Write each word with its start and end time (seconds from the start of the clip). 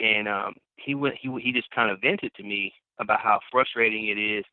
and 0.00 0.28
um, 0.28 0.54
he 0.76 0.94
went 0.94 1.16
he 1.20 1.30
he 1.40 1.52
just 1.52 1.70
kind 1.70 1.90
of 1.90 2.00
vented 2.00 2.32
to 2.34 2.42
me 2.42 2.72
about 2.98 3.20
how 3.20 3.40
frustrating 3.50 4.08
it 4.08 4.18
is 4.18 4.44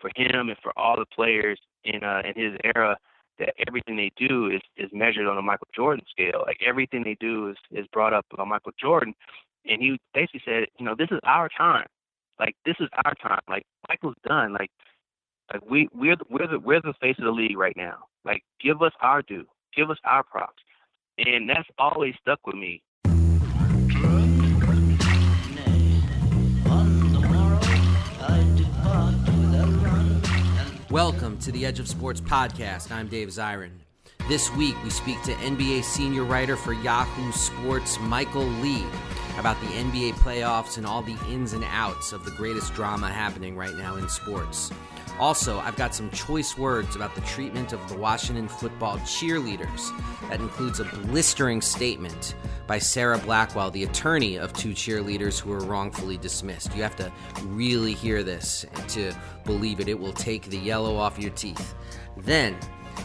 for 0.00 0.10
him 0.16 0.48
and 0.48 0.58
for 0.62 0.72
all 0.76 0.96
the 0.96 1.06
players 1.14 1.58
in 1.84 2.02
uh, 2.02 2.22
in 2.24 2.40
his 2.40 2.58
era 2.64 2.96
that 3.38 3.54
everything 3.66 3.96
they 3.96 4.12
do 4.16 4.48
is 4.48 4.60
is 4.76 4.90
measured 4.92 5.26
on 5.26 5.38
a 5.38 5.42
Michael 5.42 5.68
Jordan 5.74 6.04
scale. 6.10 6.44
Like 6.46 6.58
everything 6.64 7.02
they 7.04 7.16
do 7.20 7.48
is 7.48 7.56
is 7.70 7.86
brought 7.92 8.12
up 8.12 8.26
on 8.38 8.48
Michael 8.48 8.72
Jordan, 8.80 9.14
and 9.64 9.80
he 9.80 9.98
basically 10.14 10.42
said, 10.44 10.66
you 10.78 10.84
know, 10.84 10.94
this 10.96 11.08
is 11.10 11.20
our 11.24 11.48
time. 11.48 11.86
Like 12.38 12.56
this 12.64 12.76
is 12.80 12.88
our 13.04 13.14
time. 13.14 13.42
Like 13.48 13.64
Michael's 13.88 14.16
done. 14.26 14.52
Like 14.52 14.70
like 15.52 15.62
we 15.68 15.88
we're 15.94 16.16
the, 16.16 16.24
we're 16.30 16.46
the 16.46 16.58
we're 16.58 16.80
the 16.80 16.94
face 17.00 17.16
of 17.18 17.24
the 17.24 17.30
league 17.30 17.56
right 17.56 17.76
now. 17.76 18.04
Like 18.24 18.42
give 18.60 18.82
us 18.82 18.92
our 19.00 19.22
due. 19.22 19.46
Give 19.76 19.90
us 19.90 19.98
our 20.04 20.22
props. 20.22 20.62
And 21.18 21.48
that's 21.48 21.68
always 21.78 22.14
stuck 22.20 22.40
with 22.46 22.56
me. 22.56 22.82
Welcome 30.92 31.38
to 31.38 31.50
the 31.50 31.64
Edge 31.64 31.80
of 31.80 31.88
Sports 31.88 32.20
podcast. 32.20 32.92
I'm 32.92 33.08
Dave 33.08 33.28
Zirin. 33.28 33.70
This 34.28 34.54
week, 34.56 34.76
we 34.84 34.90
speak 34.90 35.22
to 35.22 35.32
NBA 35.32 35.84
senior 35.84 36.22
writer 36.22 36.54
for 36.54 36.74
Yahoo 36.74 37.32
Sports, 37.32 37.98
Michael 37.98 38.44
Lee, 38.44 38.84
about 39.38 39.58
the 39.62 39.68
NBA 39.68 40.12
playoffs 40.16 40.76
and 40.76 40.84
all 40.84 41.00
the 41.00 41.16
ins 41.30 41.54
and 41.54 41.64
outs 41.70 42.12
of 42.12 42.26
the 42.26 42.30
greatest 42.32 42.74
drama 42.74 43.08
happening 43.08 43.56
right 43.56 43.74
now 43.74 43.96
in 43.96 44.06
sports. 44.06 44.70
Also, 45.18 45.60
I've 45.60 45.76
got 45.76 45.94
some 45.94 46.10
choice 46.10 46.58
words 46.58 46.96
about 46.96 47.14
the 47.14 47.20
treatment 47.22 47.72
of 47.72 47.88
the 47.88 47.96
Washington 47.96 48.48
football 48.48 48.98
cheerleaders. 48.98 49.90
That 50.28 50.40
includes 50.40 50.80
a 50.80 50.84
blistering 50.84 51.60
statement 51.60 52.34
by 52.66 52.78
Sarah 52.78 53.18
Blackwell, 53.18 53.70
the 53.70 53.84
attorney 53.84 54.36
of 54.36 54.52
two 54.52 54.70
cheerleaders 54.70 55.38
who 55.38 55.50
were 55.50 55.60
wrongfully 55.60 56.16
dismissed. 56.16 56.74
You 56.74 56.82
have 56.82 56.96
to 56.96 57.12
really 57.44 57.94
hear 57.94 58.22
this 58.22 58.66
to 58.88 59.12
believe 59.44 59.80
it. 59.80 59.88
It 59.88 59.98
will 59.98 60.12
take 60.12 60.46
the 60.46 60.58
yellow 60.58 60.96
off 60.96 61.18
your 61.18 61.30
teeth. 61.32 61.74
Then, 62.16 62.56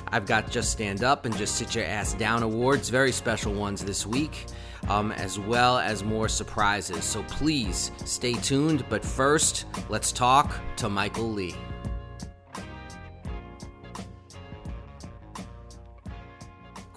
I've 0.09 0.25
got 0.25 0.49
Just 0.49 0.71
Stand 0.71 1.03
Up 1.03 1.25
and 1.25 1.35
Just 1.37 1.55
Sit 1.55 1.75
Your 1.75 1.85
Ass 1.85 2.13
Down 2.13 2.43
awards, 2.43 2.89
very 2.89 3.11
special 3.11 3.53
ones 3.53 3.83
this 3.83 4.05
week, 4.05 4.45
um, 4.89 5.11
as 5.11 5.39
well 5.39 5.77
as 5.77 6.03
more 6.03 6.29
surprises. 6.29 7.03
So 7.03 7.23
please 7.23 7.91
stay 8.05 8.33
tuned. 8.33 8.85
But 8.89 9.03
first, 9.03 9.65
let's 9.89 10.11
talk 10.11 10.55
to 10.77 10.89
Michael 10.89 11.31
Lee. 11.31 11.55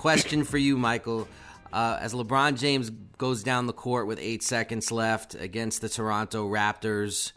Question 0.00 0.44
for 0.44 0.56
you, 0.56 0.78
Michael. 0.78 1.28
Uh, 1.75 1.99
as 2.00 2.15
LeBron 2.15 2.59
James 2.59 2.88
goes 3.19 3.43
down 3.43 3.66
the 3.66 3.75
court 3.75 4.06
with 4.06 4.19
eight 4.19 4.43
seconds 4.43 4.91
left 4.91 5.34
against 5.34 5.83
the 5.83 5.91
Toronto 5.91 6.49
Raptors, 6.49 7.33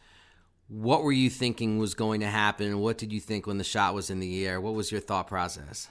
what 0.69 1.03
were 1.03 1.11
you 1.11 1.29
thinking 1.29 1.77
was 1.77 1.93
going 1.93 2.21
to 2.21 2.27
happen? 2.27 2.79
What 2.79 2.97
did 2.97 3.11
you 3.11 3.19
think 3.19 3.47
when 3.47 3.57
the 3.57 3.65
shot 3.65 3.93
was 3.93 4.09
in 4.09 4.21
the 4.21 4.47
air? 4.47 4.61
What 4.61 4.75
was 4.75 4.93
your 4.93 5.01
thought 5.01 5.27
process? 5.27 5.89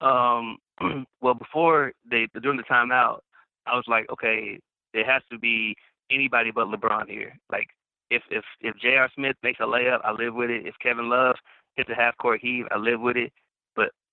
Um, 0.00 0.56
well, 1.20 1.34
before 1.34 1.92
they 2.10 2.26
during 2.40 2.56
the 2.56 2.62
timeout, 2.62 3.18
I 3.66 3.76
was 3.76 3.84
like, 3.86 4.06
okay, 4.10 4.60
there 4.94 5.04
has 5.04 5.20
to 5.30 5.38
be 5.38 5.76
anybody 6.10 6.52
but 6.52 6.68
LeBron 6.68 7.10
here. 7.10 7.38
Like, 7.50 7.68
if 8.10 8.22
if 8.30 8.44
if 8.62 8.76
J.R. 8.80 9.10
Smith 9.14 9.36
makes 9.42 9.60
a 9.60 9.64
layup, 9.64 10.00
I 10.04 10.12
live 10.12 10.32
with 10.32 10.48
it. 10.48 10.66
If 10.66 10.74
Kevin 10.82 11.10
Love 11.10 11.36
hits 11.76 11.90
a 11.90 11.94
half 11.94 12.16
court 12.16 12.40
heave, 12.40 12.64
I 12.70 12.78
live 12.78 13.02
with 13.02 13.18
it. 13.18 13.30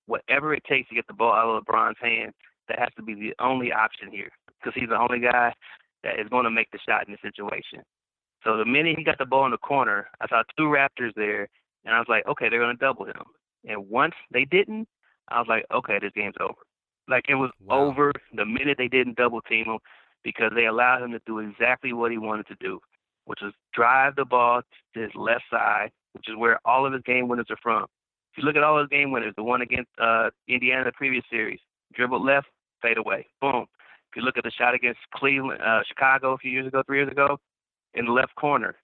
Whatever 0.10 0.56
it 0.56 0.64
takes 0.68 0.90
to 0.90 0.96
get 0.96 1.06
the 1.06 1.14
ball 1.14 1.34
out 1.34 1.56
of 1.56 1.64
LeBron's 1.64 2.02
hands, 2.02 2.34
that 2.68 2.80
has 2.80 2.90
to 2.98 3.04
be 3.04 3.14
the 3.14 3.34
only 3.40 3.72
option 3.72 4.12
here 4.12 4.30
because 4.58 4.74
he's 4.74 4.90
the 4.90 5.00
only 5.00 5.20
guy 5.20 5.54
that 6.04 6.20
is 6.20 6.28
going 6.30 6.46
to 6.46 6.52
make 6.52 6.72
the 6.72 6.80
shot 6.88 7.06
in 7.08 7.14
this 7.14 7.22
situation. 7.22 7.84
So 8.44 8.58
the 8.58 8.66
minute 8.66 8.98
he 8.98 9.04
got 9.04 9.20
the 9.20 9.26
ball 9.26 9.46
in 9.46 9.52
the 9.52 9.58
corner, 9.58 10.08
I 10.20 10.28
saw 10.28 10.42
two 10.58 10.64
Raptors 10.64 11.14
there, 11.16 11.48
and 11.86 11.94
I 11.94 12.00
was 12.00 12.08
like, 12.10 12.26
okay, 12.28 12.50
they're 12.50 12.60
going 12.60 12.76
to 12.76 12.86
double 12.86 13.06
him. 13.06 13.22
And 13.68 13.88
once 13.90 14.16
they 14.32 14.46
didn't, 14.46 14.88
I 15.30 15.40
was 15.40 15.48
like, 15.48 15.66
okay, 15.74 16.00
this 16.02 16.12
game's 16.16 16.36
over. 16.40 16.54
Like 17.08 17.26
it 17.28 17.36
was 17.36 17.52
wow. 17.64 17.86
over 17.86 18.12
the 18.34 18.46
minute 18.46 18.78
they 18.78 18.88
didn't 18.88 19.18
double 19.18 19.42
team 19.42 19.66
him 19.66 19.80
because 20.24 20.52
they 20.56 20.66
allowed 20.66 21.04
him 21.04 21.12
to 21.12 21.22
do 21.26 21.40
exactly 21.40 21.94
what 21.94 22.12
he 22.12 22.18
wanted 22.18 22.48
to 22.48 22.56
do, 22.60 22.80
which 23.26 23.40
was 23.42 23.54
drive 23.74 24.16
the 24.16 24.26
ball 24.26 24.62
to 24.94 25.00
his 25.00 25.12
left 25.16 25.44
side, 25.52 25.90
which 26.14 26.30
is 26.30 26.36
where 26.38 26.60
all 26.66 26.86
of 26.86 26.94
his 26.94 27.02
game 27.04 27.28
winners 27.28 27.48
are 27.50 27.58
from. 27.62 27.86
You 28.40 28.46
look 28.46 28.56
at 28.56 28.64
all 28.64 28.80
his 28.80 28.88
game 28.88 29.12
winners, 29.12 29.34
the 29.36 29.44
one 29.44 29.62
against 29.62 29.90
uh, 30.02 30.30
Indiana 30.48 30.84
in 30.84 30.86
the 30.86 30.94
previous 30.94 31.26
series, 31.30 31.60
dribbled 31.94 32.24
left, 32.24 32.48
fade 32.82 32.98
away, 32.98 33.28
boom. 33.42 33.66
If 34.10 34.16
you 34.16 34.22
look 34.22 34.38
at 34.38 34.46
the 34.46 34.52
shot 34.52 34.74
against 34.74 35.02
Cleveland, 35.14 35.62
uh, 35.62 35.82
Chicago 35.86 36.36
a 36.36 36.38
few 36.38 36.50
years 36.50 36.66
ago, 36.66 36.82
three 36.88 37.00
years 37.00 37.12
ago, 37.12 37.38
in 37.96 38.06
the 38.06 38.14
left 38.14 38.34
corner, 38.36 38.78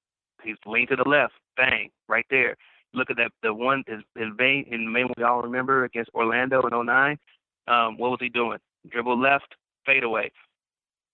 he's 0.44 0.58
leaned 0.66 0.90
to 0.90 0.98
the 0.98 1.08
left, 1.08 1.36
bang, 1.56 1.90
right 2.10 2.26
there. 2.30 2.58
Look 2.94 3.10
at 3.10 3.16
that, 3.16 3.32
the 3.44 3.54
one 3.54 3.86
his 3.88 4.02
his 4.18 4.28
main, 4.38 4.66
in 4.70 4.92
main 4.92 5.08
we 5.16 5.24
all 5.24 5.42
remember 5.42 5.86
against 5.86 6.12
Orlando 6.14 6.62
in 6.68 6.86
09. 6.86 7.18
Um, 7.70 7.98
what 7.98 8.12
was 8.12 8.20
he 8.20 8.28
doing? 8.28 8.60
Dribble 8.90 9.18
left, 9.18 9.56
fade 9.86 10.04
away. 10.04 10.34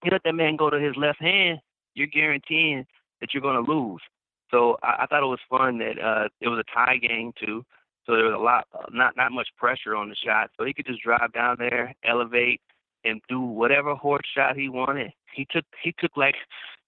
You 0.04 0.10
let 0.12 0.24
that 0.24 0.34
man 0.34 0.56
go 0.56 0.72
to 0.72 0.80
his 0.80 0.96
left 0.98 1.22
hand, 1.22 1.60
you're 1.94 2.08
guaranteeing 2.08 2.88
that 3.20 3.36
you're 3.36 3.42
going 3.42 3.64
to 3.64 3.72
lose. 3.72 4.02
So 4.50 4.80
I, 4.82 5.04
I 5.04 5.06
thought 5.06 5.22
it 5.22 5.28
was 5.28 5.40
fun 5.48 5.78
that 5.78 6.04
uh, 6.04 6.30
it 6.40 6.48
was 6.48 6.58
a 6.58 6.74
tie 6.74 6.98
game 6.98 7.34
too. 7.40 7.64
So 8.12 8.18
there 8.18 8.26
was 8.26 8.36
a 8.36 8.44
lot, 8.44 8.68
uh, 8.74 8.88
not 8.92 9.16
not 9.16 9.32
much 9.32 9.48
pressure 9.58 9.96
on 9.96 10.10
the 10.10 10.16
shot. 10.16 10.50
So 10.58 10.66
he 10.66 10.74
could 10.74 10.86
just 10.86 11.02
drive 11.02 11.32
down 11.32 11.56
there, 11.58 11.96
elevate, 12.04 12.60
and 13.06 13.22
do 13.30 13.40
whatever 13.40 13.96
horse 13.96 14.28
shot 14.36 14.58
he 14.58 14.68
wanted. 14.68 15.14
He 15.34 15.48
took 15.50 15.64
he 15.82 15.96
took 15.98 16.18
like 16.18 16.36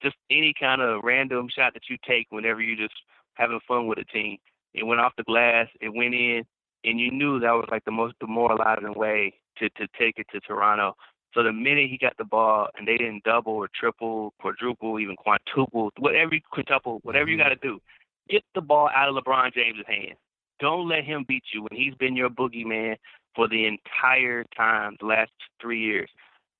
just 0.02 0.18
any 0.30 0.54
kind 0.60 0.82
of 0.82 1.00
random 1.02 1.48
shot 1.48 1.76
that 1.76 1.84
you 1.90 1.96
take 2.06 2.28
whenever 2.30 2.62
you're 2.62 2.76
just 2.76 3.00
having 3.36 3.62
fun 3.66 3.88
with 3.88 4.00
a 4.00 4.04
team. 4.04 4.36
It 4.74 4.84
went 4.84 5.00
off 5.00 5.14
the 5.16 5.24
glass, 5.24 5.70
it 5.80 5.94
went 5.94 6.14
in, 6.14 6.44
and 6.84 7.00
you 7.00 7.10
knew 7.10 7.40
that 7.40 7.52
was 7.52 7.70
like 7.72 7.86
the 7.86 7.92
most 7.92 8.16
demoralizing 8.20 8.94
way 8.94 9.34
to 9.60 9.70
to 9.70 9.88
take 9.98 10.18
it 10.18 10.28
to 10.34 10.42
Toronto. 10.42 10.94
So 11.34 11.42
the 11.42 11.54
minute 11.54 11.90
he 11.90 11.98
got 11.98 12.18
the 12.18 12.26
ball 12.26 12.68
and 12.78 12.86
they 12.86 12.98
didn't 12.98 13.24
double 13.24 13.54
or 13.54 13.70
triple, 13.74 14.34
quadruple, 14.42 15.00
even 15.00 15.16
quintuple, 15.16 15.92
whatever 16.00 16.36
quintuple, 16.52 17.00
whatever 17.04 17.30
you 17.30 17.38
mm-hmm. 17.38 17.48
got 17.48 17.62
to 17.62 17.68
do, 17.68 17.80
get 18.30 18.44
the 18.56 18.62
ball 18.62 18.90
out 18.94 19.08
of 19.08 19.16
LeBron 19.16 19.54
James's 19.54 19.86
hands. 19.88 20.18
Don't 20.64 20.88
let 20.88 21.04
him 21.04 21.26
beat 21.28 21.44
you 21.54 21.62
when 21.64 21.78
he's 21.78 21.94
been 21.96 22.16
your 22.16 22.30
boogeyman 22.30 22.96
for 23.36 23.50
the 23.50 23.66
entire 23.66 24.46
time, 24.56 24.96
the 25.02 25.08
last 25.08 25.32
three 25.62 25.82
years. 25.82 26.10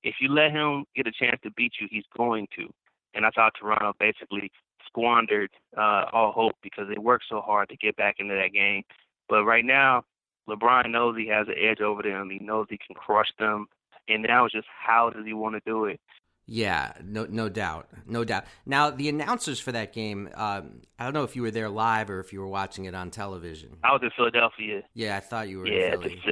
If 0.02 0.16
you 0.20 0.28
let 0.28 0.50
him 0.50 0.84
get 0.94 1.06
a 1.06 1.10
chance 1.10 1.40
to 1.42 1.50
beat 1.52 1.72
you, 1.80 1.88
he's 1.90 2.04
going 2.14 2.46
to. 2.54 2.68
And 3.14 3.24
I 3.24 3.30
thought 3.30 3.54
Toronto 3.58 3.94
basically 3.98 4.52
squandered 4.86 5.48
uh, 5.74 6.04
all 6.12 6.32
hope 6.32 6.52
because 6.62 6.84
they 6.86 6.98
worked 6.98 7.24
so 7.30 7.40
hard 7.40 7.70
to 7.70 7.78
get 7.78 7.96
back 7.96 8.16
into 8.18 8.34
that 8.34 8.52
game. 8.52 8.82
But 9.26 9.44
right 9.44 9.64
now, 9.64 10.02
LeBron 10.50 10.90
knows 10.90 11.16
he 11.16 11.28
has 11.28 11.48
an 11.48 11.54
edge 11.58 11.80
over 11.80 12.02
them. 12.02 12.28
He 12.28 12.44
knows 12.44 12.66
he 12.68 12.76
can 12.76 12.94
crush 12.94 13.32
them. 13.38 13.68
And 14.06 14.22
now 14.22 14.44
it's 14.44 14.52
just 14.52 14.68
how 14.68 15.08
does 15.08 15.24
he 15.24 15.32
want 15.32 15.54
to 15.54 15.62
do 15.64 15.86
it? 15.86 15.98
Yeah, 16.46 16.92
no, 17.02 17.26
no 17.28 17.48
doubt, 17.48 17.88
no 18.06 18.22
doubt. 18.22 18.44
Now, 18.66 18.90
the 18.90 19.08
announcers 19.08 19.60
for 19.60 19.72
that 19.72 19.94
game, 19.94 20.28
um, 20.34 20.82
I 20.98 21.04
don't 21.04 21.14
know 21.14 21.24
if 21.24 21.36
you 21.36 21.42
were 21.42 21.50
there 21.50 21.70
live 21.70 22.10
or 22.10 22.20
if 22.20 22.32
you 22.34 22.40
were 22.40 22.48
watching 22.48 22.84
it 22.84 22.94
on 22.94 23.10
television. 23.10 23.78
I 23.82 23.92
was 23.92 24.02
in 24.02 24.10
Philadelphia. 24.14 24.82
Yeah, 24.92 25.16
I 25.16 25.20
thought 25.20 25.48
you 25.48 25.60
were. 25.60 25.66
Yeah, 25.66 25.94
in 25.94 26.02
Philly. 26.02 26.22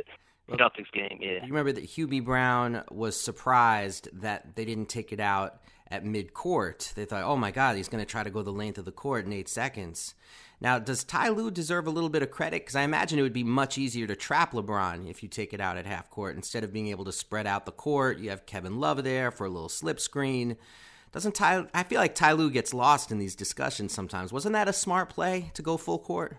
Celtics 0.51 0.93
game. 0.93 1.19
Yeah. 1.21 1.45
You 1.45 1.49
remember 1.49 1.73
that 1.73 1.85
Hubie 1.85 2.23
Brown 2.23 2.83
was 2.91 3.19
surprised 3.19 4.09
that 4.21 4.55
they 4.55 4.65
didn't 4.65 4.89
take 4.91 5.13
it 5.13 5.21
out 5.21 5.61
at 5.93 6.05
mid 6.05 6.33
court. 6.33 6.93
They 6.97 7.05
thought, 7.05 7.23
oh 7.23 7.37
my 7.37 7.51
God, 7.51 7.77
he's 7.77 7.89
going 7.89 8.03
to 8.03 8.11
try 8.11 8.25
to 8.25 8.31
go 8.31 8.43
the 8.43 8.51
length 8.51 8.79
of 8.79 8.87
the 8.87 8.93
court 8.93 9.27
in 9.27 9.33
eight 9.33 9.49
seconds. 9.49 10.15
Now, 10.61 10.79
does 10.79 11.05
Ty 11.05 11.29
Lue 11.31 11.51
deserve 11.51 11.87
a 11.87 11.91
little 11.91 12.09
bit 12.09 12.23
of 12.23 12.31
credit? 12.31 12.63
Because 12.63 12.77
I 12.77 12.83
imagine 12.83 13.19
it 13.19 13.23
would 13.23 13.33
be 13.33 13.45
much 13.45 13.77
easier 13.77 14.07
to 14.07 14.17
trap 14.17 14.53
LeBron 14.53 15.11
if 15.11 15.23
you 15.23 15.29
take 15.29 15.53
it 15.53 15.61
out 15.61 15.77
at 15.77 15.87
half 15.87 16.09
court 16.09 16.37
instead 16.37 16.65
of 16.65 16.73
being 16.73 16.87
able 16.89 17.05
to 17.05 17.13
spread 17.13 17.47
out 17.47 17.67
the 17.67 17.73
court. 17.73 18.19
You 18.19 18.31
have 18.31 18.47
Kevin 18.47 18.81
Love 18.81 19.05
there 19.05 19.31
for 19.31 19.45
a 19.45 19.51
little 19.51 19.69
slip 19.69 20.01
screen. 20.01 20.57
Doesn't 21.13 21.35
Ty? 21.35 21.67
I 21.75 21.83
feel 21.83 22.01
like 22.01 22.15
Ty 22.15 22.33
Lue 22.33 22.51
gets 22.51 22.73
lost 22.73 23.13
in 23.13 23.19
these 23.19 23.35
discussions 23.35 23.93
sometimes. 23.93 24.33
Wasn't 24.33 24.55
that 24.55 24.69
a 24.69 24.73
smart 24.73 25.11
play 25.11 25.51
to 25.55 25.63
go 25.63 25.77
full 25.77 25.99
court? 25.99 26.39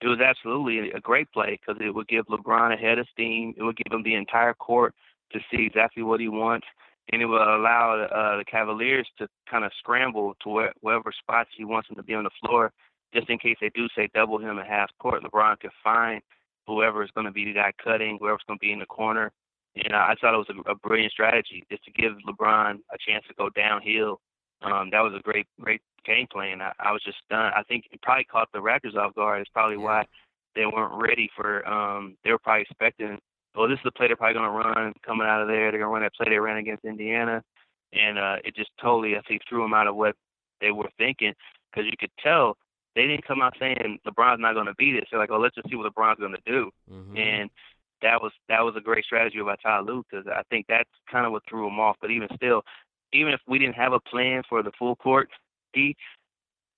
It 0.00 0.08
was 0.08 0.18
absolutely 0.18 0.90
a 0.90 0.98
great 0.98 1.30
play 1.30 1.60
because 1.60 1.80
it 1.80 1.94
would 1.94 2.08
give 2.08 2.26
LeBron 2.26 2.74
a 2.74 2.76
head 2.76 2.98
of 2.98 3.06
steam. 3.12 3.54
It 3.56 3.62
would 3.62 3.76
give 3.76 3.92
him 3.92 4.02
the 4.02 4.14
entire 4.14 4.54
court 4.54 4.94
to 5.32 5.40
see 5.50 5.66
exactly 5.66 6.02
what 6.02 6.20
he 6.20 6.28
wants, 6.28 6.66
and 7.12 7.22
it 7.22 7.26
would 7.26 7.40
allow 7.40 8.00
uh, 8.00 8.38
the 8.38 8.44
Cavaliers 8.44 9.08
to 9.18 9.28
kind 9.50 9.64
of 9.64 9.72
scramble 9.78 10.34
to 10.42 10.48
where, 10.48 10.72
wherever 10.80 11.12
spots 11.12 11.50
he 11.56 11.64
wants 11.64 11.88
them 11.88 11.96
to 11.96 12.02
be 12.02 12.14
on 12.14 12.24
the 12.24 12.30
floor, 12.40 12.72
just 13.12 13.28
in 13.28 13.38
case 13.38 13.56
they 13.60 13.70
do 13.74 13.88
say 13.96 14.08
double 14.14 14.38
him 14.38 14.58
at 14.58 14.66
half 14.66 14.90
court. 15.00 15.22
LeBron 15.22 15.58
can 15.60 15.70
find 15.82 16.22
whoever 16.66 17.02
is 17.02 17.10
going 17.14 17.26
to 17.26 17.32
be 17.32 17.44
the 17.44 17.54
guy 17.54 17.72
cutting, 17.82 18.18
whoever's 18.20 18.42
going 18.46 18.58
to 18.58 18.64
be 18.64 18.72
in 18.72 18.78
the 18.78 18.86
corner. 18.86 19.32
And 19.76 19.94
I 19.94 20.14
thought 20.20 20.34
it 20.34 20.48
was 20.48 20.64
a, 20.66 20.70
a 20.70 20.74
brilliant 20.74 21.12
strategy 21.12 21.64
just 21.70 21.84
to 21.84 21.92
give 21.92 22.12
LeBron 22.28 22.78
a 22.92 22.98
chance 23.06 23.24
to 23.28 23.34
go 23.34 23.50
downhill. 23.50 24.20
Um, 24.62 24.90
that 24.90 25.00
was 25.00 25.14
a 25.16 25.22
great, 25.22 25.46
great 25.60 25.80
game 26.04 26.26
plan. 26.30 26.60
I, 26.60 26.72
I 26.78 26.92
was 26.92 27.02
just 27.04 27.18
stunned. 27.24 27.54
I 27.56 27.62
think 27.62 27.84
it 27.90 28.02
probably 28.02 28.24
caught 28.24 28.48
the 28.52 28.58
Raptors 28.58 28.96
off 28.96 29.14
guard. 29.14 29.40
It's 29.40 29.50
probably 29.50 29.76
why 29.76 30.04
they 30.54 30.66
weren't 30.66 31.00
ready 31.00 31.30
for. 31.36 31.66
Um, 31.68 32.16
they 32.24 32.30
were 32.30 32.38
probably 32.38 32.62
expecting, 32.62 33.18
well, 33.54 33.68
this 33.68 33.78
is 33.78 33.84
the 33.84 33.90
play 33.90 34.06
they're 34.06 34.16
probably 34.16 34.34
going 34.34 34.50
to 34.50 34.70
run 34.70 34.92
coming 35.04 35.26
out 35.26 35.42
of 35.42 35.48
there. 35.48 35.70
They're 35.70 35.80
going 35.80 35.90
to 35.90 35.94
run 35.94 36.02
that 36.02 36.14
play 36.14 36.28
they 36.28 36.38
ran 36.38 36.58
against 36.58 36.84
Indiana, 36.84 37.42
and 37.92 38.18
uh, 38.18 38.36
it 38.44 38.54
just 38.54 38.70
totally, 38.80 39.16
I 39.16 39.22
think, 39.26 39.42
threw 39.48 39.62
them 39.62 39.74
out 39.74 39.86
of 39.86 39.96
what 39.96 40.14
they 40.60 40.70
were 40.70 40.90
thinking 40.98 41.34
because 41.70 41.86
you 41.90 41.96
could 41.98 42.10
tell 42.22 42.56
they 42.94 43.06
didn't 43.06 43.26
come 43.26 43.40
out 43.40 43.56
saying 43.58 43.98
LeBron's 44.06 44.40
not 44.40 44.54
going 44.54 44.66
to 44.66 44.74
beat 44.74 44.96
it. 44.96 45.04
They're 45.10 45.20
like, 45.20 45.30
oh, 45.30 45.38
let's 45.38 45.54
just 45.54 45.68
see 45.68 45.76
what 45.76 45.92
LeBron's 45.92 46.20
going 46.20 46.34
to 46.34 46.52
do, 46.52 46.70
mm-hmm. 46.90 47.16
and 47.16 47.50
that 48.02 48.22
was 48.22 48.32
that 48.48 48.62
was 48.62 48.74
a 48.76 48.80
great 48.80 49.04
strategy 49.04 49.38
by 49.42 49.56
Ty 49.56 49.80
Lue 49.80 50.04
because 50.10 50.26
I 50.26 50.42
think 50.50 50.66
that's 50.68 50.88
kind 51.10 51.26
of 51.26 51.32
what 51.32 51.42
threw 51.48 51.66
him 51.66 51.78
off. 51.78 51.96
But 52.00 52.10
even 52.10 52.28
still, 52.34 52.62
even 53.12 53.32
if 53.32 53.40
we 53.46 53.58
didn't 53.58 53.76
have 53.76 53.92
a 53.92 54.00
plan 54.00 54.42
for 54.48 54.62
the 54.62 54.72
full 54.78 54.96
court, 54.96 55.28
D, 55.72 55.96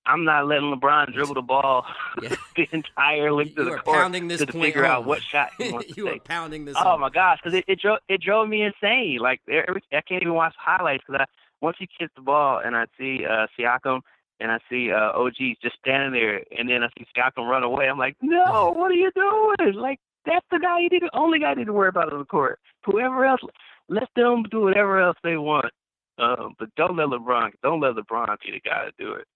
I'm 0.04 0.24
not 0.24 0.46
letting 0.46 0.74
LeBron 0.74 1.12
dribble 1.14 1.34
the 1.34 1.42
ball 1.42 1.86
yeah. 2.22 2.34
the 2.56 2.68
entire 2.72 3.32
length 3.32 3.56
of 3.58 3.66
the 3.66 3.78
court 3.78 3.84
pounding 3.84 4.28
this 4.28 4.44
to 4.44 4.52
figure 4.52 4.82
home. 4.82 4.90
out 4.90 5.04
what 5.04 5.22
shot 5.22 5.50
he 5.58 5.70
wants 5.72 5.96
you 5.96 6.06
to 6.06 6.12
take. 6.12 6.22
are 6.22 6.24
pounding 6.24 6.64
this. 6.64 6.74
Oh 6.78 6.82
home. 6.82 7.00
my 7.00 7.10
gosh, 7.10 7.38
because 7.42 7.56
it, 7.56 7.64
it 7.68 7.80
drove 7.80 7.98
it 8.08 8.20
drove 8.20 8.48
me 8.48 8.62
insane. 8.62 9.18
Like 9.20 9.40
every, 9.48 9.82
I 9.92 10.00
can't 10.00 10.22
even 10.22 10.34
watch 10.34 10.54
highlights 10.58 11.04
because 11.06 11.20
I 11.22 11.24
once 11.60 11.76
he 11.78 11.86
kicks 11.86 12.12
the 12.16 12.22
ball 12.22 12.60
and 12.64 12.76
I 12.76 12.86
see 12.98 13.24
uh, 13.24 13.46
Siakam 13.58 14.00
and 14.40 14.50
I 14.50 14.58
see 14.68 14.90
uh, 14.90 15.16
OG 15.16 15.36
just 15.62 15.76
standing 15.78 16.12
there, 16.12 16.42
and 16.58 16.68
then 16.68 16.82
I 16.82 16.88
see 16.98 17.06
Siakam 17.16 17.48
run 17.48 17.62
away. 17.62 17.88
I'm 17.88 17.98
like, 17.98 18.16
no, 18.20 18.72
what 18.76 18.90
are 18.90 18.94
you 18.94 19.10
doing? 19.14 19.74
Like 19.74 20.00
that's 20.26 20.46
the 20.50 20.58
guy 20.58 20.80
you 20.80 20.88
need, 20.88 21.02
the 21.02 21.16
only 21.16 21.38
guy 21.38 21.50
you 21.50 21.56
need 21.56 21.66
to 21.66 21.72
worry 21.72 21.88
about 21.88 22.12
on 22.12 22.18
the 22.18 22.24
court. 22.24 22.58
Whoever 22.84 23.24
else, 23.24 23.40
let 23.88 24.08
them 24.16 24.44
do 24.50 24.62
whatever 24.62 25.00
else 25.00 25.16
they 25.22 25.36
want. 25.36 25.72
Um, 26.18 26.54
but 26.58 26.68
don't 26.76 26.96
let 26.96 27.08
LeBron, 27.08 27.52
don't 27.62 27.80
let 27.80 27.94
LeBron 27.94 28.36
be 28.44 28.52
the 28.52 28.60
guy 28.60 28.84
to 28.84 28.92
do 28.98 29.12
it. 29.14 29.26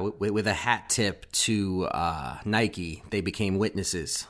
With, 0.00 0.30
with 0.30 0.46
a 0.46 0.54
hat 0.54 0.88
tip 0.88 1.30
to 1.32 1.84
uh, 1.86 2.38
Nike, 2.44 3.02
they 3.10 3.20
became 3.20 3.58
witnesses. 3.58 4.26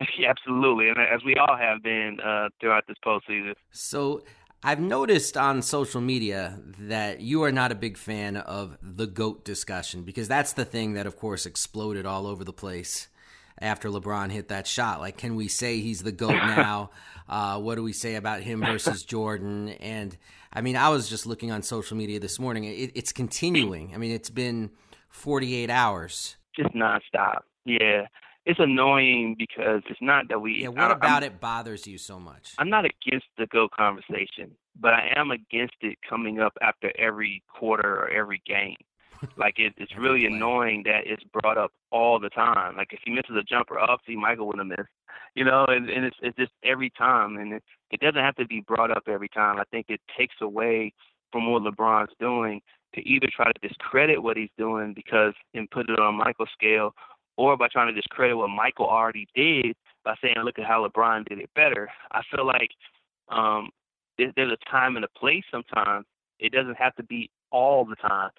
yeah, 0.18 0.30
absolutely, 0.30 0.88
and 0.88 0.98
as 0.98 1.22
we 1.24 1.34
all 1.36 1.56
have 1.56 1.82
been 1.82 2.18
uh, 2.20 2.48
throughout 2.60 2.86
this 2.86 2.96
postseason. 3.04 3.54
So 3.70 4.22
I've 4.62 4.80
noticed 4.80 5.36
on 5.36 5.62
social 5.62 6.00
media 6.00 6.58
that 6.78 7.20
you 7.20 7.42
are 7.44 7.52
not 7.52 7.72
a 7.72 7.74
big 7.74 7.96
fan 7.96 8.36
of 8.36 8.78
the 8.82 9.06
GOAT 9.06 9.44
discussion 9.44 10.02
because 10.02 10.28
that's 10.28 10.52
the 10.52 10.64
thing 10.64 10.94
that, 10.94 11.06
of 11.06 11.16
course, 11.16 11.46
exploded 11.46 12.06
all 12.06 12.26
over 12.26 12.44
the 12.44 12.52
place 12.52 13.08
after 13.58 13.90
LeBron 13.90 14.30
hit 14.30 14.48
that 14.48 14.66
shot. 14.66 15.00
Like, 15.00 15.18
can 15.18 15.34
we 15.34 15.48
say 15.48 15.80
he's 15.80 16.02
the 16.02 16.12
GOAT 16.12 16.32
now? 16.34 16.90
uh, 17.30 17.58
what 17.58 17.76
do 17.76 17.82
we 17.82 17.92
say 17.92 18.16
about 18.16 18.42
him 18.42 18.60
versus 18.60 19.04
Jordan? 19.04 19.68
And 19.68 20.16
I 20.52 20.60
mean, 20.60 20.76
I 20.76 20.88
was 20.88 21.08
just 21.08 21.26
looking 21.26 21.52
on 21.52 21.62
social 21.62 21.96
media 21.96 22.18
this 22.18 22.38
morning. 22.38 22.64
It, 22.64 22.90
it's 22.94 23.12
continuing. 23.12 23.92
I 23.94 23.98
mean, 23.98 24.10
it's 24.10 24.30
been 24.30 24.70
48 25.10 25.68
hours. 25.70 26.36
Just 26.56 26.74
nonstop. 26.74 27.40
Yeah. 27.64 28.06
It's 28.46 28.58
annoying 28.58 29.36
because 29.38 29.82
it's 29.90 30.00
not 30.00 30.28
that 30.28 30.40
we. 30.40 30.62
Yeah, 30.62 30.68
what 30.68 30.90
about 30.90 31.22
I'm, 31.22 31.24
it 31.24 31.40
bothers 31.40 31.86
you 31.86 31.98
so 31.98 32.18
much? 32.18 32.54
I'm 32.58 32.70
not 32.70 32.84
against 32.86 33.26
the 33.36 33.46
GOAT 33.46 33.70
conversation, 33.72 34.52
but 34.80 34.94
I 34.94 35.12
am 35.14 35.30
against 35.30 35.74
it 35.82 35.98
coming 36.08 36.40
up 36.40 36.54
after 36.62 36.90
every 36.98 37.42
quarter 37.48 37.96
or 37.96 38.08
every 38.08 38.42
game. 38.46 38.76
like 39.36 39.58
it, 39.58 39.74
it's 39.76 39.92
really 39.98 40.24
annoying 40.24 40.82
that 40.86 41.02
it's 41.04 41.22
brought 41.24 41.58
up 41.58 41.72
all 41.92 42.18
the 42.18 42.30
time. 42.30 42.76
Like 42.76 42.92
if 42.92 43.00
he 43.04 43.12
misses 43.12 43.36
a 43.38 43.42
jumper, 43.42 43.78
obviously 43.78 44.16
Michael 44.16 44.46
wouldn't 44.46 44.70
have 44.70 44.78
missed. 44.78 44.90
You 45.34 45.44
know, 45.44 45.64
and, 45.68 45.88
and 45.88 46.04
it's 46.04 46.16
it's 46.22 46.36
just 46.36 46.52
every 46.64 46.90
time, 46.90 47.36
and 47.36 47.52
it 47.52 47.62
it 47.90 48.00
doesn't 48.00 48.20
have 48.20 48.36
to 48.36 48.46
be 48.46 48.64
brought 48.66 48.90
up 48.90 49.04
every 49.06 49.28
time. 49.28 49.58
I 49.58 49.64
think 49.70 49.86
it 49.88 50.00
takes 50.18 50.34
away 50.40 50.92
from 51.30 51.52
what 51.52 51.62
LeBron's 51.62 52.12
doing 52.18 52.60
to 52.94 53.08
either 53.08 53.28
try 53.34 53.50
to 53.52 53.68
discredit 53.68 54.22
what 54.22 54.36
he's 54.36 54.50
doing 54.58 54.92
because 54.94 55.34
and 55.54 55.70
put 55.70 55.88
it 55.88 55.98
on 55.98 56.16
Michael's 56.16 56.50
scale, 56.52 56.94
or 57.36 57.56
by 57.56 57.68
trying 57.68 57.92
to 57.92 58.00
discredit 58.00 58.36
what 58.36 58.50
Michael 58.50 58.86
already 58.86 59.26
did 59.34 59.74
by 60.04 60.14
saying, 60.22 60.34
look 60.44 60.58
at 60.58 60.66
how 60.66 60.86
LeBron 60.86 61.26
did 61.28 61.38
it 61.38 61.50
better. 61.54 61.88
I 62.10 62.22
feel 62.30 62.46
like 62.46 62.70
um, 63.28 63.70
there's 64.18 64.52
a 64.52 64.70
time 64.70 64.96
and 64.96 65.04
a 65.04 65.18
place 65.18 65.44
sometimes. 65.50 66.06
It 66.38 66.52
doesn't 66.52 66.76
have 66.76 66.94
to 66.96 67.02
be 67.02 67.30
all 67.50 67.84
the 67.84 67.96
time. 67.96 68.30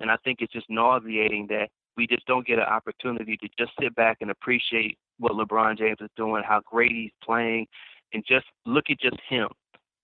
And 0.00 0.10
I 0.10 0.16
think 0.24 0.38
it's 0.40 0.52
just 0.52 0.68
nauseating 0.68 1.46
that 1.48 1.68
we 1.96 2.06
just 2.06 2.26
don't 2.26 2.46
get 2.46 2.58
an 2.58 2.64
opportunity 2.64 3.36
to 3.36 3.48
just 3.58 3.72
sit 3.80 3.94
back 3.94 4.18
and 4.20 4.30
appreciate 4.30 4.96
what 5.18 5.32
LeBron 5.32 5.78
James 5.78 5.98
is 6.00 6.08
doing, 6.16 6.42
how 6.46 6.60
great 6.64 6.92
he's 6.92 7.10
playing, 7.22 7.66
and 8.12 8.24
just 8.26 8.46
look 8.64 8.86
at 8.90 9.00
just 9.00 9.18
him. 9.28 9.48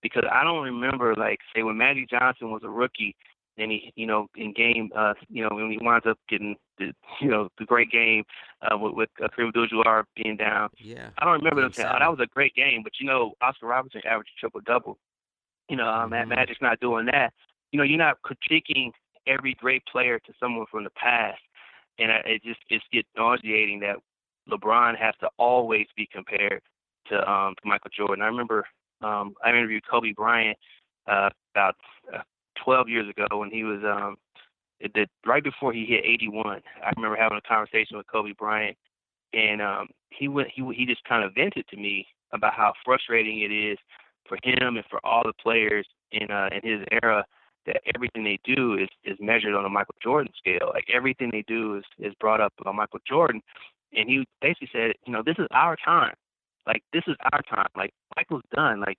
Because 0.03 0.23
I 0.31 0.43
don't 0.43 0.63
remember, 0.63 1.15
like, 1.15 1.39
say, 1.55 1.63
when 1.63 1.77
Magic 1.77 2.09
Johnson 2.09 2.51
was 2.51 2.61
a 2.63 2.69
rookie, 2.69 3.15
and 3.57 3.71
he, 3.71 3.91
you 3.95 4.05
know, 4.05 4.27
in 4.35 4.53
game, 4.53 4.89
uh, 4.95 5.13
you 5.29 5.43
know, 5.43 5.55
when 5.55 5.71
he 5.71 5.79
winds 5.81 6.05
up 6.05 6.17
getting 6.29 6.55
the, 6.77 6.93
you 7.21 7.29
know, 7.29 7.49
the 7.57 7.65
great 7.65 7.91
game 7.91 8.23
uh, 8.61 8.77
with, 8.77 8.93
with 8.93 9.09
uh, 9.23 9.27
Kareem 9.27 9.47
Abdul-Jabbar 9.47 10.03
being 10.15 10.37
down. 10.37 10.69
Yeah. 10.77 11.09
I 11.17 11.25
don't 11.25 11.39
remember 11.39 11.61
them 11.61 11.73
saying, 11.73 11.89
"Oh, 11.91 11.99
that 11.99 12.09
was 12.09 12.19
a 12.21 12.27
great 12.27 12.55
game," 12.55 12.81
but 12.83 12.93
you 12.99 13.07
know, 13.07 13.33
Oscar 13.41 13.67
Robertson 13.67 14.01
averaged 14.05 14.31
triple 14.39 14.61
double. 14.65 14.97
You 15.69 15.77
know, 15.77 15.87
um, 15.87 16.11
mm-hmm. 16.11 16.29
Magic's 16.29 16.61
not 16.61 16.79
doing 16.79 17.05
that. 17.07 17.33
You 17.71 17.77
know, 17.77 17.83
you're 17.83 17.97
not 17.97 18.17
critiquing 18.21 18.91
every 19.25 19.55
great 19.55 19.83
player 19.91 20.19
to 20.19 20.33
someone 20.39 20.65
from 20.71 20.83
the 20.83 20.89
past, 20.91 21.41
and 21.99 22.11
it 22.25 22.43
just 22.43 22.59
it 22.69 22.81
gets 22.91 23.07
nauseating 23.17 23.79
that 23.81 23.97
LeBron 24.49 24.97
has 24.97 25.13
to 25.19 25.29
always 25.37 25.87
be 25.95 26.07
compared 26.11 26.61
to 27.09 27.29
um 27.29 27.55
to 27.61 27.67
Michael 27.67 27.91
Jordan. 27.95 28.21
I 28.23 28.27
remember 28.27 28.65
um 29.01 29.33
I 29.43 29.49
interviewed 29.49 29.83
Kobe 29.89 30.13
Bryant 30.13 30.57
uh 31.07 31.29
about 31.53 31.75
uh, 32.13 32.21
12 32.63 32.89
years 32.89 33.09
ago 33.09 33.37
when 33.37 33.51
he 33.51 33.63
was 33.63 33.79
um 33.83 34.17
it 34.79 34.93
did 34.93 35.09
right 35.25 35.43
before 35.43 35.73
he 35.73 35.85
hit 35.85 36.05
81. 36.05 36.61
I 36.85 36.91
remember 36.95 37.17
having 37.17 37.39
a 37.39 37.47
conversation 37.47 37.97
with 37.97 38.05
Kobe 38.07 38.33
Bryant 38.37 38.77
and 39.33 39.61
um 39.61 39.87
he 40.09 40.27
went 40.27 40.49
he 40.53 40.63
he 40.75 40.85
just 40.85 41.03
kind 41.03 41.23
of 41.23 41.33
vented 41.33 41.67
to 41.69 41.77
me 41.77 42.07
about 42.33 42.53
how 42.53 42.73
frustrating 42.85 43.41
it 43.41 43.51
is 43.51 43.77
for 44.27 44.37
him 44.43 44.77
and 44.77 44.85
for 44.89 44.99
all 45.05 45.23
the 45.23 45.33
players 45.41 45.87
in 46.11 46.29
uh 46.31 46.49
in 46.51 46.69
his 46.69 46.85
era 46.91 47.25
that 47.67 47.81
everything 47.93 48.23
they 48.23 48.39
do 48.43 48.75
is 48.75 48.87
is 49.03 49.17
measured 49.19 49.53
on 49.53 49.65
a 49.65 49.69
Michael 49.69 49.95
Jordan 50.01 50.31
scale. 50.37 50.71
Like 50.73 50.85
everything 50.91 51.29
they 51.31 51.43
do 51.47 51.75
is 51.77 51.83
is 51.99 52.13
brought 52.19 52.41
up 52.41 52.53
on 52.65 52.75
Michael 52.75 52.99
Jordan, 53.07 53.41
and 53.93 54.09
he 54.09 54.25
basically 54.41 54.69
said, 54.71 54.93
you 55.05 55.13
know, 55.13 55.21
this 55.23 55.35
is 55.37 55.47
our 55.51 55.75
time. 55.75 56.15
Like 56.65 56.81
this 56.93 57.03
is 57.07 57.15
our 57.31 57.41
time. 57.43 57.67
Like 57.75 57.93
Michael's 58.15 58.43
done. 58.55 58.79
Like 58.79 58.97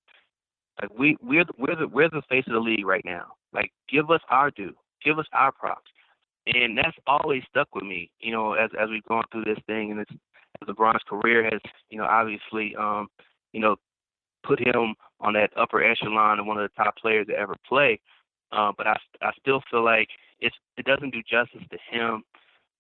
like 0.81 0.91
we 0.97 1.17
we're 1.23 1.45
the, 1.45 1.55
we're 1.59 1.77
the 1.77 1.88
we're 1.88 2.11
the 2.11 2.23
face 2.29 2.45
of 2.47 2.53
the 2.53 2.61
league 2.61 2.87
right 2.87 3.05
now. 3.05 3.33
Like 3.52 3.73
give 3.88 4.11
us 4.11 4.21
our 4.31 4.50
due. 4.50 4.75
Give 5.05 5.19
us 5.19 5.26
our 5.33 5.52
props. 5.52 5.90
And 6.47 6.78
that's 6.78 6.97
always 7.07 7.43
stuck 7.50 7.75
with 7.75 7.85
me, 7.85 8.11
you 8.21 8.33
know, 8.33 8.55
as 8.55 8.71
as 8.81 8.88
we've 8.88 9.05
gone 9.05 9.25
through 9.31 9.45
this 9.45 9.59
thing 9.67 9.90
and 9.90 10.00
it's 10.00 10.12
as 10.62 10.69
LeBron's 10.69 11.02
career 11.09 11.45
has, 11.45 11.61
you 11.90 11.99
know, 11.99 12.05
obviously 12.05 12.75
um, 12.76 13.09
you 13.52 13.61
know, 13.61 13.76
put 14.45 14.61
him 14.61 14.95
on 15.21 15.35
that 15.35 15.50
upper 15.57 15.83
echelon 15.83 16.38
of 16.38 16.47
one 16.47 16.59
of 16.59 16.62
the 16.62 16.83
top 16.83 16.97
players 16.97 17.26
to 17.26 17.35
ever 17.35 17.55
play. 17.69 18.00
Uh, 18.52 18.73
but 18.76 18.87
I, 18.87 18.97
I 19.21 19.33
still 19.40 19.62
feel 19.71 19.85
like 19.85 20.09
it's, 20.40 20.57
it 20.76 20.87
doesn't 20.87 21.12
do 21.12 21.23
justice 21.28 21.67
to 21.71 21.78
him 21.90 22.23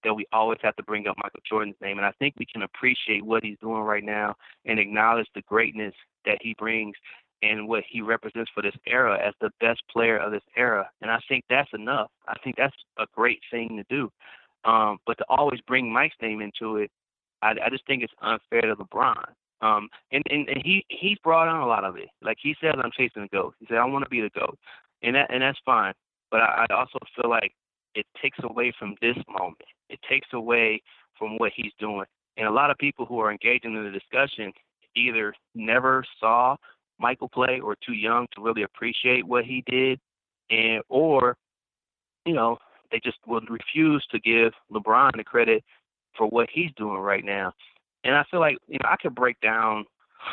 that 0.04 0.14
we 0.14 0.26
always 0.32 0.58
have 0.62 0.76
to 0.76 0.82
bring 0.82 1.08
up 1.08 1.16
Michael 1.22 1.40
Jordan's 1.48 1.76
name. 1.82 1.98
And 1.98 2.06
I 2.06 2.12
think 2.18 2.34
we 2.38 2.46
can 2.46 2.62
appreciate 2.62 3.24
what 3.24 3.42
he's 3.42 3.58
doing 3.60 3.82
right 3.82 4.04
now 4.04 4.36
and 4.64 4.78
acknowledge 4.78 5.26
the 5.34 5.42
greatness 5.42 5.94
that 6.24 6.38
he 6.40 6.54
brings 6.56 6.94
and 7.42 7.68
what 7.68 7.84
he 7.88 8.00
represents 8.00 8.50
for 8.54 8.62
this 8.62 8.74
era 8.86 9.18
as 9.24 9.34
the 9.40 9.50
best 9.60 9.82
player 9.90 10.18
of 10.18 10.32
this 10.32 10.42
era. 10.56 10.88
And 11.00 11.10
I 11.10 11.18
think 11.28 11.44
that's 11.48 11.70
enough. 11.72 12.10
I 12.26 12.34
think 12.42 12.56
that's 12.56 12.74
a 12.98 13.06
great 13.14 13.40
thing 13.50 13.76
to 13.76 13.84
do. 13.94 14.10
Um, 14.64 14.98
but 15.06 15.18
to 15.18 15.24
always 15.28 15.60
bring 15.66 15.92
Mike's 15.92 16.16
name 16.20 16.40
into 16.40 16.76
it, 16.76 16.90
I, 17.42 17.54
I 17.64 17.70
just 17.70 17.86
think 17.86 18.02
it's 18.02 18.12
unfair 18.20 18.62
to 18.62 18.76
LeBron. 18.76 19.24
Um, 19.60 19.88
and, 20.12 20.22
and 20.30 20.48
and 20.48 20.62
he 20.64 20.84
he's 20.88 21.18
brought 21.24 21.48
on 21.48 21.60
a 21.60 21.66
lot 21.66 21.84
of 21.84 21.96
it. 21.96 22.08
Like 22.22 22.36
he 22.40 22.54
says, 22.60 22.74
I'm 22.76 22.92
chasing 22.96 23.22
the 23.22 23.28
goat. 23.28 23.54
He 23.58 23.66
said, 23.66 23.78
I 23.78 23.84
want 23.84 24.04
to 24.04 24.10
be 24.10 24.20
the 24.20 24.30
goat, 24.30 24.56
and 25.02 25.16
that 25.16 25.32
and 25.32 25.42
that's 25.42 25.58
fine. 25.64 25.94
But 26.30 26.42
I, 26.42 26.66
I 26.70 26.74
also 26.74 26.98
feel 27.16 27.28
like 27.28 27.52
it 27.94 28.06
takes 28.22 28.38
away 28.44 28.72
from 28.78 28.94
this 29.00 29.16
moment. 29.28 29.56
It 29.88 29.98
takes 30.08 30.28
away 30.32 30.80
from 31.18 31.38
what 31.38 31.52
he's 31.56 31.72
doing. 31.80 32.04
And 32.36 32.46
a 32.46 32.52
lot 32.52 32.70
of 32.70 32.78
people 32.78 33.04
who 33.04 33.18
are 33.18 33.32
engaging 33.32 33.74
in 33.74 33.84
the 33.84 33.90
discussion 33.90 34.52
either 34.94 35.34
never 35.54 36.04
saw 36.20 36.56
Michael 36.98 37.28
play 37.28 37.60
or 37.60 37.76
too 37.84 37.94
young 37.94 38.26
to 38.34 38.42
really 38.42 38.62
appreciate 38.62 39.26
what 39.26 39.44
he 39.44 39.62
did, 39.66 40.00
and 40.50 40.82
or 40.88 41.36
you 42.24 42.34
know 42.34 42.58
they 42.90 43.00
just 43.02 43.18
would 43.26 43.48
refuse 43.50 44.04
to 44.10 44.18
give 44.18 44.52
LeBron 44.72 45.16
the 45.16 45.24
credit 45.24 45.62
for 46.16 46.26
what 46.26 46.48
he's 46.52 46.70
doing 46.76 46.98
right 46.98 47.24
now. 47.24 47.52
And 48.04 48.14
I 48.14 48.24
feel 48.30 48.40
like 48.40 48.58
you 48.66 48.78
know 48.82 48.88
I 48.88 48.96
could 49.00 49.14
break 49.14 49.40
down, 49.40 49.84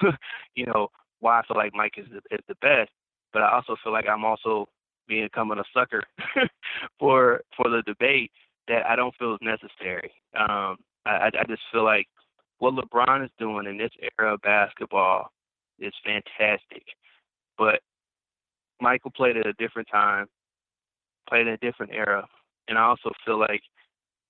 you 0.55 0.65
know, 0.65 0.89
why 1.19 1.39
I 1.39 1.43
feel 1.47 1.57
like 1.57 1.73
Mike 1.73 1.95
is 1.97 2.07
the, 2.11 2.35
is 2.35 2.43
the 2.47 2.55
best, 2.61 2.91
but 3.33 3.41
I 3.41 3.53
also 3.53 3.75
feel 3.83 3.93
like 3.93 4.07
I'm 4.07 4.25
also 4.25 4.67
becoming 5.07 5.59
a 5.59 5.63
sucker 5.73 6.03
for 6.99 7.41
for 7.55 7.69
the 7.69 7.83
debate 7.85 8.31
that 8.67 8.85
I 8.85 8.95
don't 8.95 9.15
feel 9.15 9.33
is 9.33 9.39
necessary. 9.41 10.11
Um, 10.37 10.77
I, 11.05 11.29
I 11.39 11.43
just 11.47 11.61
feel 11.71 11.83
like 11.83 12.07
what 12.57 12.73
LeBron 12.73 13.23
is 13.23 13.31
doing 13.37 13.67
in 13.67 13.77
this 13.77 13.91
era 14.17 14.33
of 14.33 14.41
basketball 14.41 15.29
is 15.79 15.93
fantastic, 16.03 16.83
but 17.57 17.81
Michael 18.81 19.11
played 19.11 19.37
at 19.37 19.45
a 19.45 19.53
different 19.53 19.87
time, 19.91 20.27
played 21.29 21.47
in 21.47 21.53
a 21.53 21.57
different 21.57 21.93
era, 21.93 22.25
and 22.67 22.77
I 22.77 22.83
also 22.83 23.11
feel 23.25 23.39
like 23.39 23.61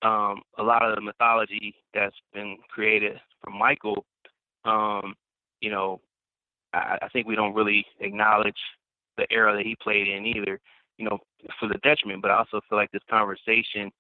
um, 0.02 0.42
a 0.58 0.64
lot 0.64 0.84
of 0.84 0.96
the 0.96 1.02
mythology 1.02 1.75
that's 1.94 2.16
been 2.34 2.58
created 2.70 3.20
for 3.42 3.50
Michael, 3.50 4.06
um, 4.66 5.16
you 5.62 5.70
know, 5.70 6.02
I, 6.74 6.98
I 7.02 7.08
think 7.10 7.28
we 7.28 7.36
don't 7.36 7.56
really 7.56 7.86
acknowledge 8.00 8.60
the 9.18 9.25
era 9.32 9.56
that 9.56 9.66
he 9.66 9.75
played 9.82 10.08
in 10.08 10.25
either, 10.25 10.60
you 10.98 11.06
know, 11.06 11.20
for 11.60 11.68
the 11.68 11.80
detriment. 11.80 12.22
But 12.22 12.32
I 12.32 12.38
also 12.38 12.62
feel 12.70 12.78
like 12.78 12.92
this 12.92 13.02
conversation, 13.10 13.92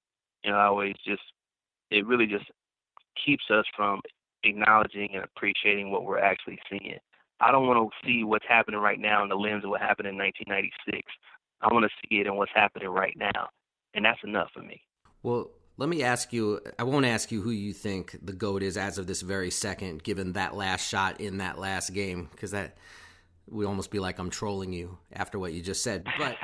you 0.43 0.51
know, 0.51 0.57
always 0.57 0.95
just 1.05 1.23
it 1.91 2.05
really 2.05 2.27
just 2.27 2.45
keeps 3.25 3.43
us 3.49 3.65
from 3.75 4.01
acknowledging 4.43 5.09
and 5.13 5.23
appreciating 5.23 5.91
what 5.91 6.03
we're 6.03 6.19
actually 6.19 6.59
seeing. 6.69 6.99
I 7.39 7.51
don't 7.51 7.67
want 7.67 7.91
to 7.91 8.07
see 8.07 8.23
what's 8.23 8.45
happening 8.47 8.79
right 8.79 8.99
now 8.99 9.23
in 9.23 9.29
the 9.29 9.35
lens 9.35 9.63
of 9.63 9.69
what 9.69 9.81
happened 9.81 10.07
in 10.07 10.17
1996. 10.17 11.11
I 11.61 11.73
want 11.73 11.83
to 11.83 11.89
see 12.01 12.21
it 12.21 12.27
in 12.27 12.35
what's 12.35 12.51
happening 12.53 12.89
right 12.89 13.15
now, 13.17 13.49
and 13.93 14.05
that's 14.05 14.19
enough 14.23 14.49
for 14.53 14.61
me. 14.61 14.81
Well, 15.23 15.51
let 15.77 15.89
me 15.89 16.03
ask 16.03 16.31
you. 16.31 16.61
I 16.79 16.83
won't 16.83 17.05
ask 17.05 17.31
you 17.31 17.41
who 17.41 17.51
you 17.51 17.73
think 17.73 18.17
the 18.21 18.33
goat 18.33 18.63
is 18.63 18.77
as 18.77 18.97
of 18.97 19.07
this 19.07 19.21
very 19.21 19.51
second, 19.51 20.03
given 20.03 20.33
that 20.33 20.55
last 20.55 20.87
shot 20.87 21.19
in 21.19 21.37
that 21.37 21.57
last 21.59 21.93
game, 21.93 22.29
because 22.31 22.51
that 22.51 22.77
would 23.49 23.67
almost 23.67 23.91
be 23.91 23.99
like 23.99 24.19
I'm 24.19 24.29
trolling 24.29 24.73
you 24.73 24.97
after 25.11 25.37
what 25.37 25.53
you 25.53 25.61
just 25.61 25.83
said. 25.83 26.07
But 26.17 26.37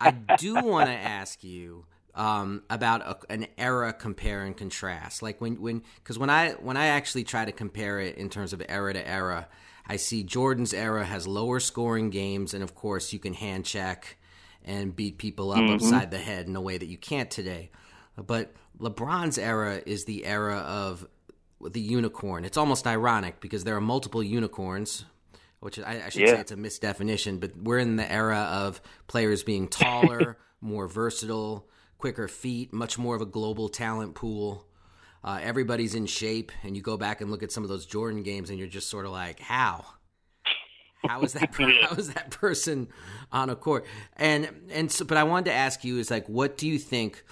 I 0.00 0.10
do 0.10 0.54
want 0.62 0.88
to 0.88 0.94
ask 0.94 1.42
you 1.42 1.86
um, 2.14 2.62
about 2.70 3.02
a, 3.02 3.32
an 3.32 3.46
era 3.56 3.92
compare 3.92 4.42
and 4.42 4.56
contrast. 4.56 5.22
Like 5.22 5.40
when 5.40 5.60
when 5.60 5.82
because 5.96 6.18
when 6.18 6.30
I 6.30 6.52
when 6.52 6.76
I 6.76 6.86
actually 6.86 7.24
try 7.24 7.44
to 7.44 7.52
compare 7.52 8.00
it 8.00 8.16
in 8.16 8.28
terms 8.28 8.52
of 8.52 8.62
era 8.68 8.92
to 8.92 9.08
era, 9.08 9.48
I 9.88 9.96
see 9.96 10.22
Jordan's 10.22 10.74
era 10.74 11.04
has 11.04 11.26
lower 11.26 11.60
scoring 11.60 12.10
games, 12.10 12.54
and 12.54 12.62
of 12.62 12.74
course 12.74 13.12
you 13.12 13.18
can 13.18 13.34
hand 13.34 13.64
check 13.64 14.16
and 14.64 14.94
beat 14.94 15.18
people 15.18 15.52
up 15.52 15.58
mm-hmm. 15.58 15.74
upside 15.74 16.10
the 16.10 16.18
head 16.18 16.46
in 16.46 16.56
a 16.56 16.60
way 16.60 16.76
that 16.76 16.86
you 16.86 16.98
can't 16.98 17.30
today. 17.30 17.70
But 18.16 18.52
LeBron's 18.80 19.38
era 19.38 19.80
is 19.86 20.04
the 20.04 20.24
era 20.24 20.56
of 20.56 21.06
the 21.60 21.80
unicorn. 21.80 22.44
It's 22.44 22.56
almost 22.56 22.86
ironic 22.86 23.40
because 23.40 23.64
there 23.64 23.76
are 23.76 23.80
multiple 23.80 24.22
unicorns, 24.22 25.04
which 25.60 25.78
I, 25.78 26.02
I 26.06 26.08
should 26.08 26.22
yeah. 26.22 26.34
say 26.34 26.40
it's 26.40 26.52
a 26.52 26.56
misdefinition, 26.56 27.40
but 27.40 27.56
we're 27.56 27.78
in 27.78 27.96
the 27.96 28.10
era 28.10 28.38
of 28.38 28.80
players 29.06 29.42
being 29.42 29.68
taller, 29.68 30.36
more 30.60 30.88
versatile, 30.88 31.68
quicker 31.98 32.28
feet, 32.28 32.72
much 32.72 32.98
more 32.98 33.14
of 33.14 33.22
a 33.22 33.26
global 33.26 33.68
talent 33.68 34.14
pool. 34.14 34.66
Uh, 35.26 35.40
everybody's 35.42 35.94
in 35.94 36.06
shape, 36.06 36.52
and 36.62 36.76
you 36.76 36.82
go 36.82 36.96
back 36.96 37.20
and 37.20 37.30
look 37.30 37.42
at 37.42 37.50
some 37.52 37.64
of 37.64 37.68
those 37.68 37.84
Jordan 37.84 38.22
games, 38.22 38.48
and 38.48 38.58
you're 38.58 38.68
just 38.68 38.88
sort 38.88 39.04
of 39.04 39.12
like, 39.12 39.40
how? 39.40 39.84
How 41.04 41.20
is 41.22 41.32
that? 41.34 41.52
how 41.54 41.96
is 41.96 42.14
that 42.14 42.30
person 42.30 42.88
on 43.32 43.50
a 43.50 43.56
court? 43.56 43.84
And 44.16 44.48
and 44.70 44.90
so, 44.90 45.04
but 45.04 45.18
I 45.18 45.24
wanted 45.24 45.46
to 45.46 45.52
ask 45.52 45.84
you 45.84 45.98
is 45.98 46.10
like, 46.10 46.28
what 46.28 46.56
do 46.56 46.68
you 46.68 46.78
think? 46.78 47.24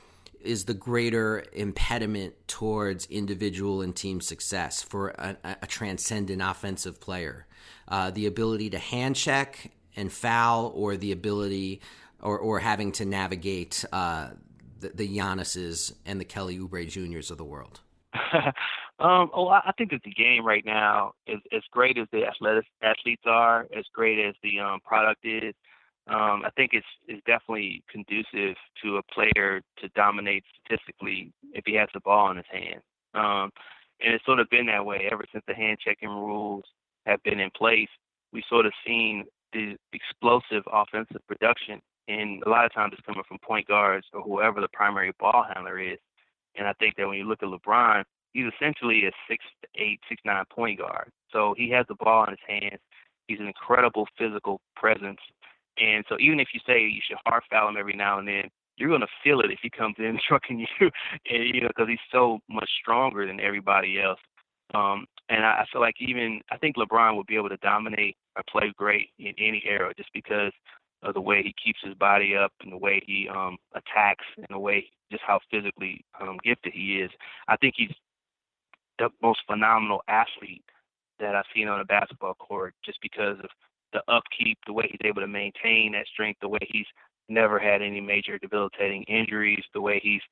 is 0.44 0.66
the 0.66 0.74
greater 0.74 1.42
impediment 1.52 2.34
towards 2.46 3.06
individual 3.06 3.80
and 3.80 3.96
team 3.96 4.20
success 4.20 4.82
for 4.82 5.08
a, 5.08 5.36
a 5.62 5.66
transcendent 5.66 6.42
offensive 6.42 7.00
player? 7.00 7.46
Uh, 7.88 8.10
the 8.10 8.26
ability 8.26 8.70
to 8.70 8.78
hand 8.78 9.16
check 9.16 9.72
and 9.96 10.12
foul, 10.12 10.72
or 10.74 10.96
the 10.96 11.12
ability, 11.12 11.80
or, 12.20 12.38
or 12.38 12.58
having 12.58 12.92
to 12.92 13.04
navigate 13.04 13.84
uh, 13.92 14.28
the, 14.80 14.88
the 14.90 15.08
Giannis's 15.08 15.94
and 16.04 16.20
the 16.20 16.24
Kelly 16.24 16.58
Oubre 16.58 16.88
Juniors 16.88 17.30
of 17.30 17.38
the 17.38 17.44
world? 17.44 17.80
um, 19.00 19.30
oh, 19.34 19.48
I 19.48 19.72
think 19.76 19.90
that 19.90 20.02
the 20.04 20.12
game 20.12 20.46
right 20.46 20.64
now 20.64 21.12
is 21.26 21.40
as 21.52 21.62
great 21.70 21.98
as 21.98 22.06
the 22.12 22.24
athletic 22.24 22.64
athletes 22.82 23.22
are, 23.26 23.66
as 23.76 23.84
great 23.92 24.24
as 24.24 24.34
the 24.42 24.60
um, 24.60 24.80
product 24.84 25.24
is 25.24 25.54
um, 26.06 26.42
I 26.44 26.50
think 26.54 26.72
it's 26.74 26.86
it's 27.08 27.24
definitely 27.24 27.82
conducive 27.90 28.56
to 28.82 28.98
a 28.98 29.02
player 29.02 29.62
to 29.78 29.88
dominate 29.96 30.44
statistically 30.64 31.32
if 31.52 31.64
he 31.66 31.74
has 31.76 31.88
the 31.94 32.00
ball 32.00 32.30
in 32.30 32.36
his 32.36 32.46
hand. 32.50 32.82
Um, 33.14 33.50
and 34.00 34.12
it's 34.12 34.24
sort 34.26 34.40
of 34.40 34.50
been 34.50 34.66
that 34.66 34.84
way 34.84 35.08
ever 35.10 35.24
since 35.32 35.44
the 35.48 35.54
hand 35.54 35.78
checking 35.82 36.10
rules 36.10 36.64
have 37.06 37.22
been 37.22 37.40
in 37.40 37.50
place. 37.56 37.88
We've 38.32 38.44
sort 38.50 38.66
of 38.66 38.72
seen 38.86 39.24
the 39.54 39.76
explosive 39.94 40.64
offensive 40.70 41.26
production, 41.26 41.80
and 42.08 42.42
a 42.44 42.50
lot 42.50 42.66
of 42.66 42.74
times 42.74 42.92
it's 42.92 43.06
coming 43.06 43.22
from 43.26 43.38
point 43.38 43.66
guards 43.66 44.06
or 44.12 44.20
whoever 44.20 44.60
the 44.60 44.68
primary 44.74 45.12
ball 45.18 45.46
handler 45.54 45.78
is. 45.78 45.98
And 46.56 46.66
I 46.66 46.72
think 46.74 46.96
that 46.96 47.06
when 47.06 47.18
you 47.18 47.24
look 47.24 47.42
at 47.42 47.48
LeBron, 47.48 48.04
he's 48.32 48.46
essentially 48.54 49.06
a 49.06 49.10
six 49.28 49.44
eight, 49.76 50.00
six 50.08 50.20
nine 50.24 50.44
point 50.54 50.78
guard. 50.78 51.10
So 51.32 51.54
he 51.56 51.70
has 51.70 51.86
the 51.88 51.96
ball 51.96 52.24
in 52.24 52.30
his 52.30 52.60
hands. 52.60 52.80
He's 53.26 53.40
an 53.40 53.46
incredible 53.46 54.06
physical 54.18 54.60
presence 54.76 55.20
and 55.78 56.04
so 56.08 56.16
even 56.20 56.40
if 56.40 56.48
you 56.54 56.60
say 56.66 56.80
you 56.82 57.00
should 57.06 57.18
hard 57.26 57.42
foul 57.50 57.68
him 57.68 57.76
every 57.76 57.94
now 57.94 58.18
and 58.18 58.28
then, 58.28 58.50
you're 58.76 58.96
to 58.98 59.06
feel 59.22 59.40
it 59.40 59.50
if 59.50 59.60
he 59.62 59.70
comes 59.70 59.94
in 59.98 60.18
trucking 60.28 60.60
you, 60.60 60.90
and, 61.30 61.54
you 61.54 61.60
know, 61.60 61.68
because 61.68 61.88
he's 61.88 61.98
so 62.12 62.38
much 62.48 62.68
stronger 62.80 63.26
than 63.26 63.40
everybody 63.40 64.00
else. 64.00 64.20
Um, 64.74 65.06
and 65.28 65.44
I, 65.44 65.62
I 65.62 65.64
feel 65.72 65.80
like 65.80 65.94
even 66.00 66.40
I 66.50 66.58
think 66.58 66.76
LeBron 66.76 67.16
would 67.16 67.26
be 67.26 67.36
able 67.36 67.50
to 67.50 67.56
dominate 67.58 68.16
or 68.36 68.42
play 68.50 68.72
great 68.76 69.10
in 69.18 69.32
any 69.38 69.62
era 69.66 69.92
just 69.96 70.10
because 70.12 70.52
of 71.04 71.14
the 71.14 71.20
way 71.20 71.42
he 71.42 71.54
keeps 71.62 71.80
his 71.82 71.94
body 71.94 72.34
up 72.34 72.52
and 72.62 72.72
the 72.72 72.78
way 72.78 73.02
he 73.06 73.28
um, 73.28 73.56
attacks 73.74 74.24
and 74.36 74.46
the 74.50 74.58
way 74.58 74.86
just 75.10 75.22
how 75.26 75.38
physically 75.50 76.04
um, 76.20 76.38
gifted 76.42 76.72
he 76.72 77.00
is. 77.00 77.10
I 77.46 77.56
think 77.56 77.74
he's 77.76 77.92
the 78.98 79.10
most 79.22 79.40
phenomenal 79.46 80.02
athlete 80.08 80.64
that 81.20 81.34
I've 81.34 81.44
seen 81.54 81.68
on 81.68 81.80
a 81.80 81.84
basketball 81.84 82.34
court 82.34 82.74
just 82.84 82.98
because 83.02 83.36
of 83.42 83.50
the 83.92 84.02
upkeep, 84.12 84.58
the 84.66 84.72
way 84.72 84.88
he's 84.90 85.06
able 85.08 85.20
to 85.20 85.28
maintain 85.28 85.92
that 85.92 86.06
strength, 86.12 86.40
the 86.40 86.48
way 86.48 86.58
he's 86.62 86.86
never 87.28 87.58
had 87.58 87.82
any 87.82 88.00
major 88.00 88.38
debilitating 88.38 89.04
injuries, 89.04 89.62
the 89.72 89.80
way 89.80 90.00
he's 90.02 90.22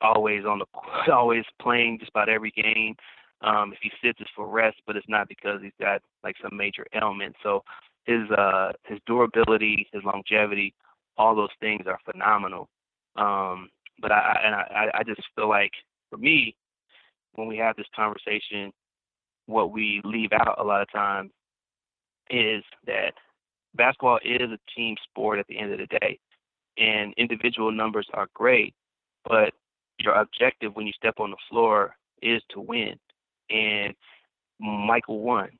always 0.00 0.44
on 0.44 0.58
the 0.58 1.12
always 1.12 1.44
playing 1.60 1.98
just 1.98 2.10
about 2.10 2.28
every 2.28 2.50
game. 2.50 2.94
Um, 3.42 3.72
if 3.72 3.78
he 3.82 3.90
sits, 4.02 4.18
it's 4.20 4.30
for 4.36 4.46
rest, 4.46 4.76
but 4.86 4.96
it's 4.96 5.08
not 5.08 5.28
because 5.28 5.60
he's 5.62 5.72
got 5.80 6.00
like 6.22 6.36
some 6.40 6.56
major 6.56 6.86
ailment. 6.94 7.34
So 7.42 7.62
his 8.04 8.30
uh, 8.30 8.72
his 8.84 8.98
durability, 9.06 9.88
his 9.92 10.02
longevity, 10.04 10.74
all 11.16 11.34
those 11.34 11.50
things 11.60 11.86
are 11.86 11.98
phenomenal. 12.10 12.68
Um, 13.16 13.68
but 14.00 14.12
I 14.12 14.40
and 14.44 14.54
I, 14.54 14.90
I 14.94 15.02
just 15.04 15.20
feel 15.36 15.48
like 15.48 15.72
for 16.10 16.16
me, 16.16 16.56
when 17.34 17.46
we 17.48 17.56
have 17.58 17.76
this 17.76 17.86
conversation, 17.94 18.72
what 19.46 19.72
we 19.72 20.00
leave 20.04 20.32
out 20.32 20.58
a 20.58 20.64
lot 20.64 20.82
of 20.82 20.90
times 20.90 21.30
is 22.30 22.62
that 22.86 23.12
basketball 23.74 24.18
is 24.24 24.50
a 24.50 24.58
team 24.74 24.96
sport 25.08 25.38
at 25.38 25.46
the 25.48 25.58
end 25.58 25.72
of 25.72 25.78
the 25.78 25.98
day, 25.98 26.18
and 26.78 27.14
individual 27.16 27.70
numbers 27.70 28.06
are 28.14 28.28
great, 28.34 28.74
but 29.24 29.52
your 29.98 30.14
objective 30.14 30.74
when 30.74 30.86
you 30.86 30.92
step 30.94 31.14
on 31.18 31.30
the 31.30 31.36
floor 31.48 31.94
is 32.22 32.42
to 32.50 32.60
win. 32.60 32.94
And 33.50 33.94
Michael 34.58 35.20
won, 35.20 35.50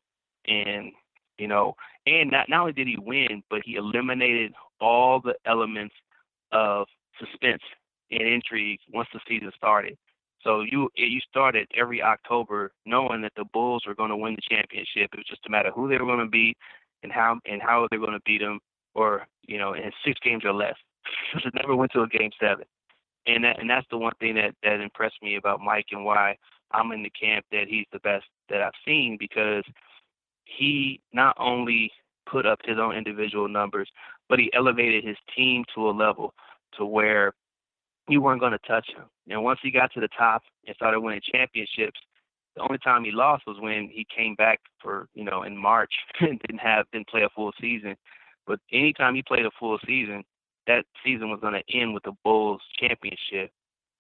and 0.47 0.93
you 1.39 1.49
know, 1.49 1.75
and 2.07 2.31
not 2.31 2.49
not 2.49 2.61
only 2.61 2.73
did 2.73 2.87
he 2.87 2.97
win, 2.99 3.43
but 3.51 3.63
he 3.65 3.77
eliminated 3.77 4.53
all 4.81 5.21
the 5.21 5.35
elements 5.47 5.95
of 6.53 6.87
suspense 7.19 7.63
and 8.11 8.23
intrigue 8.23 8.81
once 8.93 9.09
the 9.13 9.21
season 9.27 9.51
started. 9.57 9.97
So 10.43 10.63
you 10.63 10.91
you 10.97 11.21
started 11.29 11.69
every 11.79 12.03
October 12.03 12.73
knowing 12.85 13.23
that 13.23 13.33
the 13.37 13.45
Bulls 13.53 13.85
were 13.87 13.95
going 13.95 14.11
to 14.11 14.17
win 14.17 14.35
the 14.35 14.57
championship. 14.57 15.11
It 15.13 15.19
was 15.19 15.27
just 15.29 15.47
a 15.47 15.51
matter 15.51 15.69
of 15.69 15.75
who 15.75 15.89
they 15.89 15.99
were 15.99 16.07
going 16.07 16.19
to 16.19 16.27
beat 16.27 16.57
and 17.03 17.13
how 17.13 17.39
and 17.47 17.63
how 17.63 17.87
they're 17.91 18.01
going 18.01 18.13
to 18.13 18.21
beat 18.27 18.41
them, 18.41 18.59
or 18.95 19.27
you 19.47 19.59
know, 19.59 19.75
in 19.75 19.91
six 20.05 20.19
games 20.25 20.45
or 20.45 20.53
less. 20.53 20.75
Because 21.33 21.47
it 21.55 21.55
never 21.55 21.77
went 21.77 21.93
to 21.93 22.03
a 22.03 22.09
game 22.09 22.31
seven, 22.41 22.65
and 23.27 23.45
that 23.45 23.61
and 23.61 23.71
that's 23.71 23.87
the 23.91 23.99
one 23.99 24.13
thing 24.21 24.35
that 24.35 24.55
that 24.63 24.81
impressed 24.81 25.23
me 25.23 25.37
about 25.37 25.61
Mike 25.61 25.87
and 25.93 26.05
why 26.05 26.37
I'm 26.73 26.91
in 26.93 27.03
the 27.03 27.11
camp 27.11 27.45
that 27.53 27.69
he's 27.69 27.87
the 27.93 28.01
best 28.01 28.25
that 28.49 28.63
I've 28.63 28.73
seen 28.85 29.17
because 29.19 29.65
he 30.45 31.01
not 31.13 31.37
only 31.39 31.91
put 32.31 32.47
up 32.47 32.61
his 32.65 32.79
own 32.79 32.95
individual 32.95 33.49
numbers, 33.49 33.89
but 34.29 34.39
he 34.39 34.51
elevated 34.55 35.05
his 35.05 35.17
team 35.37 35.65
to 35.75 35.89
a 35.89 35.93
level 35.93 36.35
to 36.79 36.87
where 36.87 37.35
you 38.09 38.21
weren't 38.21 38.41
going 38.41 38.53
to 38.53 38.59
touch 38.67 38.89
him. 38.97 39.05
And 39.29 39.43
once 39.45 39.61
he 39.63 39.71
got 39.71 39.93
to 39.93 40.01
the 40.01 40.09
top 40.09 40.43
and 40.67 40.75
started 40.75 41.01
winning 41.01 41.21
championships, 41.33 42.01
the 42.57 42.63
only 42.63 42.79
time 42.79 43.05
he 43.05 43.13
lost 43.13 43.45
was 43.47 43.57
when 43.61 43.89
he 43.91 44.07
came 44.15 44.35
back 44.35 44.61
for 44.81 45.09
you 45.15 45.25
know 45.25 45.43
in 45.43 45.57
March 45.57 45.93
and 46.21 46.39
didn't 46.41 46.61
have 46.61 46.87
didn't 46.93 47.09
play 47.09 47.23
a 47.23 47.29
full 47.31 47.53
season. 47.61 47.97
But 48.47 48.59
anytime 48.73 49.15
he 49.15 49.23
played 49.23 49.47
a 49.47 49.51
full 49.59 49.79
season, 49.87 50.25
that 50.67 50.85
season 51.05 51.31
was 51.31 51.41
going 51.41 51.55
to 51.55 51.79
end 51.79 51.95
with 51.95 52.03
the 52.03 52.13
Bulls 52.25 52.61
championship. 52.79 53.51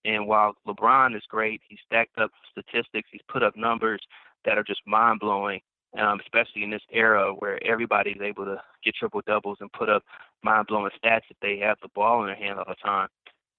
And 0.05 0.27
while 0.27 0.55
LeBron 0.67 1.17
is 1.17 1.23
great, 1.29 1.61
he 1.69 1.79
stacked 1.87 2.19
up 2.19 2.31
statistics, 2.51 3.09
he's 3.13 3.21
put 3.31 3.43
up 3.43 3.57
numbers 3.57 4.01
that 4.45 4.59
are 4.59 4.65
just 4.65 4.81
mind 4.85 5.21
blowing, 5.21 5.61
um, 5.99 6.21
especially 6.21 6.63
in 6.63 6.71
this 6.71 6.83
era 6.91 7.33
where 7.39 7.63
everybody's 7.67 8.21
able 8.23 8.45
to 8.45 8.61
get 8.85 8.95
triple 8.95 9.23
doubles 9.27 9.59
and 9.61 9.73
put 9.73 9.89
up 9.89 10.03
mind 10.43 10.67
blowing 10.67 10.91
stats 11.03 11.23
if 11.31 11.37
they 11.41 11.59
have 11.59 11.77
the 11.83 11.89
ball 11.95 12.23
in 12.23 12.27
their 12.27 12.37
hand 12.37 12.59
all 12.59 12.65
the 12.67 12.75
time. 12.83 13.09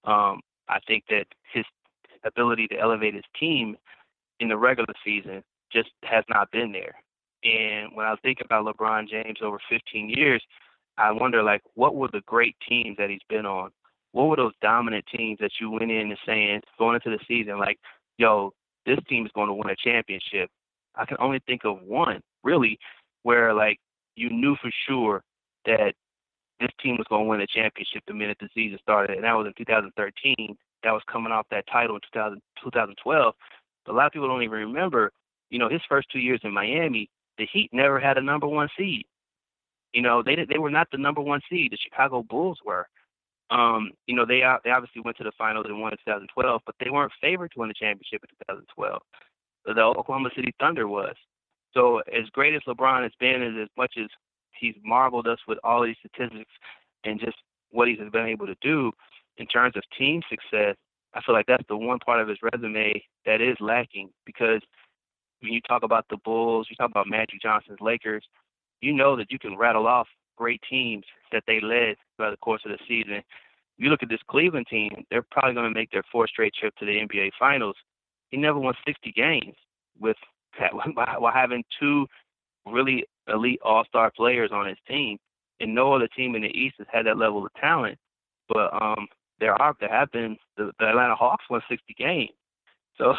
Um, 0.06 0.42
I 0.68 0.80
think 0.88 1.06
that 1.10 1.26
his 1.54 1.66
ability 2.24 2.68
to 2.68 2.80
elevate 2.80 3.14
his 3.14 3.24
team 3.40 3.76
in 4.40 4.48
the 4.48 4.58
regular 4.58 4.94
season 5.04 5.44
just 5.72 5.90
has 6.04 6.24
not 6.30 6.52
been 6.52 6.72
there. 6.72 6.96
And 7.44 7.96
when 7.96 8.06
I 8.06 8.16
think 8.24 8.40
about 8.44 8.66
LeBron 8.66 9.10
James 9.10 9.40
over 9.42 9.60
15 9.70 10.10
years, 10.10 10.42
I 10.98 11.12
wonder 11.12 11.44
like 11.44 11.62
what 11.76 11.96
were 11.96 12.10
the 12.12 12.22
great 12.26 12.56
teams 12.68 12.98
that 12.98 13.10
he's 13.10 13.20
been 13.30 13.46
on? 13.46 13.72
What 14.12 14.28
were 14.28 14.36
those 14.36 14.54
dominant 14.62 15.06
teams 15.14 15.40
that 15.40 15.52
you 15.60 15.72
went 15.72 15.92
in 15.92 16.12
and 16.12 16.18
saying 16.26 16.62
going 16.78 16.96
into 16.96 17.16
the 17.16 17.24
season 17.28 17.60
like, 17.60 17.80
yo, 18.18 18.54
this 18.86 19.00
team 19.10 19.26
is 19.26 19.32
going 19.34 19.48
to 19.48 19.54
win 19.54 19.70
a 19.70 19.76
championship? 19.76 20.50
I 20.96 21.06
can 21.06 21.18
only 21.20 21.40
think 21.46 21.62
of 21.66 21.82
one 21.82 22.22
really 22.44 22.78
where 23.24 23.54
like 23.54 23.80
you 24.16 24.30
knew 24.30 24.56
for 24.62 24.72
sure 24.88 25.24
that 25.66 25.94
this 26.60 26.70
team 26.82 26.98
was 26.98 27.08
going 27.10 27.26
to 27.26 27.30
win 27.30 27.42
a 27.42 27.48
championship 27.48 28.04
the 28.08 28.14
minute 28.14 28.38
the 28.40 28.50
season 28.54 28.78
started, 28.82 29.16
and 29.16 29.24
that 29.24 29.34
was 29.34 29.48
in 29.48 29.54
2013. 29.58 30.56
That 30.84 30.92
was 30.92 31.02
coming 31.12 31.32
off 31.32 31.48
that 31.52 31.66
title 31.72 31.96
in 31.96 32.02
2000, 32.14 32.42
2012. 32.64 33.34
But 33.86 33.92
a 33.92 33.96
lot 33.96 34.08
of 34.08 34.12
people 34.12 34.28
don't 34.28 34.44
even 34.44 34.60
remember, 34.60 35.12
you 35.50 35.60
know, 35.60 35.70
his 35.70 35.82
first 35.90 36.10
two 36.12 36.20
years 36.20 36.42
in 36.44 36.54
Miami, 36.54 37.10
the 37.38 37.48
Heat 37.52 37.70
never 37.74 38.00
had 38.00 38.18
a 38.18 38.22
number 38.22 38.48
one 38.48 38.70
seed. 38.78 39.06
You 39.94 40.02
know, 40.02 40.24
they 40.24 40.36
they 40.50 40.58
were 40.58 40.72
not 40.72 40.88
the 40.92 40.98
number 40.98 41.22
one 41.22 41.42
seed. 41.50 41.72
The 41.72 41.78
Chicago 41.78 42.24
Bulls 42.24 42.60
were. 42.66 42.88
Um, 43.52 43.92
you 44.08 44.16
know, 44.16 44.26
they 44.26 44.42
they 44.64 44.72
obviously 44.72 45.02
went 45.04 45.18
to 45.18 45.24
the 45.24 45.32
finals 45.38 45.66
and 45.68 45.80
won 45.80 45.92
in 45.92 45.98
2012, 46.06 46.62
but 46.66 46.76
they 46.80 46.90
weren't 46.90 47.12
favored 47.22 47.52
to 47.52 47.60
win 47.60 47.70
the 47.70 47.76
championship 47.76 48.24
in 48.24 48.30
2012. 48.48 49.02
The 49.66 49.80
Oklahoma 49.80 50.30
City 50.36 50.54
Thunder 50.60 50.88
was. 50.88 51.16
So 51.74 52.00
as 52.00 52.30
great 52.32 52.54
as 52.56 52.62
LeBron 52.68 53.04
has 53.04 53.12
been, 53.20 53.42
as 53.42 53.54
as 53.62 53.70
much 53.78 53.94
as 53.98 54.08
he's 54.60 54.76
marveled 54.84 55.28
us 55.28 55.40
with 55.48 55.58
all 55.64 55.84
these 55.84 55.96
statistics 56.00 56.52
and 57.04 57.20
just 57.20 57.38
what 57.72 57.88
he's 57.88 57.98
been 57.98 58.28
able 58.28 58.46
to 58.46 58.56
do 58.62 58.92
in 59.38 59.48
terms 59.48 59.76
of 59.76 59.84
team 59.98 60.22
success, 60.30 60.76
I 61.14 61.22
feel 61.22 61.36
like 61.36 61.48
that's 61.48 61.68
the 61.68 61.78
one 61.78 62.00
part 62.00 62.22
of 62.22 62.28
his 62.28 62.38
resume 62.42 63.04
that 63.26 63.42
is 63.42 63.58
lacking 63.60 64.10
because 64.26 64.62
when 65.42 65.54
you 65.54 65.62
talk 65.62 65.84
about 65.84 66.06
the 66.10 66.18
Bulls, 66.18 66.68
you 66.70 66.76
talk 66.76 66.90
about 66.90 67.08
Magic 67.08 67.42
Johnson's 67.42 67.82
Lakers, 67.82 68.24
you 68.82 68.94
know 68.94 69.16
that 69.16 69.32
you 69.32 69.40
can 69.40 69.58
rattle 69.58 69.88
off 69.88 70.08
great 70.38 70.62
teams 70.70 71.06
that 71.32 71.44
they 71.48 71.60
led 71.60 71.96
throughout 72.16 72.32
the 72.32 72.38
course 72.38 72.62
of 72.66 72.72
the 72.72 72.80
season. 72.88 73.22
You 73.78 73.90
look 73.90 74.04
at 74.04 74.10
this 74.10 74.22
Cleveland 74.30 74.68
team, 74.70 75.06
they're 75.10 75.26
probably 75.32 75.54
going 75.54 75.72
to 75.72 75.80
make 75.80 75.92
their 75.92 76.04
fourth 76.12 76.30
straight 76.30 76.54
trip 76.54 76.76
to 76.78 76.86
the 76.86 76.92
NBA 76.92 77.32
Finals. 77.38 77.76
He 78.34 78.40
never 78.40 78.58
won 78.58 78.74
60 78.88 79.12
games 79.12 79.54
with 80.00 80.18
while 80.96 81.32
having 81.32 81.64
two 81.80 82.08
really 82.66 83.06
elite 83.28 83.60
all-star 83.64 84.10
players 84.10 84.50
on 84.52 84.68
his 84.68 84.78
team, 84.88 85.20
and 85.60 85.76
no 85.76 85.94
other 85.94 86.08
team 86.08 86.34
in 86.34 86.42
the 86.42 86.48
East 86.48 86.78
has 86.80 86.88
had 86.92 87.06
that 87.06 87.20
level 87.20 87.46
of 87.46 87.54
talent. 87.62 88.00
But 88.50 88.74
um, 88.74 89.06
there 89.40 89.54
are 89.54 89.76
there 89.80 89.90
have 89.90 90.12
been 90.12 90.38
the, 90.58 90.72
the 90.80 90.88
Atlanta 90.88 91.14
Hawks 91.16 91.46
won 91.48 91.62
60 91.70 91.94
games. 91.96 92.32
So 93.00 93.16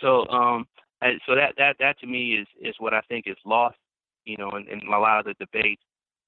so 0.00 0.26
um 0.28 0.66
and 1.00 1.20
so 1.24 1.36
that 1.36 1.54
that 1.56 1.76
that 1.78 2.00
to 2.00 2.06
me 2.06 2.34
is 2.34 2.48
is 2.60 2.74
what 2.78 2.94
I 2.94 3.00
think 3.02 3.28
is 3.28 3.36
lost, 3.44 3.76
you 4.24 4.36
know, 4.36 4.50
in, 4.56 4.66
in 4.66 4.88
a 4.88 4.98
lot 4.98 5.20
of 5.20 5.24
the 5.24 5.34
debates 5.34 5.82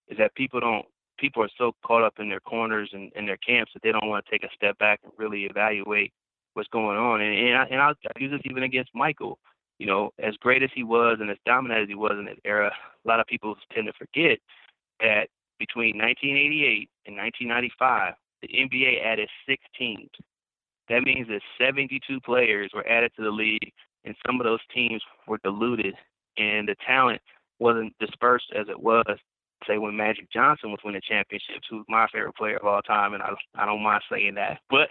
is 0.06 0.18
that 0.18 0.36
people 0.36 0.60
don't 0.60 0.86
people 1.18 1.42
are 1.42 1.50
so 1.58 1.72
caught 1.84 2.04
up 2.04 2.14
in 2.20 2.28
their 2.28 2.38
corners 2.40 2.90
and 2.92 3.12
in 3.16 3.26
their 3.26 3.38
camps 3.38 3.72
that 3.74 3.82
they 3.82 3.90
don't 3.90 4.08
want 4.08 4.24
to 4.24 4.30
take 4.30 4.44
a 4.44 4.54
step 4.54 4.78
back 4.78 5.00
and 5.02 5.12
really 5.16 5.46
evaluate 5.46 6.12
what's 6.56 6.68
going 6.70 6.96
on. 6.96 7.20
And 7.20 7.48
and, 7.48 7.56
I, 7.56 7.64
and 7.64 7.80
I'll, 7.80 7.94
use 8.18 8.32
this 8.32 8.40
even 8.44 8.62
against 8.62 8.90
Michael. 8.94 9.38
You 9.78 9.86
know, 9.86 10.10
as 10.18 10.34
great 10.40 10.62
as 10.62 10.70
he 10.74 10.82
was 10.82 11.18
and 11.20 11.30
as 11.30 11.36
dominant 11.44 11.82
as 11.82 11.88
he 11.88 11.94
was 11.94 12.14
in 12.18 12.24
that 12.24 12.38
era, 12.44 12.72
a 13.04 13.08
lot 13.08 13.20
of 13.20 13.26
people 13.26 13.54
tend 13.74 13.86
to 13.86 13.92
forget 13.92 14.38
that 15.00 15.28
between 15.58 15.98
1988 15.98 16.88
and 17.06 17.16
1995, 17.16 18.14
the 18.40 18.48
NBA 18.48 19.04
added 19.04 19.28
six 19.46 19.62
teams. 19.78 20.08
That 20.88 21.02
means 21.02 21.28
that 21.28 21.42
72 21.58 22.00
players 22.20 22.70
were 22.74 22.86
added 22.88 23.12
to 23.16 23.22
the 23.22 23.30
league, 23.30 23.72
and 24.04 24.14
some 24.24 24.40
of 24.40 24.44
those 24.44 24.60
teams 24.74 25.02
were 25.26 25.38
diluted, 25.42 25.94
and 26.38 26.68
the 26.68 26.76
talent 26.86 27.20
wasn't 27.58 27.92
dispersed 27.98 28.52
as 28.58 28.68
it 28.68 28.80
was 28.80 29.18
say 29.66 29.78
when 29.78 29.96
Magic 29.96 30.30
Johnson 30.32 30.70
was 30.70 30.80
winning 30.84 31.00
championships, 31.06 31.66
who's 31.68 31.84
my 31.88 32.06
favorite 32.12 32.36
player 32.36 32.56
of 32.56 32.66
all 32.66 32.82
time, 32.82 33.14
and 33.14 33.22
I 33.22 33.30
I 33.54 33.66
don't 33.66 33.82
mind 33.82 34.02
saying 34.10 34.34
that. 34.34 34.60
But 34.70 34.88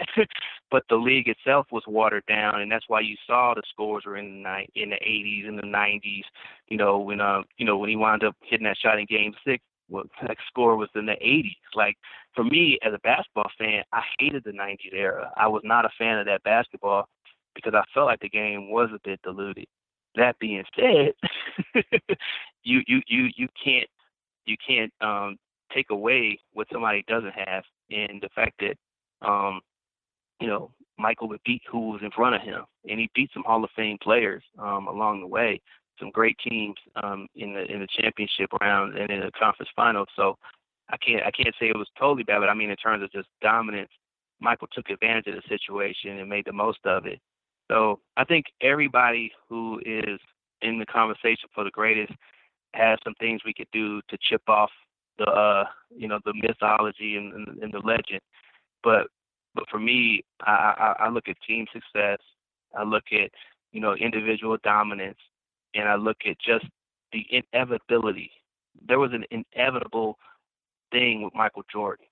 but 0.71 0.83
the 0.89 0.95
league 0.95 1.27
itself 1.27 1.67
was 1.71 1.83
watered 1.88 2.25
down, 2.27 2.61
and 2.61 2.71
that's 2.71 2.85
why 2.88 3.01
you 3.01 3.15
saw 3.27 3.53
the 3.53 3.61
scores 3.69 4.03
were 4.05 4.17
in 4.17 4.43
the 4.43 4.65
in 4.75 4.89
the 4.89 4.95
80s 4.95 5.47
and 5.47 5.57
the 5.57 5.63
90s. 5.63 6.23
You 6.67 6.77
know 6.77 6.99
when 6.99 7.21
uh 7.21 7.43
you 7.57 7.65
know 7.65 7.77
when 7.77 7.89
he 7.89 7.95
wound 7.95 8.23
up 8.23 8.35
hitting 8.41 8.65
that 8.65 8.77
shot 8.77 8.99
in 8.99 9.05
Game 9.05 9.33
Six, 9.45 9.63
well, 9.89 10.05
that 10.21 10.38
score 10.47 10.75
was 10.75 10.89
in 10.95 11.05
the 11.05 11.13
80s. 11.13 11.55
Like 11.75 11.97
for 12.35 12.43
me 12.43 12.79
as 12.85 12.93
a 12.93 12.99
basketball 12.99 13.51
fan, 13.57 13.83
I 13.93 14.01
hated 14.19 14.43
the 14.43 14.51
90s 14.51 14.93
era. 14.93 15.31
I 15.38 15.47
was 15.47 15.61
not 15.63 15.85
a 15.85 15.89
fan 15.97 16.19
of 16.19 16.25
that 16.25 16.43
basketball 16.43 17.07
because 17.53 17.73
I 17.73 17.83
felt 17.93 18.07
like 18.07 18.19
the 18.19 18.29
game 18.29 18.69
was 18.69 18.89
a 18.93 18.99
bit 19.03 19.21
diluted. 19.23 19.67
That 20.15 20.39
being 20.39 20.63
said, 20.75 21.13
you 22.63 22.81
you 22.88 23.01
you 23.07 23.29
you 23.35 23.47
can't 23.61 23.89
you 24.45 24.58
can't 24.65 24.91
um, 25.01 25.38
take 25.73 25.89
away 25.89 26.39
what 26.53 26.67
somebody 26.71 27.03
doesn't 27.08 27.34
have, 27.34 27.63
and 27.89 28.21
the 28.21 28.29
fact 28.36 28.62
that 28.62 29.27
um, 29.27 29.62
you 30.39 30.47
know 30.47 30.71
Michael 30.97 31.27
would 31.29 31.41
beat 31.45 31.62
who 31.69 31.91
was 31.91 32.01
in 32.03 32.12
front 32.12 32.36
of 32.36 32.41
him, 32.41 32.63
and 32.89 32.99
he 32.99 33.10
beat 33.13 33.29
some 33.34 33.43
Hall 33.43 33.63
of 33.63 33.69
Fame 33.75 33.97
players 34.01 34.43
um, 34.60 34.88
along 34.88 35.21
the 35.21 35.27
way, 35.27 35.62
some 35.99 36.12
great 36.12 36.38
teams 36.47 36.75
um, 37.03 37.27
in 37.36 37.53
the 37.53 37.65
in 37.71 37.79
the 37.79 37.88
championship 37.99 38.51
round 38.62 38.97
and 38.97 39.10
in 39.10 39.19
the 39.21 39.31
conference 39.38 39.69
finals. 39.75 40.08
So 40.15 40.38
I 40.89 40.97
can't 40.97 41.23
I 41.23 41.31
can't 41.31 41.55
say 41.60 41.67
it 41.67 41.77
was 41.77 41.89
totally 41.99 42.23
bad, 42.23 42.39
but 42.39 42.49
I 42.49 42.53
mean 42.53 42.69
in 42.69 42.77
terms 42.77 43.03
of 43.03 43.12
just 43.12 43.27
dominance, 43.41 43.91
Michael 44.39 44.67
took 44.71 44.89
advantage 44.89 45.27
of 45.27 45.36
the 45.36 45.49
situation 45.49 46.19
and 46.19 46.29
made 46.29 46.45
the 46.45 46.53
most 46.53 46.79
of 46.86 47.05
it. 47.05 47.19
So 47.69 47.99
I 48.15 48.23
think 48.23 48.45
everybody 48.62 49.31
who 49.49 49.81
is 49.86 50.19
in 50.62 50.79
the 50.79 50.86
conversation 50.86 51.49
for 51.53 51.63
the 51.63 51.71
greatest 51.71 52.13
has 52.75 52.99
some 53.03 53.13
things 53.19 53.41
we 53.45 53.53
could 53.53 53.67
do 53.71 54.01
to 54.09 54.17
chip 54.21 54.41
off 54.47 54.71
the 55.17 55.25
uh, 55.25 55.65
you 55.95 56.07
know 56.07 56.19
the 56.25 56.33
mythology 56.33 57.15
and, 57.15 57.33
and, 57.33 57.63
and 57.63 57.73
the 57.73 57.79
legend. 57.79 58.21
But 58.83 59.07
but 59.53 59.65
for 59.69 59.79
me, 59.79 60.23
I, 60.41 60.95
I, 60.99 61.05
I 61.05 61.09
look 61.09 61.27
at 61.27 61.38
team 61.47 61.65
success. 61.71 62.19
I 62.77 62.83
look 62.83 63.05
at 63.11 63.31
you 63.71 63.81
know 63.81 63.93
individual 63.95 64.57
dominance, 64.63 65.19
and 65.73 65.88
I 65.88 65.95
look 65.95 66.17
at 66.25 66.38
just 66.39 66.65
the 67.11 67.25
inevitability. 67.29 68.31
There 68.88 68.99
was 68.99 69.11
an 69.13 69.25
inevitable 69.31 70.17
thing 70.91 71.23
with 71.23 71.33
Michael 71.33 71.63
Jordan 71.71 72.05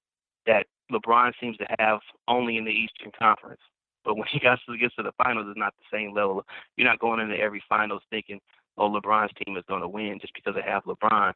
that 0.45 0.65
LeBron 0.91 1.34
seems 1.39 1.58
to 1.58 1.65
have 1.80 1.99
only 2.28 2.58
in 2.58 2.65
the 2.65 2.71
Eastern 2.71 3.12
Conference. 3.17 3.62
But 4.04 4.15
when 4.15 4.28
he 4.32 4.39
gets 4.39 4.62
to, 4.65 5.04
the 5.04 5.12
finals, 5.17 5.47
it's 5.49 5.60
not 5.60 5.73
the 5.78 5.97
same 5.97 6.13
level. 6.13 6.43
You're 6.78 6.88
not 6.88 6.99
going 6.99 7.19
into 7.19 7.38
every 7.38 7.63
finals 7.67 8.02
thinking, 8.10 8.39
oh, 8.78 8.90
LeBron's 8.90 9.34
team 9.46 9.58
is 9.58 9.64
going 9.68 9.82
to 9.82 9.88
win 9.88 10.20
just 10.22 10.34
because 10.34 10.56
they 10.56 10.70
have 10.70 10.84
LeBron. 10.84 11.34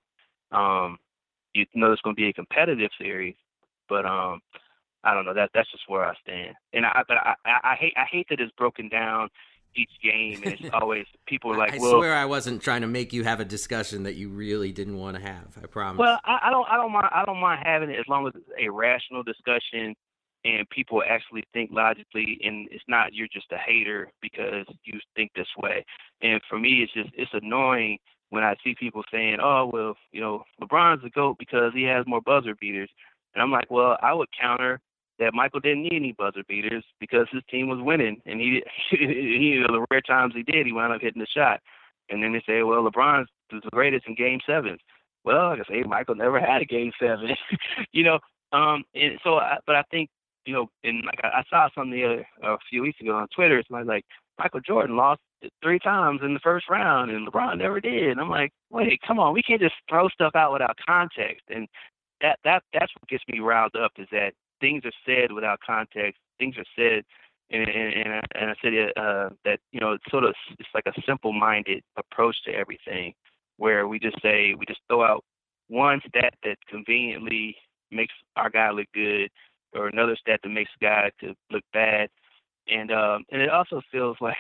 Um, 0.52 0.98
you 1.54 1.66
know 1.74 1.92
it's 1.92 2.02
going 2.02 2.16
to 2.16 2.22
be 2.22 2.30
a 2.30 2.34
competitive 2.34 2.92
series, 3.00 3.36
but 3.90 4.06
um, 4.06 4.42
I 5.04 5.14
don't 5.14 5.26
know. 5.26 5.34
That 5.34 5.50
that's 5.54 5.72
just 5.72 5.84
where 5.88 6.06
I 6.06 6.14
stand. 6.22 6.56
And 6.74 6.86
I, 6.86 7.04
but 7.08 7.18
I, 7.18 7.34
I, 7.46 7.72
I 7.72 7.76
hate 7.76 7.94
I 7.98 8.06
hate 8.10 8.28
that 8.30 8.40
it's 8.40 8.52
broken 8.58 8.90
down 8.90 9.30
each 9.76 9.92
game, 10.04 10.42
and 10.44 10.54
it's 10.54 10.70
always 10.74 11.06
people 11.28 11.52
are 11.54 11.58
like, 11.58 11.74
I 11.74 11.78
well, 11.80 11.94
swear 11.94 12.14
I 12.14 12.26
wasn't 12.26 12.62
trying 12.62 12.82
to 12.82 12.88
make 12.88 13.14
you 13.14 13.24
have 13.24 13.40
a 13.40 13.46
discussion 13.46 14.04
that 14.04 14.16
you 14.16 14.30
really 14.30 14.72
didn't 14.72 14.98
want 14.98 15.18
to 15.18 15.24
have. 15.24 15.58
I 15.62 15.68
promise. 15.68 16.00
Well, 16.00 16.20
I, 16.24 16.40
I 16.44 16.50
don't 16.50 16.68
I 16.70 16.78
don't 16.78 16.92
mind 16.92 17.10
I 17.12 17.26
don't 17.26 17.40
mind 17.40 17.62
having 17.66 17.90
it 17.90 18.00
as 18.00 18.06
long 18.08 18.28
as 18.28 18.34
it's 18.36 18.50
a 18.60 18.70
rational 18.70 19.24
discussion 19.24 19.96
and 20.48 20.70
people 20.70 21.04
actually 21.08 21.44
think 21.54 21.70
logically 21.74 22.40
and 22.44 22.68
it's 22.72 22.84
not 22.88 23.14
you're 23.14 23.28
just 23.32 23.52
a 23.52 23.58
hater 23.58 24.10
because 24.22 24.66
you 24.84 25.00
think 25.16 25.32
this 25.36 25.48
way 25.58 25.86
and 26.22 26.42
for 26.50 26.58
me 26.58 26.84
it's 26.84 26.94
just 26.94 27.10
it's 27.16 27.32
annoying 27.34 27.98
when 28.30 28.44
i 28.44 28.56
see 28.64 28.76
people 28.80 29.04
saying 29.12 29.38
oh 29.42 29.70
well 29.72 29.96
you 30.12 30.22
know 30.22 30.44
lebron's 30.62 31.04
the 31.04 31.10
goat 31.10 31.36
because 31.38 31.72
he 31.74 31.84
has 31.84 32.06
more 32.08 32.22
buzzer 32.22 32.56
beaters 32.60 32.90
and 33.34 33.42
i'm 33.42 33.52
like 33.52 33.70
well 33.70 33.98
i 34.02 34.14
would 34.14 34.30
counter 34.40 34.80
that 35.20 35.34
michael 35.34 35.60
didn't 35.60 35.84
need 35.84 35.94
any 35.94 36.14
buzzer 36.18 36.44
beaters 36.48 36.84
because 37.00 37.28
his 37.32 37.44
team 37.50 37.68
was 37.68 37.80
winning 37.82 38.22
and 38.26 38.40
he, 38.40 38.62
he 38.92 38.98
you 38.98 39.62
know 39.62 39.68
the 39.68 39.86
rare 39.92 40.02
times 40.02 40.34
he 40.36 40.44
did 40.44 40.66
he 40.66 40.72
wound 40.72 40.94
up 40.94 41.02
hitting 41.02 41.22
the 41.22 41.28
shot 41.28 41.60
and 42.10 42.24
then 42.24 42.32
they 42.32 42.42
say 42.48 42.64
well 42.64 42.84
lebron's 42.84 43.28
the 43.52 43.62
greatest 43.72 44.08
in 44.08 44.16
Game 44.16 44.40
Sevens. 44.46 44.80
Well, 45.24 45.52
I 45.52 45.58
say, 45.70 45.84
Michael 45.84 46.16
never 46.16 46.40
had 46.40 46.62
a 46.62 46.66
Game 46.66 46.92
Seven. 47.00 47.30
you 47.92 48.04
know, 48.04 48.20
um, 48.54 48.84
and 48.96 49.20
so, 49.24 49.36
I, 49.36 49.58
but 49.66 49.76
I 49.76 49.84
think 49.92 50.10
you 50.48 50.54
know, 50.54 50.70
and 50.86 51.04
like 51.06 51.20
I, 51.24 51.44
saw 51.50 51.68
something 51.76 51.92
the 51.92 52.06
other 52.06 52.28
a 52.42 52.58
few 52.70 52.82
weeks 52.82 53.02
ago 53.02 53.18
on 53.18 53.28
Twitter. 53.36 53.60
It's 53.60 53.70
like 53.70 54.06
Michael 54.40 54.62
Jordan 54.62 54.96
lost 54.96 55.20
three 55.62 55.78
times 55.78 56.22
in 56.24 56.34
the 56.34 56.40
first 56.40 56.70
round, 56.70 57.12
and 57.12 57.28
LeBron 57.28 57.58
never 57.58 57.82
did. 57.82 58.12
And 58.12 58.22
I'm 58.22 58.30
like, 58.30 58.52
wait, 58.72 59.02
come 59.06 59.20
on, 59.20 59.34
we 59.34 59.44
can't 59.44 59.62
just 59.62 59.76
throw 59.90 60.08
stuff 60.08 60.36
out 60.36 60.54
without 60.54 60.78
context. 60.88 61.44
And 61.50 61.68
that 62.22 62.40
that 62.46 62.64
that's 62.74 62.94
what 62.96 63.10
gets 63.10 63.26
me 63.28 63.42
riled 63.42 63.76
up 63.76 63.92
is 63.98 64.08
that 64.14 64.34
things 64.62 64.84
are 64.86 64.92
said 65.06 65.34
without 65.34 65.60
context. 65.60 66.18
Things 66.40 66.56
are 66.58 66.66
said, 66.78 67.04
and 67.52 67.68
and 67.68 67.94
and 67.94 68.14
I, 68.14 68.22
and 68.36 68.52
I 68.52 68.56
said 68.62 68.74
uh, 68.96 69.30
that 69.44 69.60
you 69.74 69.82
know 69.82 69.92
it's 69.92 70.10
sort 70.10 70.24
of 70.24 70.34
it's 70.60 70.70
like 70.74 70.86
a 70.88 71.02
simple-minded 71.06 71.84
approach 71.98 72.38
to 72.46 72.54
everything, 72.54 73.14
where 73.58 73.86
we 73.86 74.00
just 74.00 74.22
say 74.22 74.56
we 74.58 74.66
just 74.66 74.82
throw 74.88 75.04
out 75.04 75.26
one 75.68 76.00
stat 76.08 76.36
that 76.46 76.58
conveniently 76.70 77.58
makes 77.92 78.14
our 78.38 78.50
guy 78.50 78.72
look 78.72 78.88
good, 78.94 79.30
or 79.74 79.88
another 79.88 80.16
stat 80.20 80.40
that 80.44 80.50
makes 80.50 80.72
the 80.80 80.86
guy 80.86 81.12
to 81.22 81.34
look 81.52 81.64
bad, 81.74 82.10
and 82.68 82.92
um 82.92 83.24
and 83.32 83.42
it 83.42 83.50
also 83.50 83.82
feels 83.92 84.18
like 84.22 84.36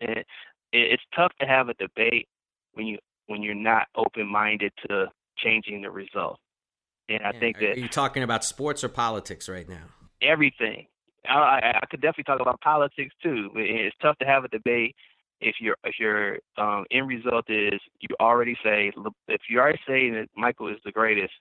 it, 0.00 0.26
it's 0.72 1.02
tough 1.14 1.32
to 1.40 1.46
have 1.46 1.68
a 1.68 1.74
debate 1.74 2.28
when 2.74 2.86
you 2.86 2.98
when 3.26 3.42
you're 3.42 3.54
not 3.54 3.86
open-minded 3.96 4.72
to 4.88 5.06
changing 5.38 5.82
the 5.82 5.90
result. 5.90 6.38
And 7.08 7.22
I 7.24 7.32
think 7.32 7.58
that 7.58 7.76
are 7.76 7.78
you 7.78 7.88
talking 7.88 8.22
about 8.22 8.44
sports 8.44 8.84
or 8.84 8.88
politics 8.88 9.48
right 9.48 9.68
now? 9.68 9.84
Everything. 10.20 10.86
I, 11.28 11.34
I, 11.34 11.78
I 11.82 11.86
could 11.90 12.00
definitely 12.00 12.24
talk 12.24 12.40
about 12.40 12.60
politics 12.60 13.14
too. 13.22 13.50
It's 13.54 13.96
tough 14.00 14.18
to 14.18 14.24
have 14.24 14.44
a 14.44 14.48
debate 14.48 14.94
if 15.42 15.56
your 15.60 15.76
if 15.84 15.96
your 15.98 16.38
um, 16.56 16.84
end 16.90 17.08
result 17.08 17.44
is 17.48 17.80
you 18.00 18.08
already 18.20 18.56
say 18.64 18.92
if 19.28 19.40
you 19.48 19.58
already 19.58 19.80
say 19.86 20.10
that 20.10 20.28
Michael 20.36 20.68
is 20.68 20.78
the 20.84 20.92
greatest, 20.92 21.32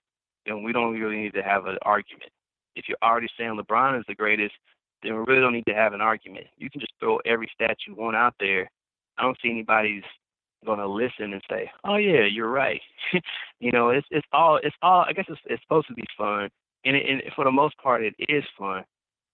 then 0.46 0.64
we 0.64 0.74
don't 0.74 1.00
really 1.00 1.18
need 1.18 1.34
to 1.34 1.44
have 1.44 1.68
an 1.68 1.78
argument. 1.84 2.32
If 2.76 2.86
you're 2.88 2.98
already 3.04 3.28
saying 3.38 3.60
LeBron 3.60 4.00
is 4.00 4.06
the 4.08 4.16
greatest, 4.16 4.54
then 5.04 5.14
we 5.14 5.20
really 5.20 5.42
don't 5.42 5.54
need 5.54 5.66
to 5.68 5.74
have 5.74 5.94
an 5.94 6.02
argument. 6.02 6.48
You 6.58 6.70
can 6.70 6.80
just 6.80 6.94
throw 7.00 7.18
every 7.26 7.50
stat 7.54 7.78
you 7.88 7.96
want 7.96 8.16
out 8.16 8.36
there. 8.40 8.70
I 9.18 9.24
don't 9.24 9.38
see 9.42 9.50
anybody's 9.50 10.04
gonna 10.66 10.88
listen 10.88 11.34
and 11.34 11.42
say, 11.50 11.72
"Oh 11.84 11.98
yeah, 11.98 12.26
you're 12.26 12.50
right." 12.50 12.82
you 13.60 13.72
know, 13.72 13.90
it's 13.90 14.08
it's 14.12 14.28
all 14.32 14.58
it's 14.62 14.76
all. 14.82 15.06
I 15.08 15.14
guess 15.14 15.26
it's 15.28 15.42
it's 15.46 15.62
supposed 15.64 15.88
to 15.88 15.94
be 15.94 16.06
fun, 16.18 16.50
and, 16.86 16.96
it, 16.96 17.10
and 17.10 17.22
for 17.36 17.46
the 17.46 17.52
most 17.52 17.78
part, 17.78 18.04
it 18.04 18.16
is 18.20 18.44
fun. 18.58 18.84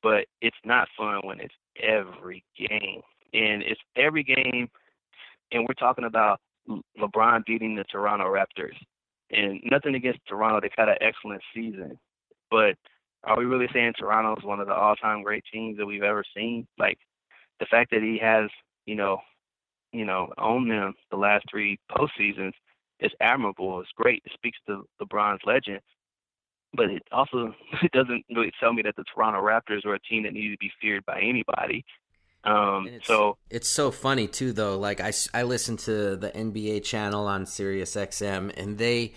But 0.04 0.26
it's 0.41 0.58
not 0.63 0.88
fun 0.97 1.21
when 1.23 1.39
it's 1.39 1.56
every 1.82 2.43
game, 2.58 3.02
and 3.34 3.63
it's 3.63 3.82
every 3.95 4.23
game, 4.23 4.69
and 5.52 5.65
we're 5.67 5.73
talking 5.73 6.06
about 6.06 6.39
LeBron 7.00 7.45
beating 7.45 7.76
the 7.76 7.84
Toronto 7.86 8.26
Raptors, 8.26 8.78
and 9.32 9.60
nothing 9.69 9.95
against 9.95 10.19
Toronto. 10.28 10.62
They've 10.62 10.71
had 10.78 10.89
an 10.89 10.97
excellent 11.02 11.41
season, 11.54 12.00
but 12.52 12.76
are 13.28 13.38
we 13.38 13.46
really 13.46 13.68
saying 13.74 13.94
Toronto 14.00 14.36
is 14.38 14.46
one 14.46 14.60
of 14.60 14.68
the 14.68 14.74
all-time 14.74 15.22
great 15.22 15.44
teams 15.52 15.78
that 15.78 15.86
we've 15.86 16.04
ever 16.04 16.24
seen? 16.36 16.66
Like 16.80 16.98
the 17.60 17.66
fact 17.66 17.92
that 17.92 18.02
he 18.02 18.18
has, 18.22 18.50
you 18.86 18.96
know, 18.96 19.20
you 19.92 20.06
know, 20.06 20.32
owned 20.38 20.72
them 20.72 20.94
the 21.12 21.18
last 21.18 21.46
three 21.50 21.80
postseasons 21.92 22.54
is 23.00 23.12
admirable. 23.20 23.82
It's 23.82 23.90
great. 23.96 24.24
It 24.26 24.32
speaks 24.34 24.58
to 24.68 24.88
LeBron's 25.02 25.42
legend. 25.46 25.82
But 26.74 26.90
it 26.90 27.04
also 27.12 27.54
it 27.84 27.92
doesn't 27.92 28.26
really 28.30 28.52
tell 28.60 28.74
me 28.74 28.82
that 28.84 28.96
the 28.96 29.04
Toronto 29.13 29.42
Raptors 29.42 29.86
are 29.86 29.96
a 29.96 30.00
team 30.00 30.24
that 30.24 30.34
needs 30.34 30.54
to 30.54 30.58
be 30.60 30.72
feared 30.82 31.06
by 31.06 31.20
anybody. 31.20 31.86
Um, 32.44 32.88
it's, 32.88 33.08
so 33.08 33.38
it's 33.50 33.68
so 33.68 33.92
funny 33.92 34.28
too, 34.28 34.54
though. 34.54 34.78
Like 34.78 35.02
I, 35.02 35.12
I 35.34 35.44
listen 35.44 35.76
to 35.78 36.16
the 36.16 36.30
NBA 36.30 36.84
channel 36.84 37.28
on 37.28 37.46
Sirius 37.46 37.96
XM, 37.96 38.54
and 38.56 38.78
they, 38.78 39.13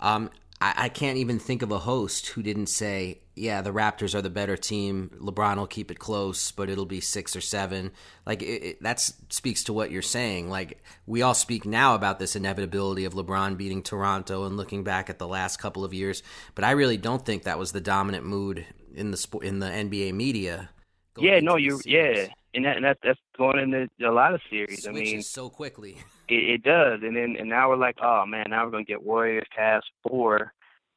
um, 0.00 0.30
I, 0.60 0.74
I 0.76 0.88
can't 0.88 1.16
even 1.16 1.38
think 1.38 1.62
of 1.62 1.72
a 1.72 1.78
host 1.78 2.28
who 2.28 2.42
didn't 2.42 2.66
say, 2.66 3.20
"Yeah, 3.34 3.62
the 3.62 3.72
Raptors 3.72 4.14
are 4.14 4.22
the 4.22 4.30
better 4.30 4.56
team. 4.56 5.10
LeBron 5.20 5.56
will 5.56 5.66
keep 5.66 5.90
it 5.90 5.98
close, 5.98 6.50
but 6.50 6.68
it'll 6.68 6.86
be 6.86 7.00
six 7.00 7.34
or 7.34 7.40
seven. 7.40 7.92
Like 8.26 8.78
that 8.80 9.00
speaks 9.00 9.64
to 9.64 9.72
what 9.72 9.90
you're 9.90 10.02
saying. 10.02 10.50
Like 10.50 10.82
we 11.06 11.22
all 11.22 11.34
speak 11.34 11.64
now 11.64 11.94
about 11.94 12.18
this 12.18 12.36
inevitability 12.36 13.04
of 13.04 13.14
LeBron 13.14 13.56
beating 13.56 13.82
Toronto 13.82 14.44
and 14.44 14.56
looking 14.56 14.84
back 14.84 15.08
at 15.10 15.18
the 15.18 15.28
last 15.28 15.56
couple 15.58 15.84
of 15.84 15.94
years, 15.94 16.22
but 16.54 16.64
I 16.64 16.72
really 16.72 16.96
don't 16.96 17.24
think 17.24 17.44
that 17.44 17.58
was 17.58 17.72
the 17.72 17.80
dominant 17.80 18.26
mood 18.26 18.66
in 18.94 19.10
the 19.10 19.38
in 19.42 19.60
the 19.60 19.66
NBA 19.66 20.14
media. 20.14 20.70
Yeah, 21.18 21.40
no, 21.40 21.56
you 21.56 21.80
yeah, 21.84 22.28
and 22.54 22.64
that, 22.64 22.76
and 22.76 22.84
that 22.84 22.98
that's 23.02 23.18
going 23.36 23.58
into 23.58 23.88
a 24.08 24.12
lot 24.12 24.34
of 24.34 24.40
series. 24.50 24.86
I 24.86 24.92
mean, 24.92 25.22
so 25.22 25.48
quickly. 25.48 25.98
It, 26.32 26.48
it 26.48 26.62
does, 26.62 27.00
and 27.02 27.16
then 27.16 27.34
and 27.40 27.48
now 27.48 27.68
we're 27.68 27.76
like, 27.76 27.96
oh 28.00 28.24
man, 28.24 28.50
now 28.50 28.64
we're 28.64 28.70
gonna 28.70 28.84
get 28.84 29.02
Warriors, 29.02 29.48
Cavs, 29.58 29.80
four, 30.06 30.52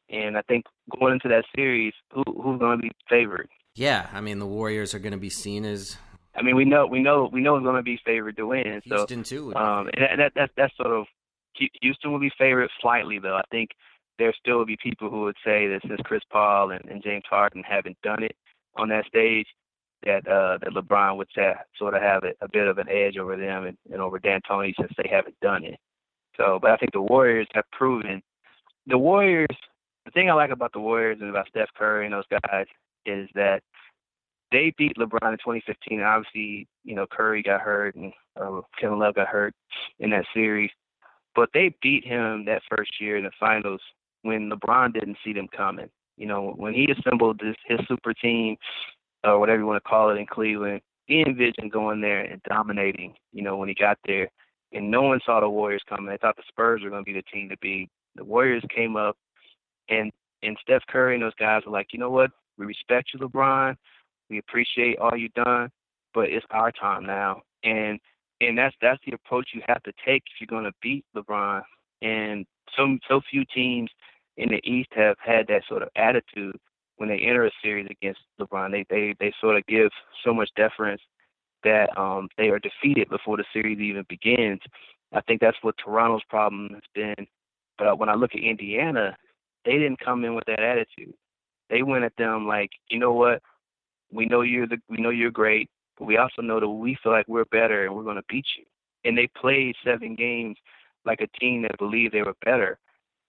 and 0.08 0.38
I 0.38 0.44
think 0.44 0.64
going 1.00 1.14
into 1.14 1.28
that 1.30 1.44
series, 1.56 1.92
who 2.14 2.22
who's 2.28 2.60
gonna 2.60 2.78
be 2.78 2.92
favored? 3.10 3.50
Yeah, 3.74 4.06
I 4.14 4.22
mean 4.22 4.38
the 4.38 4.46
Warriors 4.46 4.94
are 4.94 5.00
gonna 5.00 5.18
be 5.18 5.32
seen 5.32 5.66
as. 5.66 5.98
I 6.36 6.44
mean, 6.44 6.56
we 6.56 6.66
know 6.66 6.86
we 6.86 7.02
know 7.02 7.32
we 7.34 7.42
know 7.42 7.58
who's 7.58 7.66
gonna 7.66 7.82
be 7.82 8.00
favored 8.06 8.38
to 8.38 8.46
win. 8.46 8.80
Houston 8.86 9.26
so, 9.26 9.52
too. 9.52 9.56
Um, 9.56 9.90
and 9.98 10.20
that, 10.20 10.34
that 10.36 10.52
that's 10.56 10.78
sort 10.78 10.92
of 10.96 11.08
Houston 11.82 12.12
will 12.12 12.20
be 12.20 12.32
favored 12.38 12.70
slightly 12.80 13.18
though. 13.18 13.38
I 13.38 13.44
think 13.50 13.72
there 14.20 14.34
still 14.40 14.60
will 14.60 14.68
be 14.68 14.78
people 14.84 15.10
who 15.10 15.22
would 15.24 15.38
say 15.44 15.68
that 15.68 15.82
since 15.88 16.00
Chris 16.06 16.22
Paul 16.32 16.70
and, 16.70 16.86
and 16.86 17.04
James 17.04 17.24
Harden 17.28 17.64
haven't 17.68 17.98
done 18.04 18.22
it 18.22 18.36
on 18.76 18.90
that 18.90 19.06
stage, 19.08 19.48
that 20.06 20.28
uh, 20.28 20.58
that 20.62 20.74
LeBron 20.74 21.18
would 21.18 21.30
say, 21.36 21.54
sort 21.78 21.94
of 21.94 22.02
have 22.02 22.24
a, 22.24 22.34
a 22.42 22.50
bit 22.50 22.68
of 22.68 22.78
an 22.78 22.90
edge 22.90 23.18
over 23.18 23.36
them 23.36 23.66
and, 23.66 23.78
and 23.92 24.02
over 24.02 24.20
D'Antoni 24.20 24.74
since 24.80 24.92
they 24.98 25.10
haven't 25.10 25.40
done 25.42 25.64
it. 25.64 25.80
So, 26.38 26.60
but 26.62 26.72
I 26.72 26.78
think 26.78 26.94
the 26.94 27.02
Warriors 27.02 27.48
have 27.54 27.70
proven 27.72 28.22
the 28.88 28.98
Warriors. 28.98 29.48
The 30.06 30.12
thing 30.12 30.30
I 30.30 30.34
like 30.34 30.52
about 30.52 30.74
the 30.74 30.80
Warriors 30.80 31.20
and 31.22 31.30
about 31.30 31.48
Steph 31.48 31.70
Curry 31.78 32.06
and 32.06 32.14
those 32.14 32.26
guys 32.30 32.66
is 33.06 33.30
that 33.36 33.62
they 34.52 34.74
beat 34.78 34.98
LeBron 34.98 35.32
in 35.32 35.38
2015. 35.38 36.00
And 36.00 36.04
obviously, 36.04 36.68
you 36.84 36.96
know 36.96 37.06
Curry 37.10 37.42
got 37.42 37.62
hurt 37.62 37.96
and 37.96 38.12
uh, 38.40 38.62
Kevin 38.80 39.00
Love 39.00 39.16
got 39.16 39.28
hurt 39.28 39.54
in 40.00 40.10
that 40.12 40.26
series, 40.34 40.72
but 41.36 41.50
they 41.54 41.76
beat 41.82 42.06
him 42.06 42.46
that 42.46 42.62
first 42.76 42.92
year 43.00 43.18
in 43.18 43.24
the 43.24 43.32
finals 43.40 43.82
when 44.24 44.50
LeBron 44.50 44.94
didn't 44.94 45.18
see 45.24 45.34
them 45.34 45.48
coming. 45.56 45.90
You 46.18 46.28
know, 46.28 46.54
when 46.56 46.74
he 46.74 46.88
assembled 46.92 47.40
this, 47.40 47.56
his 47.68 47.80
super 47.88 48.14
team 48.14 48.58
or 49.24 49.40
whatever 49.40 49.60
you 49.60 49.66
want 49.66 49.84
to 49.84 49.90
call 49.90 50.10
it 50.10 50.18
in 50.18 50.26
Cleveland, 50.26 50.82
he 51.06 51.24
envisioned 51.26 51.72
going 51.72 52.02
there 52.02 52.22
and 52.22 52.42
dominating, 52.44 53.14
you 53.32 53.44
know, 53.44 53.58
when 53.58 53.70
he 53.70 53.76
got 53.76 53.98
there. 54.06 54.30
And 54.72 54.90
no 54.90 55.04
one 55.04 55.20
saw 55.26 55.40
the 55.40 55.50
Warriors 55.50 55.84
coming. 55.88 56.08
They 56.08 56.18
thought 56.18 56.36
the 56.36 56.44
Spurs 56.48 56.82
were 56.84 56.90
going 56.90 57.06
to 57.06 57.12
be 57.12 57.14
the 57.14 57.24
team 57.32 57.50
to 57.50 57.58
beat. 57.62 57.90
The 58.16 58.24
Warriors 58.24 58.64
came 58.74 58.96
up, 58.96 59.16
and 59.90 60.12
and 60.42 60.58
Steph 60.62 60.84
Curry 60.90 61.16
and 61.16 61.24
those 61.24 61.36
guys 61.36 61.62
were 61.66 61.72
like, 61.72 61.88
you 61.94 62.00
know 62.00 62.10
what? 62.10 62.32
We 62.58 62.66
respect 62.66 63.10
you, 63.14 63.20
LeBron. 63.20 63.76
We 64.30 64.40
appreciate 64.40 64.98
all 64.98 65.16
you've 65.16 65.34
done, 65.34 65.70
but 66.14 66.30
it's 66.30 66.46
our 66.52 66.72
time 66.72 67.06
now. 67.06 67.42
And 67.64 68.00
and 68.42 68.58
that's 68.58 68.76
that's 68.82 69.02
the 69.06 69.14
approach 69.14 69.50
you 69.54 69.62
have 69.68 69.84
to 69.84 69.94
take 70.06 70.24
if 70.28 70.42
you're 70.42 70.48
going 70.48 70.70
to 70.70 70.78
beat 70.82 71.06
LeBron. 71.16 71.62
And 72.02 72.46
so 72.76 72.98
so 73.08 73.22
few 73.30 73.46
teams 73.54 73.90
in 74.38 74.50
the 74.50 74.62
East 74.64 74.90
have 74.94 75.18
had 75.24 75.48
that 75.48 75.64
sort 75.68 75.84
of 75.84 75.90
attitude 75.96 76.58
when 77.04 77.10
they 77.10 77.26
enter 77.26 77.46
a 77.46 77.52
series 77.62 77.88
against 77.92 78.22
LeBron. 78.40 78.72
They 78.72 78.86
they 78.90 79.14
they 79.20 79.34
sort 79.42 79.58
of 79.58 79.66
give 79.68 79.90
so 80.24 80.34
much 80.34 80.50
deference 80.56 81.02
that 81.66 81.90
um, 82.00 82.30
they 82.38 82.48
are 82.48 82.60
defeated 82.60 83.10
before 83.10 83.36
the 83.36 83.44
series 83.52 83.78
even 83.80 84.06
begins. 84.08 84.62
I 85.12 85.20
think 85.20 85.42
that's 85.42 85.58
what 85.64 85.76
Toronto's 85.84 86.24
problem 86.30 86.70
has 86.74 86.84
been. 86.96 87.28
But 87.78 88.00
when 88.00 88.08
I 88.08 88.14
look 88.14 88.32
at 88.36 88.42
Indiana, 88.42 89.18
they 89.66 89.74
didn't 89.74 90.00
come 90.00 90.24
in 90.24 90.34
with 90.34 90.46
that 90.46 90.62
attitude. 90.62 91.14
They 91.70 91.84
went 91.84 92.06
at 92.06 92.16
them 92.18 92.48
like, 92.48 92.70
you 92.88 93.00
know 93.00 93.12
what? 93.12 93.42
We 94.10 94.26
know 94.26 94.40
you're 94.40 94.68
the 94.68 94.78
we 94.88 94.96
know 95.02 95.10
you're 95.10 95.30
great, 95.30 95.70
but 96.00 96.06
we 96.06 96.16
also 96.16 96.42
know 96.42 96.62
that 96.62 96.70
we 96.70 96.98
feel 97.04 97.12
like 97.12 97.28
we're 97.28 97.44
better 97.46 97.86
and 97.86 97.94
we're 97.94 98.04
going 98.04 98.16
to 98.16 98.24
beat 98.30 98.46
you. 98.58 98.64
And 99.04 99.18
they 99.18 99.28
played 99.36 99.76
seven 99.84 100.16
games 100.16 100.56
like 101.04 101.20
a 101.20 101.28
team 101.38 101.64
that 101.64 101.78
believed 101.78 102.14
they 102.14 102.22
were 102.22 102.38
better. 102.46 102.80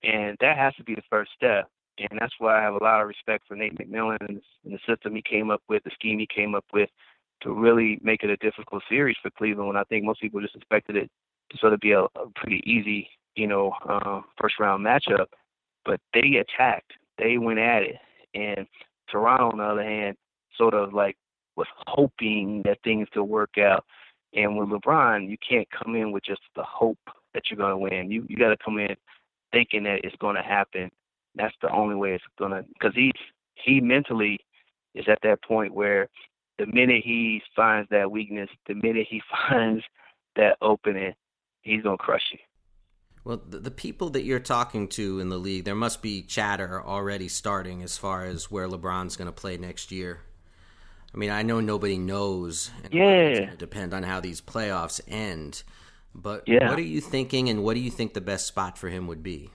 And 0.04 0.36
that 0.40 0.56
has 0.58 0.76
to 0.76 0.84
be 0.84 0.94
the 0.94 1.02
first 1.10 1.32
step 1.34 1.68
and 1.98 2.18
that's 2.20 2.34
why 2.38 2.58
I 2.58 2.62
have 2.62 2.74
a 2.74 2.82
lot 2.82 3.00
of 3.00 3.08
respect 3.08 3.44
for 3.46 3.56
Nate 3.56 3.78
McMillan 3.78 4.18
and, 4.28 4.40
the 4.64 4.78
system 4.88 5.14
he 5.14 5.22
came 5.22 5.50
up 5.50 5.62
with, 5.68 5.84
the 5.84 5.90
scheme 5.94 6.18
he 6.18 6.26
came 6.26 6.54
up 6.54 6.64
with, 6.72 6.88
to 7.42 7.52
really 7.52 7.98
make 8.02 8.22
it 8.22 8.30
a 8.30 8.36
difficult 8.38 8.82
series 8.88 9.16
for 9.22 9.30
Cleveland. 9.30 9.68
When 9.68 9.76
I 9.76 9.84
think 9.84 10.04
most 10.04 10.20
people 10.20 10.40
just 10.40 10.56
expected 10.56 10.96
it 10.96 11.10
to 11.50 11.58
sort 11.58 11.72
of 11.72 11.80
be 11.80 11.92
a, 11.92 12.00
a 12.00 12.30
pretty 12.34 12.62
easy, 12.64 13.08
you 13.36 13.46
know, 13.46 13.72
uh, 13.88 14.22
first 14.40 14.58
round 14.58 14.84
matchup, 14.84 15.26
but 15.84 16.00
they 16.12 16.36
attacked, 16.36 16.92
they 17.18 17.38
went 17.38 17.58
at 17.58 17.82
it, 17.82 17.96
and 18.34 18.66
Toronto, 19.10 19.50
on 19.50 19.58
the 19.58 19.64
other 19.64 19.82
hand, 19.82 20.16
sort 20.56 20.74
of 20.74 20.94
like 20.94 21.16
was 21.56 21.66
hoping 21.86 22.62
that 22.64 22.78
things 22.82 23.06
could 23.12 23.24
work 23.24 23.58
out. 23.58 23.84
And 24.32 24.56
with 24.56 24.70
LeBron, 24.70 25.28
you 25.28 25.36
can't 25.48 25.68
come 25.70 25.94
in 25.94 26.10
with 26.10 26.24
just 26.24 26.40
the 26.56 26.64
hope 26.64 26.98
that 27.32 27.44
you're 27.48 27.58
going 27.58 27.70
to 27.70 27.76
win. 27.76 28.10
You 28.10 28.26
you 28.28 28.36
got 28.36 28.48
to 28.48 28.56
come 28.56 28.78
in 28.78 28.96
thinking 29.52 29.84
that 29.84 30.00
it's 30.02 30.16
going 30.16 30.34
to 30.34 30.42
happen 30.42 30.90
that's 31.34 31.54
the 31.62 31.70
only 31.70 31.94
way 31.94 32.14
it's 32.14 32.24
gonna 32.38 32.64
because 32.72 32.94
he's 32.94 33.12
he 33.54 33.80
mentally 33.80 34.38
is 34.94 35.06
at 35.08 35.18
that 35.22 35.42
point 35.42 35.74
where 35.74 36.08
the 36.58 36.66
minute 36.66 37.02
he 37.04 37.42
finds 37.56 37.88
that 37.90 38.10
weakness, 38.10 38.48
the 38.66 38.74
minute 38.74 39.06
he 39.08 39.20
finds 39.48 39.84
that 40.36 40.56
opening, 40.62 41.14
he's 41.62 41.82
gonna 41.82 41.96
crush 41.96 42.30
you. 42.32 42.38
Well, 43.24 43.40
the, 43.48 43.58
the, 43.58 43.70
people 43.70 44.10
that 44.10 44.24
you're 44.24 44.38
talking 44.38 44.86
to 44.88 45.18
in 45.18 45.30
the 45.30 45.38
league, 45.38 45.64
there 45.64 45.74
must 45.74 46.02
be 46.02 46.20
chatter 46.20 46.82
already 46.84 47.28
starting 47.28 47.82
as 47.82 47.96
far 47.96 48.26
as 48.26 48.50
where 48.50 48.68
LeBron's 48.68 49.16
going 49.16 49.26
to 49.28 49.32
play 49.32 49.56
next 49.56 49.90
year. 49.90 50.20
I 51.14 51.16
mean, 51.16 51.30
I 51.30 51.40
know 51.40 51.60
nobody 51.60 51.96
knows. 51.96 52.70
yeah. 52.92 53.02
It's 53.02 53.38
going 53.38 53.50
to 53.52 53.56
depend 53.56 53.94
on 53.94 54.02
how 54.02 54.20
these 54.20 54.42
playoffs 54.42 55.00
end. 55.08 55.62
But 56.14 56.46
yeah. 56.46 56.68
what 56.68 56.78
are 56.78 56.82
you 56.82 57.00
thinking, 57.00 57.48
and 57.48 57.64
what 57.64 57.74
do 57.74 57.80
you 57.80 57.90
think 57.90 58.12
the 58.12 58.20
best 58.20 58.46
spot 58.46 58.76
for 58.76 58.90
him 58.90 59.06
would 59.06 59.22
be? 59.22 59.50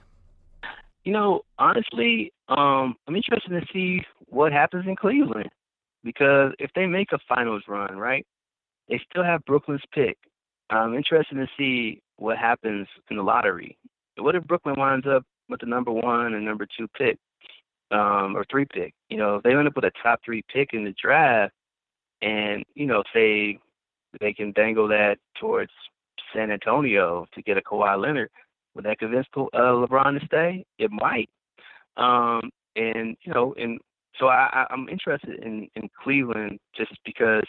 You 1.04 1.12
know, 1.12 1.40
honestly, 1.58 2.32
um, 2.48 2.94
I'm 3.06 3.16
interested 3.16 3.50
to 3.50 3.66
see 3.72 4.02
what 4.26 4.52
happens 4.52 4.86
in 4.86 4.96
Cleveland 4.96 5.48
because 6.04 6.52
if 6.58 6.70
they 6.74 6.86
make 6.86 7.12
a 7.12 7.18
finals 7.28 7.62
run, 7.68 7.96
right, 7.96 8.26
they 8.88 9.00
still 9.10 9.24
have 9.24 9.44
Brooklyn's 9.44 9.82
pick. 9.92 10.18
I'm 10.68 10.94
interested 10.94 11.36
to 11.36 11.46
see 11.58 12.02
what 12.16 12.38
happens 12.38 12.86
in 13.10 13.16
the 13.16 13.22
lottery. 13.22 13.78
What 14.18 14.34
if 14.34 14.44
Brooklyn 14.44 14.76
winds 14.78 15.06
up 15.06 15.24
with 15.48 15.60
the 15.60 15.66
number 15.66 15.90
one 15.90 16.34
and 16.34 16.44
number 16.44 16.66
two 16.76 16.86
pick, 16.96 17.18
um, 17.90 18.36
or 18.36 18.44
three 18.50 18.66
pick? 18.66 18.94
You 19.08 19.16
know, 19.16 19.36
if 19.36 19.42
they 19.42 19.54
end 19.54 19.66
up 19.66 19.74
with 19.74 19.84
a 19.84 19.92
top 20.02 20.20
three 20.24 20.42
pick 20.52 20.70
in 20.72 20.84
the 20.84 20.94
draft, 21.00 21.54
and 22.22 22.64
you 22.74 22.86
know, 22.86 23.02
say 23.14 23.58
they 24.20 24.32
can 24.32 24.52
dangle 24.52 24.88
that 24.88 25.16
towards 25.40 25.72
San 26.34 26.50
Antonio 26.50 27.26
to 27.34 27.42
get 27.42 27.56
a 27.56 27.62
Kawhi 27.62 28.00
Leonard, 28.00 28.30
would 28.74 28.84
that 28.84 28.98
convince 28.98 29.26
uh, 29.36 29.48
LeBron 29.52 30.18
to 30.18 30.26
stay? 30.26 30.64
It 30.78 30.90
might. 30.90 31.28
Um, 31.96 32.50
and 32.76 33.16
you 33.22 33.32
know, 33.32 33.54
and 33.58 33.78
so 34.18 34.28
I, 34.28 34.66
I'm 34.70 34.88
interested 34.88 35.42
in 35.42 35.68
in 35.76 35.88
Cleveland 36.02 36.58
just 36.76 36.92
because 37.04 37.44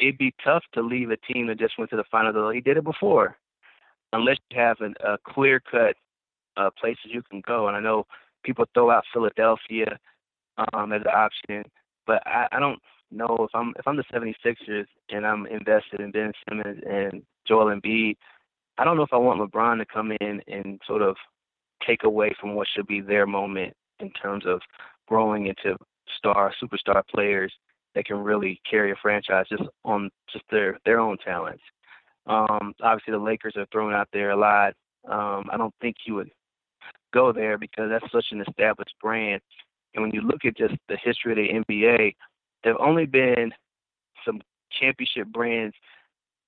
it'd 0.00 0.18
be 0.18 0.34
tough 0.44 0.62
to 0.74 0.82
leave 0.82 1.10
a 1.10 1.32
team 1.32 1.46
that 1.46 1.58
just 1.58 1.78
went 1.78 1.90
to 1.90 1.96
the 1.96 2.04
final. 2.10 2.32
Though 2.32 2.50
he 2.50 2.60
did 2.60 2.76
it 2.76 2.84
before, 2.84 3.36
unless 4.12 4.36
you 4.50 4.60
have 4.60 4.80
an, 4.80 4.94
a 5.04 5.16
clear 5.26 5.60
cut 5.60 5.96
uh, 6.56 6.70
places 6.78 7.06
you 7.06 7.22
can 7.30 7.42
go. 7.46 7.68
And 7.68 7.76
I 7.76 7.80
know 7.80 8.06
people 8.44 8.64
throw 8.74 8.90
out 8.90 9.04
Philadelphia 9.12 9.98
um, 10.72 10.92
as 10.92 11.02
an 11.02 11.12
option, 11.12 11.64
but 12.06 12.22
I, 12.26 12.48
I 12.52 12.60
don't 12.60 12.80
know 13.10 13.36
if 13.40 13.50
I'm 13.54 13.74
if 13.78 13.86
I'm 13.86 13.96
the 13.96 14.04
76ers 14.12 14.86
and 15.10 15.26
I'm 15.26 15.46
invested 15.46 16.00
in 16.00 16.10
Ben 16.10 16.32
Simmons 16.48 16.82
and 16.88 17.22
Joel 17.46 17.74
Embiid. 17.74 18.16
I 18.80 18.84
don't 18.84 18.96
know 18.96 19.02
if 19.02 19.12
I 19.12 19.18
want 19.18 19.40
LeBron 19.40 19.76
to 19.78 19.84
come 19.84 20.10
in 20.22 20.40
and 20.48 20.80
sort 20.86 21.02
of 21.02 21.14
take 21.86 22.02
away 22.04 22.34
from 22.40 22.54
what 22.54 22.66
should 22.74 22.86
be 22.86 23.02
their 23.02 23.26
moment 23.26 23.74
in 23.98 24.10
terms 24.12 24.44
of 24.46 24.62
growing 25.06 25.48
into 25.48 25.76
star 26.16 26.50
superstar 26.62 27.02
players 27.14 27.52
that 27.94 28.06
can 28.06 28.16
really 28.16 28.58
carry 28.68 28.90
a 28.90 28.94
franchise 29.02 29.44
just 29.50 29.64
on 29.84 30.08
just 30.32 30.46
their 30.50 30.78
their 30.86 30.98
own 30.98 31.18
talents. 31.18 31.62
Um, 32.26 32.72
obviously, 32.82 33.12
the 33.12 33.18
Lakers 33.18 33.54
are 33.56 33.66
thrown 33.70 33.92
out 33.92 34.08
there 34.14 34.30
a 34.30 34.36
lot. 34.36 34.72
Um, 35.06 35.50
I 35.52 35.58
don't 35.58 35.74
think 35.82 35.96
he 36.02 36.12
would 36.12 36.30
go 37.12 37.34
there 37.34 37.58
because 37.58 37.90
that's 37.90 38.10
such 38.10 38.26
an 38.30 38.42
established 38.48 38.94
brand. 39.02 39.42
And 39.94 40.02
when 40.02 40.14
you 40.14 40.22
look 40.22 40.46
at 40.46 40.56
just 40.56 40.74
the 40.88 40.96
history 40.96 41.32
of 41.32 41.36
the 41.36 41.74
NBA, 41.74 42.14
there've 42.64 42.76
only 42.80 43.04
been 43.04 43.52
some 44.24 44.40
championship 44.72 45.28
brands 45.28 45.74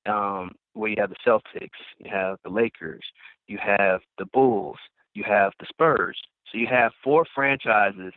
um, 0.07 0.53
where 0.75 0.91
you 0.91 0.97
have 0.99 1.11
the 1.11 1.17
Celtics, 1.27 1.69
you 1.99 2.11
have 2.11 2.39
the 2.45 2.51
Lakers, 2.51 3.05
you 3.47 3.59
have 3.59 4.01
the 4.19 4.27
Bulls, 4.27 4.79
you 5.15 5.25
have 5.27 5.53
the 5.61 5.67
Spurs. 5.69 6.19
So 6.51 6.59
you 6.59 6.67
have 6.67 6.93
four 7.03 7.25
franchises 7.35 8.13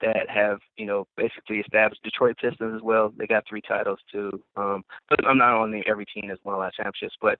that 0.00 0.28
have, 0.28 0.58
you 0.76 0.86
know, 0.86 1.06
basically 1.16 1.58
established 1.58 2.02
Detroit 2.02 2.36
Pistons 2.40 2.74
as 2.76 2.82
well. 2.82 3.12
They 3.16 3.26
got 3.26 3.44
three 3.48 3.62
titles 3.62 4.00
too. 4.10 4.42
Um, 4.56 4.82
but 5.08 5.24
I'm 5.26 5.38
not 5.38 5.54
on 5.54 5.82
every 5.86 6.06
team 6.06 6.28
that's 6.28 6.42
won 6.44 6.54
a 6.54 6.58
lot 6.58 6.68
of 6.68 6.74
championships, 6.74 7.16
but 7.20 7.38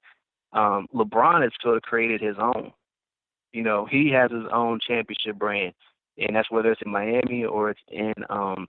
um, 0.53 0.87
LeBron 0.95 1.43
has 1.43 1.53
sort 1.61 1.77
of 1.77 1.83
created 1.83 2.21
his 2.21 2.37
own. 2.39 2.73
You 3.53 3.63
know, 3.63 3.87
he 3.87 4.11
has 4.11 4.31
his 4.31 4.45
own 4.53 4.81
championship 4.87 5.39
brand, 5.39 5.75
and 6.19 6.35
that's 6.35 6.51
whether 6.51 6.73
it's 6.73 6.83
in 6.85 6.91
Miami 6.91 7.45
or 7.45 7.71
it's 7.71 7.81
in 7.89 8.15
um, 8.31 8.67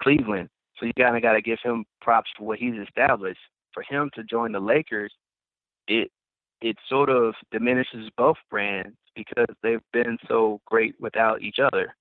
Cleveland. 0.00 0.48
So 0.78 0.86
you 0.86 0.92
kind 0.94 1.16
of 1.16 1.22
got 1.22 1.32
to 1.32 1.42
give 1.42 1.58
him 1.62 1.84
props 2.00 2.30
for 2.36 2.46
what 2.46 2.58
he's 2.58 2.74
established. 2.74 3.40
For 3.72 3.82
him 3.88 4.10
to 4.14 4.24
join 4.24 4.52
the 4.52 4.60
Lakers, 4.60 5.12
it 5.86 6.10
it 6.60 6.76
sort 6.88 7.08
of 7.08 7.34
diminishes 7.50 8.10
both 8.16 8.36
brands 8.50 8.96
because 9.14 9.54
they've 9.62 9.82
been 9.92 10.18
so 10.28 10.60
great 10.66 10.94
without 11.00 11.42
each 11.42 11.56
other. 11.62 11.94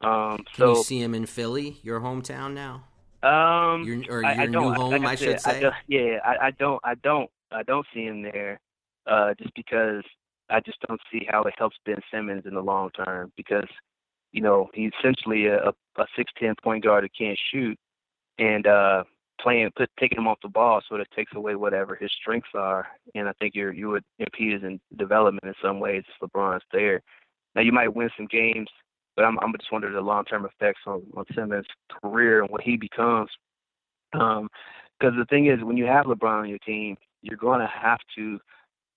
Um, 0.00 0.38
Can 0.38 0.46
so, 0.56 0.76
you 0.76 0.84
see 0.84 1.00
him 1.00 1.14
in 1.14 1.26
Philly, 1.26 1.78
your 1.82 2.00
hometown 2.00 2.52
now? 2.52 2.84
Um, 3.22 3.84
your, 3.84 3.96
or 4.10 4.22
your 4.22 4.26
I, 4.26 4.42
I 4.42 4.46
new 4.46 4.72
home, 4.72 4.90
like 4.90 5.02
I, 5.02 5.12
I, 5.12 5.14
should 5.14 5.40
say. 5.40 5.64
I 5.64 5.72
yeah, 5.88 6.18
I, 6.24 6.48
I 6.48 6.50
don't, 6.50 6.80
I 6.84 6.94
don't, 6.96 7.30
I 7.50 7.62
don't 7.62 7.86
see 7.94 8.04
him 8.04 8.22
there, 8.22 8.60
uh, 9.06 9.32
just 9.40 9.54
because 9.54 10.02
I 10.50 10.60
just 10.60 10.78
don't 10.86 11.00
see 11.10 11.26
how 11.28 11.42
it 11.44 11.54
helps 11.56 11.76
Ben 11.86 11.96
Simmons 12.12 12.44
in 12.44 12.54
the 12.54 12.60
long 12.60 12.90
term. 12.90 13.32
Because, 13.36 13.68
you 14.32 14.42
know, 14.42 14.68
he's 14.74 14.90
essentially 14.98 15.46
a 15.46 15.72
a 15.96 16.06
six 16.16 16.32
ten 16.38 16.54
point 16.62 16.84
guard 16.84 17.04
that 17.04 17.16
can't 17.16 17.38
shoot, 17.50 17.78
and 18.38 18.66
uh, 18.66 19.04
playing, 19.40 19.70
put 19.76 19.90
taking 19.98 20.18
him 20.18 20.28
off 20.28 20.38
the 20.42 20.48
ball 20.48 20.80
sort 20.88 21.00
of 21.00 21.10
takes 21.10 21.32
away 21.34 21.54
whatever 21.54 21.94
his 21.94 22.10
strengths 22.20 22.50
are, 22.54 22.86
and 23.14 23.28
I 23.28 23.32
think 23.40 23.54
you 23.54 23.70
you 23.70 23.88
would 23.88 24.04
impede 24.18 24.62
his 24.62 24.80
development 24.96 25.44
in 25.44 25.54
some 25.62 25.80
ways 25.80 26.04
if 26.08 26.30
LeBron's 26.30 26.64
there. 26.72 27.02
Now 27.54 27.62
you 27.62 27.72
might 27.72 27.94
win 27.94 28.10
some 28.16 28.26
games 28.26 28.68
but 29.16 29.24
I'm, 29.24 29.38
I'm 29.40 29.52
just 29.52 29.72
wondering 29.72 29.94
the 29.94 30.00
long 30.00 30.24
term 30.24 30.44
effects 30.44 30.80
on, 30.86 31.02
on 31.16 31.24
Simmons' 31.34 31.66
career 32.02 32.42
and 32.42 32.50
what 32.50 32.62
he 32.62 32.76
becomes. 32.76 33.30
Because 34.12 34.40
um, 35.02 35.18
the 35.18 35.26
thing 35.28 35.46
is, 35.46 35.62
when 35.62 35.76
you 35.76 35.86
have 35.86 36.06
LeBron 36.06 36.42
on 36.42 36.48
your 36.48 36.58
team, 36.58 36.96
you're 37.22 37.36
going 37.36 37.60
to 37.60 37.66
have 37.66 38.00
to 38.16 38.38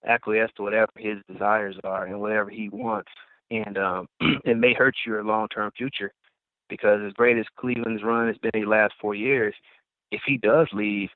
acquiesce 0.05 0.51
to 0.57 0.63
whatever 0.63 0.91
his 0.97 1.17
desires 1.31 1.75
are 1.83 2.05
and 2.05 2.19
whatever 2.19 2.49
he 2.49 2.69
wants, 2.69 3.09
and 3.51 3.77
um, 3.77 4.07
it 4.45 4.57
may 4.57 4.73
hurt 4.73 4.95
your 5.05 5.23
long 5.23 5.47
term 5.49 5.71
future. 5.77 6.11
Because 6.69 6.99
as 7.05 7.13
great 7.13 7.37
as 7.37 7.45
Cleveland's 7.57 8.03
run 8.03 8.27
has 8.27 8.37
been 8.39 8.51
the 8.53 8.65
last 8.65 8.93
four 8.99 9.15
years, 9.15 9.55
if 10.11 10.21
he 10.25 10.37
does 10.37 10.67
leave, 10.73 11.09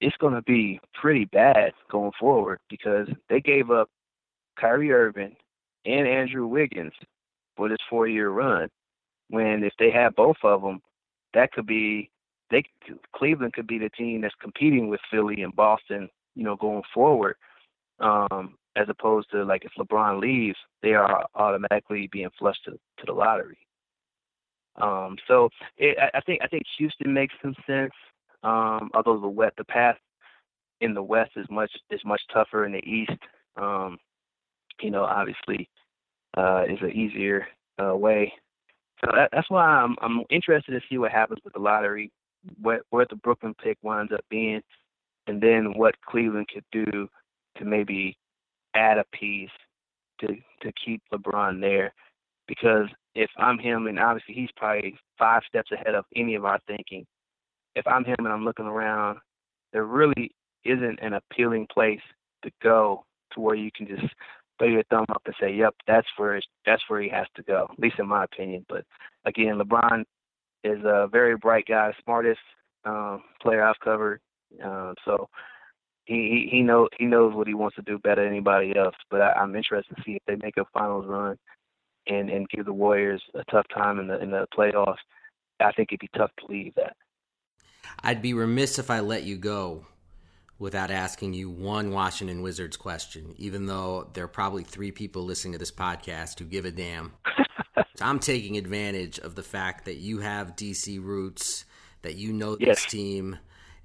it's 0.00 0.16
going 0.16 0.34
to 0.34 0.42
be 0.42 0.80
pretty 0.94 1.26
bad 1.26 1.72
going 1.90 2.12
forward 2.18 2.58
because 2.68 3.08
they 3.28 3.40
gave 3.40 3.70
up 3.70 3.88
Kyrie 4.58 4.92
Irving 4.92 5.36
and 5.84 6.06
Andrew 6.06 6.46
Wiggins 6.46 6.92
for 7.56 7.68
this 7.68 7.78
four 7.88 8.06
year 8.06 8.30
run. 8.30 8.68
When 9.28 9.62
if 9.62 9.72
they 9.78 9.90
have 9.90 10.16
both 10.16 10.38
of 10.42 10.62
them, 10.62 10.80
that 11.34 11.52
could 11.52 11.66
be 11.66 12.10
they 12.50 12.64
Cleveland 13.14 13.52
could 13.52 13.66
be 13.66 13.78
the 13.78 13.90
team 13.90 14.22
that's 14.22 14.34
competing 14.40 14.88
with 14.88 15.00
Philly 15.10 15.42
and 15.42 15.54
Boston, 15.54 16.08
you 16.34 16.44
know, 16.44 16.56
going 16.56 16.82
forward. 16.92 17.36
Um, 18.00 18.56
as 18.76 18.86
opposed 18.88 19.30
to 19.30 19.44
like 19.44 19.64
if 19.64 19.72
LeBron 19.78 20.20
leaves, 20.20 20.56
they 20.82 20.94
are 20.94 21.26
automatically 21.34 22.08
being 22.10 22.30
flushed 22.38 22.64
to, 22.64 22.72
to 22.72 23.06
the 23.06 23.12
lottery. 23.12 23.58
Um, 24.80 25.16
so 25.26 25.50
it, 25.76 25.98
I 26.14 26.20
think 26.20 26.40
I 26.42 26.46
think 26.46 26.62
Houston 26.78 27.12
makes 27.12 27.34
some 27.42 27.54
sense. 27.66 27.92
Um, 28.42 28.90
although 28.94 29.20
the 29.20 29.28
wet 29.28 29.52
the 29.58 29.64
path 29.64 29.96
in 30.80 30.94
the 30.94 31.02
West 31.02 31.32
is 31.36 31.46
much 31.50 31.72
is 31.90 32.00
much 32.04 32.22
tougher 32.32 32.64
in 32.64 32.72
the 32.72 32.84
East. 32.84 33.18
Um, 33.56 33.98
you 34.80 34.90
know, 34.90 35.04
obviously 35.04 35.68
uh, 36.36 36.64
is 36.68 36.78
an 36.80 36.92
easier 36.92 37.46
uh, 37.82 37.94
way. 37.94 38.32
So 39.00 39.10
that, 39.14 39.30
that's 39.32 39.50
why 39.50 39.64
I'm 39.64 39.96
I'm 40.00 40.22
interested 40.30 40.72
to 40.72 40.80
see 40.88 40.98
what 40.98 41.12
happens 41.12 41.40
with 41.44 41.54
the 41.54 41.60
lottery, 41.60 42.10
what 42.60 42.82
where 42.90 43.06
the 43.08 43.16
Brooklyn 43.16 43.54
pick 43.62 43.78
winds 43.82 44.12
up 44.12 44.24
being, 44.30 44.62
and 45.26 45.40
then 45.40 45.74
what 45.76 46.00
Cleveland 46.02 46.48
could 46.52 46.64
do 46.72 47.08
to 47.58 47.64
maybe 47.64 48.16
add 48.74 48.98
a 48.98 49.04
piece 49.12 49.50
to 50.20 50.28
to 50.62 50.72
keep 50.84 51.02
LeBron 51.12 51.60
there. 51.60 51.92
Because 52.46 52.88
if 53.14 53.30
I'm 53.36 53.58
him, 53.58 53.86
and 53.86 53.98
obviously 53.98 54.34
he's 54.34 54.50
probably 54.56 54.96
five 55.18 55.42
steps 55.48 55.70
ahead 55.72 55.94
of 55.94 56.04
any 56.16 56.34
of 56.34 56.44
our 56.44 56.58
thinking. 56.66 57.06
If 57.76 57.86
I'm 57.86 58.04
him 58.04 58.16
and 58.18 58.28
I'm 58.28 58.44
looking 58.44 58.66
around, 58.66 59.18
there 59.72 59.84
really 59.84 60.32
isn't 60.64 60.98
an 61.00 61.14
appealing 61.14 61.66
place 61.72 62.00
to 62.42 62.50
go 62.62 63.04
to 63.32 63.40
where 63.40 63.54
you 63.54 63.70
can 63.74 63.86
just 63.86 64.12
throw 64.58 64.68
your 64.68 64.82
thumb 64.90 65.06
up 65.10 65.22
and 65.24 65.34
say, 65.40 65.52
"Yep, 65.52 65.74
that's 65.86 66.08
where 66.16 66.40
that's 66.66 66.82
where 66.88 67.00
he 67.00 67.08
has 67.08 67.26
to 67.36 67.42
go." 67.42 67.68
At 67.70 67.78
least 67.78 67.98
in 67.98 68.08
my 68.08 68.24
opinion. 68.24 68.66
But 68.68 68.84
again, 69.24 69.58
LeBron 69.58 70.04
is 70.64 70.82
a 70.84 71.08
very 71.10 71.36
bright 71.36 71.66
guy, 71.66 71.92
smartest 72.02 72.40
um, 72.84 73.22
player 73.40 73.62
I've 73.62 73.80
covered. 73.80 74.20
Um, 74.62 74.94
so 75.04 75.28
he, 76.04 76.48
he 76.50 76.62
knows 76.62 76.88
he 76.98 77.06
knows 77.06 77.34
what 77.34 77.46
he 77.46 77.54
wants 77.54 77.76
to 77.76 77.82
do 77.82 77.98
better 77.98 78.22
than 78.22 78.32
anybody 78.32 78.74
else. 78.76 78.96
But 79.10 79.22
I, 79.22 79.32
I'm 79.32 79.54
interested 79.54 79.96
to 79.96 80.02
see 80.04 80.12
if 80.12 80.22
they 80.26 80.36
make 80.42 80.56
a 80.56 80.64
finals 80.72 81.06
run 81.06 81.36
and 82.06 82.30
and 82.30 82.48
give 82.48 82.66
the 82.66 82.72
Warriors 82.72 83.22
a 83.34 83.44
tough 83.50 83.66
time 83.72 83.98
in 83.98 84.08
the 84.08 84.20
in 84.20 84.30
the 84.30 84.46
playoffs. 84.56 84.96
I 85.60 85.72
think 85.72 85.90
it'd 85.90 86.00
be 86.00 86.08
tough 86.16 86.30
to 86.40 86.52
leave 86.52 86.74
that. 86.76 86.96
I'd 88.02 88.22
be 88.22 88.34
remiss 88.34 88.78
if 88.78 88.90
I 88.90 89.00
let 89.00 89.24
you 89.24 89.36
go 89.36 89.86
without 90.58 90.90
asking 90.90 91.34
you 91.34 91.50
one 91.50 91.90
Washington 91.90 92.42
Wizards 92.42 92.76
question, 92.76 93.34
even 93.38 93.66
though 93.66 94.08
there 94.12 94.24
are 94.24 94.28
probably 94.28 94.62
three 94.62 94.92
people 94.92 95.22
listening 95.24 95.52
to 95.52 95.58
this 95.58 95.72
podcast 95.72 96.38
who 96.38 96.44
give 96.44 96.64
a 96.64 96.70
damn. 96.70 97.12
so 97.76 98.04
I'm 98.04 98.18
taking 98.18 98.56
advantage 98.56 99.18
of 99.18 99.34
the 99.34 99.42
fact 99.42 99.86
that 99.86 99.96
you 99.96 100.18
have 100.18 100.56
DC 100.56 101.02
roots, 101.02 101.64
that 102.02 102.16
you 102.16 102.32
know 102.32 102.56
this 102.56 102.66
yes. 102.66 102.86
team, 102.86 103.38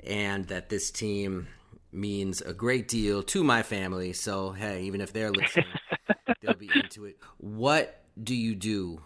and 0.04 0.48
that 0.48 0.70
this 0.70 0.92
team 0.92 1.48
means 1.92 2.42
a 2.42 2.54
great 2.54 2.88
deal 2.90 3.24
to 3.24 3.44
my 3.44 3.64
family. 3.64 4.12
So, 4.12 4.52
hey, 4.52 4.84
even 4.84 5.00
if 5.00 5.14
they're 5.14 5.32
listening, 5.32 5.66
They'll 6.42 6.56
be 6.56 6.70
into 6.74 7.06
it. 7.06 7.18
What 7.38 8.04
do 8.22 8.36
you 8.36 8.56
do 8.56 9.02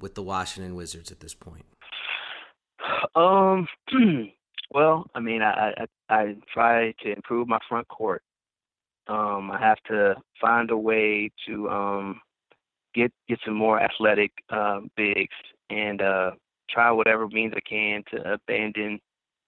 with 0.00 0.14
the 0.14 0.22
Washington 0.22 0.74
Wizards 0.74 1.10
at 1.10 1.20
this 1.20 1.34
point? 1.34 1.64
Um, 3.14 3.66
well, 4.70 5.06
I 5.14 5.20
mean, 5.20 5.42
I, 5.42 5.72
I 5.76 5.86
I 6.08 6.36
try 6.52 6.92
to 7.02 7.12
improve 7.12 7.48
my 7.48 7.58
front 7.68 7.88
court. 7.88 8.22
Um, 9.06 9.50
I 9.50 9.58
have 9.60 9.78
to 9.88 10.14
find 10.40 10.70
a 10.70 10.76
way 10.76 11.30
to 11.46 11.68
um 11.70 12.20
get 12.94 13.12
get 13.28 13.38
some 13.44 13.54
more 13.54 13.80
athletic 13.80 14.32
um, 14.50 14.90
bigs 14.96 15.34
and 15.70 16.00
uh, 16.00 16.32
try 16.70 16.90
whatever 16.90 17.28
means 17.28 17.52
I 17.56 17.60
can 17.68 18.02
to 18.12 18.34
abandon 18.34 19.00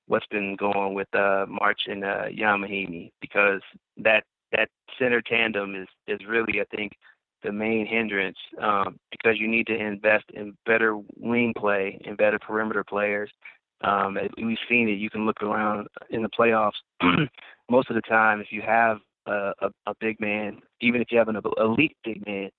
what's 0.07 0.27
been 0.27 0.57
going 0.57 0.94
with 0.94 1.09
uh, 1.14 1.46
March 1.49 1.83
and 1.87 2.05
uh, 2.05 2.27
Ian 2.31 2.62
Mahinmi 2.62 3.11
because 3.20 3.61
that 3.99 4.25
that 4.53 4.68
center 4.99 5.22
tandem 5.22 5.75
is 5.75 5.88
is 6.07 6.20
really 6.27 6.61
I 6.61 6.77
think 6.77 6.92
the 7.42 7.53
main 7.53 7.87
hindrance 7.87 8.38
um, 8.62 8.99
because 9.11 9.38
you 9.38 9.49
need 9.49 9.66
to 9.66 9.77
invest 9.77 10.25
in 10.35 10.57
better 10.66 10.99
wing 11.16 11.53
play 11.57 12.01
and 12.05 12.16
better 12.16 12.38
perimeter 12.38 12.85
players. 12.85 13.31
Um, 13.83 14.16
we've 14.38 14.57
seen 14.68 14.88
it. 14.88 14.99
You 14.99 15.11
can 15.11 15.27
look 15.27 15.42
around 15.42 15.87
in 16.11 16.22
the 16.22 16.29
playoffs. 16.29 16.72
most 17.70 17.90
of 17.90 17.96
the 17.96 18.03
time, 18.03 18.40
if 18.40 18.49
you 18.51 18.62
have 18.62 18.99
a, 19.27 19.53
a, 19.61 19.68
a 19.87 19.94
big 20.01 20.18
man, 20.20 20.61
even 20.81 21.01
if 21.01 21.09
you 21.11 21.18
have 21.18 21.29
an 21.29 21.40
elite 21.59 21.96
big 22.05 22.25
man, 22.27 22.51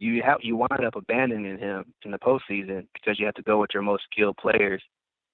you 0.00 0.22
have 0.22 0.38
you 0.42 0.56
wind 0.56 0.84
up 0.84 0.96
abandoning 0.96 1.58
him 1.58 1.84
in 2.04 2.10
the 2.10 2.18
postseason 2.18 2.86
because 2.92 3.18
you 3.18 3.26
have 3.26 3.34
to 3.36 3.42
go 3.42 3.60
with 3.60 3.70
your 3.72 3.82
most 3.82 4.02
skilled 4.10 4.36
players, 4.36 4.82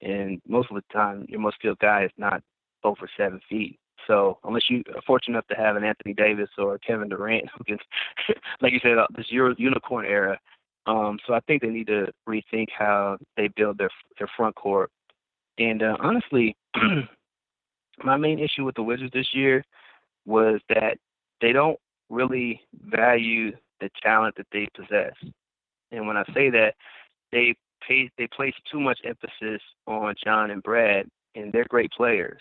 and 0.03 0.41
most 0.47 0.69
of 0.71 0.77
the 0.77 0.85
time, 0.93 1.25
your 1.29 1.41
most 1.41 1.57
skilled 1.57 1.79
guy 1.79 2.05
is 2.05 2.11
not 2.19 2.43
over 2.85 3.09
seven 3.17 3.41
feet. 3.49 3.80
So 4.07 4.39
unless 4.45 4.69
you 4.69 4.83
are 4.95 5.03
fortunate 5.07 5.35
enough 5.37 5.47
to 5.49 5.57
have 5.57 5.77
an 5.77 5.85
Anthony 5.85 6.15
Davis 6.15 6.51
or 6.59 6.79
Kevin 6.79 7.09
Durant 7.09 7.49
who 7.57 7.65
can, 7.65 7.79
like 8.61 8.73
you 8.73 8.81
said, 8.83 8.99
uh, 8.99 9.07
this 9.17 9.27
unicorn 9.31 10.07
era. 10.07 10.39
Um, 10.87 11.19
so 11.27 11.35
I 11.35 11.41
think 11.41 11.63
they 11.63 11.69
need 11.69 11.87
to 11.89 12.07
rethink 12.29 12.69
how 12.77 13.19
they 13.37 13.49
build 13.49 13.79
their 13.79 13.91
their 14.19 14.31
front 14.37 14.55
court. 14.57 14.91
And 15.59 15.83
uh, 15.83 15.97
honestly, 16.01 16.57
my 18.05 18.17
main 18.17 18.39
issue 18.39 18.65
with 18.65 18.75
the 18.75 18.83
Wizards 18.83 19.13
this 19.13 19.29
year 19.35 19.65
was 20.27 20.61
that 20.69 20.97
they 21.41 21.53
don't 21.53 21.79
really 22.09 22.61
value 22.73 23.53
the 23.81 23.91
talent 24.03 24.37
that 24.37 24.47
they 24.53 24.69
possess. 24.75 25.15
And 25.93 26.07
when 26.07 26.17
I 26.17 26.25
say 26.35 26.51
that, 26.51 26.75
they 27.33 27.55
pay 27.87 28.11
they 28.19 28.27
place 28.27 28.55
too 28.71 28.81
much 28.81 28.99
emphasis 29.05 29.63
on 29.87 30.15
John 30.23 30.51
and 30.51 30.63
Brad, 30.63 31.07
and 31.35 31.53
they're 31.53 31.67
great 31.69 31.91
players. 31.93 32.41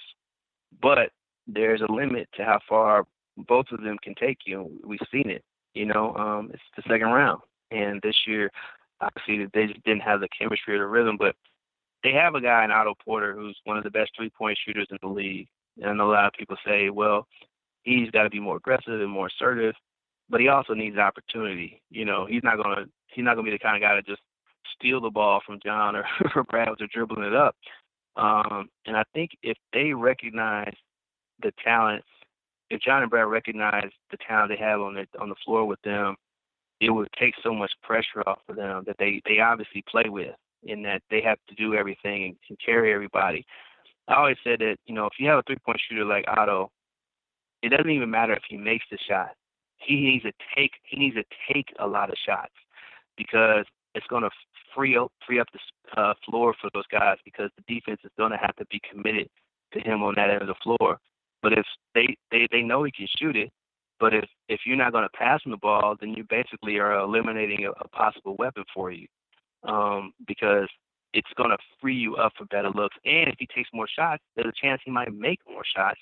But 0.82 1.12
there's 1.54 1.82
a 1.82 1.92
limit 1.92 2.30
to 2.36 2.44
how 2.44 2.60
far 2.68 3.06
both 3.48 3.66
of 3.72 3.82
them 3.82 3.98
can 4.02 4.16
take 4.16 4.40
you. 4.46 4.70
We've 4.84 5.00
seen 5.12 5.30
it. 5.30 5.44
You 5.74 5.86
know, 5.86 6.16
um, 6.16 6.50
it's 6.54 6.64
the 6.76 6.84
second 6.90 7.08
round, 7.08 7.42
and 7.72 8.02
this 8.02 8.16
year, 8.26 8.50
obviously, 9.02 9.44
that 9.44 9.54
they 9.54 9.68
just 9.68 9.84
didn't 9.84 10.02
have 10.02 10.20
the 10.20 10.28
chemistry 10.38 10.76
or 10.76 10.80
the 10.80 10.88
rhythm. 10.88 11.16
But 11.18 11.36
they 12.04 12.12
have 12.14 12.36
a 12.36 12.42
guy 12.42 12.66
in 12.66 12.72
Otto 12.72 12.96
Porter 13.04 13.34
who's 13.34 13.58
one 13.66 13.78
of 13.78 13.84
the 13.84 13.92
best 13.92 14.12
three-point 14.16 14.58
shooters 14.66 14.88
in 14.90 14.98
the 15.02 15.08
league. 15.08 15.48
And 15.82 16.02
a 16.02 16.06
lot 16.06 16.26
of 16.26 16.34
people 16.34 16.58
say, 16.66 16.90
well, 16.90 17.28
he's 17.84 18.10
got 18.10 18.24
to 18.24 18.30
be 18.30 18.40
more 18.40 18.58
aggressive 18.58 19.00
and 19.00 19.10
more 19.10 19.28
assertive 19.28 19.76
but 20.30 20.40
he 20.40 20.48
also 20.48 20.74
needs 20.74 20.98
opportunity. 20.98 21.82
You 21.90 22.06
know, 22.06 22.26
he's 22.26 22.44
not 22.44 22.58
gonna 22.58 22.86
he's 23.08 23.26
not 23.26 23.36
gonna 23.36 23.46
be 23.46 23.52
the 23.52 23.60
kind 23.60 23.76
of 23.76 23.88
guy 23.88 23.96
to 23.96 24.02
just 24.04 24.22
steal 24.76 25.02
the 25.02 25.10
ball 25.10 25.42
from 25.46 25.60
John 25.64 25.96
or, 25.96 26.06
or 26.36 26.44
Brad 26.44 26.70
or 26.70 26.88
dribbling 26.94 27.26
it 27.26 27.36
up. 27.36 27.56
Um, 28.16 28.70
and 28.86 28.96
I 28.96 29.04
think 29.14 29.32
if 29.42 29.58
they 29.74 29.94
recognize 29.94 30.74
the 31.42 31.52
talent, 31.64 32.04
if 32.70 32.82
John 32.82 33.02
and 33.02 33.10
Brad 33.10 33.28
recognize 33.28 33.90
the 34.12 34.18
talent 34.18 34.50
they 34.50 34.64
have 34.64 34.82
on 34.82 34.94
the 34.96 35.06
on 35.20 35.30
the 35.30 35.36
floor 35.46 35.66
with 35.66 35.82
them, 35.84 36.16
it 36.80 36.90
would 36.90 37.10
take 37.20 37.34
so 37.44 37.54
much 37.54 37.72
pressure 37.84 38.24
off 38.28 38.40
of 38.48 38.56
them 38.56 38.84
that 38.88 38.98
they 39.00 39.22
they 39.26 39.40
obviously 39.40 39.84
play 39.90 40.10
with, 40.10 40.36
in 40.64 40.82
that 40.84 41.02
they 41.10 41.22
have 41.22 41.38
to 41.48 41.56
do 41.56 41.76
everything 41.76 42.26
and, 42.26 42.36
and 42.50 42.58
carry 42.64 42.94
everybody. 42.94 43.46
I 44.08 44.16
always 44.16 44.38
said 44.44 44.60
that 44.60 44.78
you 44.86 44.96
know 44.96 45.06
if 45.06 45.14
you 45.20 45.28
have 45.30 45.40
a 45.40 45.44
three 45.44 45.58
point 45.66 45.80
shooter 45.88 46.06
like 46.06 46.26
Otto, 46.28 46.72
it 47.64 47.70
doesn't 47.70 47.90
even 47.90 48.10
matter 48.10 48.34
if 48.34 48.44
he 48.50 48.58
makes 48.58 48.86
the 48.92 48.98
shot 49.08 49.32
he 49.80 49.96
needs 49.96 50.24
to 50.24 50.32
take 50.56 50.72
he 50.84 50.98
needs 51.00 51.16
to 51.16 51.24
take 51.52 51.74
a 51.80 51.88
lot 51.88 52.10
of 52.10 52.16
shots 52.26 52.54
because 53.18 53.66
it's 53.96 54.06
going 54.08 54.24
to 54.24 54.30
free 54.76 54.98
up 54.98 55.12
free 55.26 55.40
up 55.40 55.48
the 55.54 56.02
uh, 56.02 56.14
floor 56.26 56.54
for 56.62 56.70
those 56.74 56.88
guys 56.92 57.18
because 57.26 57.50
the 57.58 57.74
defense 57.74 58.00
is 58.04 58.12
going 58.18 58.32
to 58.32 58.38
have 58.38 58.56
to 58.58 58.66
be 58.70 58.80
committed 58.90 59.28
to 59.74 59.80
him 59.80 60.04
on 60.04 60.14
that 60.16 60.30
end 60.30 60.42
of 60.42 60.48
the 60.48 60.56
floor. 60.64 61.00
But 61.42 61.54
if 61.54 61.66
they 61.96 62.18
they 62.32 62.48
they 62.52 62.62
know 62.62 62.84
he 62.84 62.92
can 62.92 63.08
shoot 63.18 63.36
it, 63.36 63.50
but 64.00 64.14
if 64.14 64.26
if 64.48 64.62
you're 64.66 64.78
not 64.78 64.92
going 64.92 65.06
to 65.06 65.18
pass 65.18 65.42
him 65.46 65.52
the 65.52 65.58
ball, 65.58 65.96
then 66.00 66.10
you 66.10 66.26
basically 66.30 66.78
are 66.78 67.00
eliminating 67.00 67.66
a, 67.66 67.72
a 67.72 67.88
possible 67.90 68.36
weapon 68.38 68.64
for 68.74 68.92
you 68.92 69.08
um, 69.64 70.14
because 70.28 70.68
it's 71.14 71.32
going 71.36 71.50
to 71.50 71.58
free 71.82 71.96
you 71.96 72.16
up 72.16 72.34
for 72.38 72.46
better 72.46 72.70
looks. 72.70 72.96
And 73.06 73.30
if 73.30 73.36
he 73.40 73.48
takes 73.54 73.70
more 73.74 73.88
shots, 73.88 74.24
there's 74.36 74.48
a 74.50 74.62
chance 74.66 74.82
he 74.86 74.92
might 74.92 75.14
make 75.14 75.40
more 75.50 75.64
shots, 75.76 76.00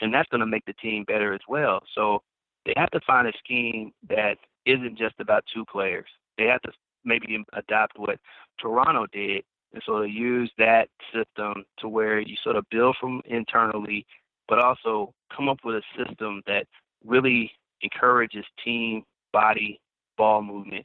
and 0.00 0.12
that's 0.12 0.28
going 0.30 0.40
to 0.40 0.46
make 0.46 0.64
the 0.66 0.72
team 0.74 1.04
better 1.04 1.32
as 1.32 1.40
well. 1.48 1.80
So 1.94 2.22
they 2.66 2.72
have 2.76 2.90
to 2.90 3.00
find 3.06 3.26
a 3.28 3.32
scheme 3.38 3.92
that 4.08 4.36
isn't 4.66 4.98
just 4.98 5.14
about 5.20 5.44
two 5.52 5.64
players. 5.70 6.08
They 6.36 6.44
have 6.44 6.60
to 6.62 6.72
maybe 7.04 7.42
adopt 7.54 7.98
what 7.98 8.18
Toronto 8.60 9.06
did 9.12 9.42
and 9.72 9.82
sort 9.84 10.04
of 10.04 10.10
use 10.10 10.50
that 10.58 10.88
system 11.14 11.64
to 11.78 11.88
where 11.88 12.20
you 12.20 12.36
sort 12.42 12.56
of 12.56 12.64
build 12.70 12.96
from 13.00 13.22
internally, 13.26 14.06
but 14.48 14.58
also 14.58 15.12
come 15.34 15.48
up 15.48 15.58
with 15.64 15.76
a 15.76 15.82
system 15.96 16.42
that 16.46 16.66
really 17.04 17.50
encourages 17.82 18.44
team, 18.64 19.04
body, 19.32 19.80
ball 20.16 20.42
movement, 20.42 20.84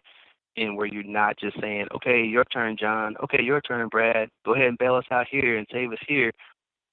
and 0.57 0.77
where 0.77 0.85
you're 0.85 1.03
not 1.03 1.37
just 1.39 1.59
saying, 1.59 1.87
okay, 1.95 2.23
your 2.23 2.45
turn, 2.45 2.77
John. 2.79 3.15
Okay, 3.23 3.41
your 3.41 3.61
turn, 3.61 3.87
Brad. 3.89 4.29
Go 4.45 4.53
ahead 4.53 4.67
and 4.67 4.77
bail 4.77 4.95
us 4.95 5.05
out 5.11 5.27
here 5.29 5.57
and 5.57 5.65
save 5.71 5.91
us 5.91 5.99
here, 6.07 6.31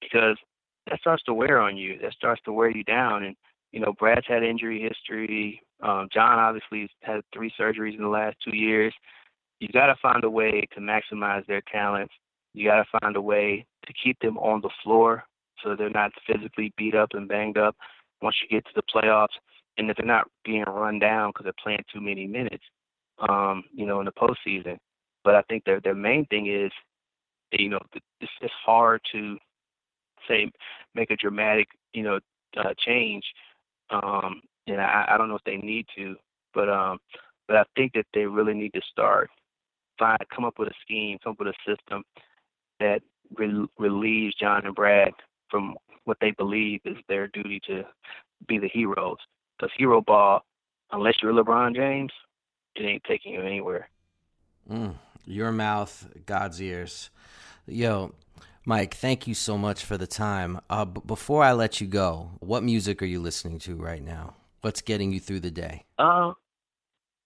because 0.01 0.37
that 0.89 0.99
starts 0.99 1.23
to 1.23 1.33
wear 1.33 1.59
on 1.59 1.77
you. 1.77 1.99
That 2.01 2.13
starts 2.13 2.41
to 2.45 2.53
wear 2.53 2.71
you 2.71 2.83
down, 2.83 3.23
and 3.23 3.35
you 3.71 3.79
know, 3.79 3.93
Brad's 3.97 4.25
had 4.27 4.43
injury 4.43 4.81
history. 4.81 5.61
Um, 5.81 6.07
John 6.13 6.39
obviously 6.39 6.89
had 7.01 7.21
three 7.33 7.53
surgeries 7.59 7.95
in 7.95 8.03
the 8.03 8.09
last 8.09 8.35
two 8.43 8.55
years. 8.55 8.93
You 9.59 9.69
got 9.69 9.87
to 9.87 9.95
find 10.01 10.23
a 10.23 10.29
way 10.29 10.67
to 10.73 10.81
maximize 10.81 11.45
their 11.45 11.61
talents. 11.71 12.13
You 12.53 12.67
got 12.67 12.83
to 12.83 12.99
find 12.99 13.15
a 13.15 13.21
way 13.21 13.65
to 13.85 13.93
keep 14.03 14.17
them 14.19 14.37
on 14.39 14.61
the 14.61 14.69
floor 14.83 15.23
so 15.63 15.75
they're 15.75 15.89
not 15.89 16.11
physically 16.27 16.73
beat 16.77 16.95
up 16.95 17.09
and 17.13 17.27
banged 17.27 17.57
up 17.57 17.75
once 18.21 18.35
you 18.41 18.47
get 18.47 18.65
to 18.65 18.71
the 18.75 18.83
playoffs, 18.83 19.37
and 19.77 19.89
that 19.89 19.97
they're 19.97 20.05
not 20.05 20.27
being 20.45 20.63
run 20.63 20.99
down 20.99 21.29
because 21.29 21.43
they're 21.45 21.53
playing 21.63 21.83
too 21.91 22.01
many 22.01 22.27
minutes, 22.27 22.63
um, 23.27 23.63
you 23.73 23.85
know, 23.85 23.99
in 23.99 24.05
the 24.05 24.11
postseason. 24.11 24.77
But 25.23 25.35
I 25.35 25.41
think 25.43 25.63
their 25.65 25.79
their 25.79 25.95
main 25.95 26.25
thing 26.27 26.47
is, 26.47 26.71
you 27.51 27.69
know, 27.69 27.79
it's, 27.93 28.31
it's 28.41 28.53
hard 28.65 29.01
to 29.11 29.37
say 30.27 30.51
make 30.93 31.11
a 31.11 31.15
dramatic, 31.15 31.67
you 31.93 32.03
know, 32.03 32.19
uh, 32.57 32.73
change 32.77 33.23
um, 33.91 34.41
and 34.67 34.79
I, 34.79 35.05
I 35.09 35.17
don't 35.17 35.29
know 35.29 35.35
if 35.35 35.43
they 35.43 35.57
need 35.57 35.85
to, 35.97 36.15
but 36.53 36.69
um, 36.69 36.99
but 37.47 37.57
I 37.57 37.63
think 37.75 37.93
that 37.93 38.05
they 38.13 38.25
really 38.25 38.53
need 38.53 38.73
to 38.73 38.81
start 38.89 39.29
find 39.99 40.19
come 40.33 40.45
up 40.45 40.57
with 40.57 40.69
a 40.69 40.73
scheme, 40.81 41.17
come 41.23 41.31
up 41.33 41.39
with 41.39 41.49
a 41.49 41.69
system 41.69 42.03
that 42.79 43.01
re- 43.35 43.67
relieves 43.77 44.35
John 44.35 44.65
and 44.65 44.75
Brad 44.75 45.11
from 45.51 45.75
what 46.05 46.17
they 46.21 46.31
believe 46.31 46.81
is 46.85 46.97
their 47.07 47.27
duty 47.27 47.59
to 47.67 47.83
be 48.47 48.57
the 48.57 48.69
heroes. 48.69 49.17
Because 49.57 49.71
hero 49.77 50.01
ball, 50.01 50.43
unless 50.91 51.15
you're 51.21 51.33
LeBron 51.33 51.75
James, 51.75 52.11
it 52.75 52.83
ain't 52.83 53.03
taking 53.03 53.33
you 53.33 53.41
anywhere. 53.41 53.89
Mm, 54.69 54.95
your 55.25 55.51
mouth, 55.51 56.07
God's 56.25 56.61
ears. 56.61 57.09
Yo, 57.67 58.13
Mike, 58.65 58.95
thank 58.95 59.27
you 59.27 59.33
so 59.33 59.57
much 59.57 59.83
for 59.83 59.97
the 59.97 60.07
time. 60.07 60.59
Uh, 60.69 60.85
b- 60.85 61.01
before 61.05 61.43
I 61.43 61.53
let 61.53 61.81
you 61.81 61.87
go, 61.87 62.31
what 62.39 62.63
music 62.63 63.01
are 63.01 63.07
you 63.07 63.19
listening 63.19 63.59
to 63.59 63.75
right 63.75 64.03
now? 64.03 64.35
What's 64.61 64.81
getting 64.81 65.11
you 65.11 65.19
through 65.19 65.41
the 65.41 65.51
day? 65.51 65.83
Uh, 65.97 66.33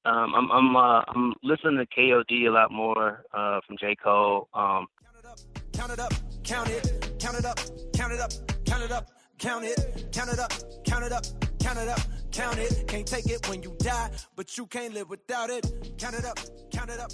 um, 0.05 0.35
I'm 0.35 0.51
I'm 0.51 0.75
uh, 0.75 1.01
I'm 1.07 1.33
listening 1.43 1.77
to 1.77 1.85
KOD 1.85 2.47
a 2.47 2.51
lot 2.51 2.71
more 2.71 3.23
uh, 3.33 3.59
from 3.67 3.77
J 3.77 3.95
Cole. 3.95 4.47
Um, 4.53 4.87
count 5.03 5.17
it 5.19 5.25
up, 5.25 5.39
count 5.73 5.91
it, 5.91 5.99
up, 5.99 6.13
count 6.43 6.69
it 6.69 7.04
up, 7.25 7.59
count 7.93 8.13
it 8.13 8.19
up, 8.19 8.31
count 8.65 8.83
it 8.83 8.91
up, 8.91 9.09
count 9.39 9.65
it, 9.65 10.09
count 10.11 10.29
it 10.29 10.39
up, 10.39 10.51
count 10.85 11.05
it 11.05 11.11
up, 11.11 11.25
count 11.59 11.79
it 11.79 11.87
up, 11.87 11.99
count 12.31 12.59
it. 12.59 12.87
Can't 12.87 13.07
take 13.07 13.25
it 13.27 13.49
when 13.49 13.63
you 13.63 13.75
die, 13.79 14.11
but 14.35 14.57
you 14.57 14.67
can't 14.67 14.93
live 14.93 15.09
without 15.09 15.49
it. 15.49 15.97
Count 15.97 16.15
it 16.15 16.25
up, 16.25 16.37
count 16.71 16.89
it 16.89 16.99
up 16.99 17.11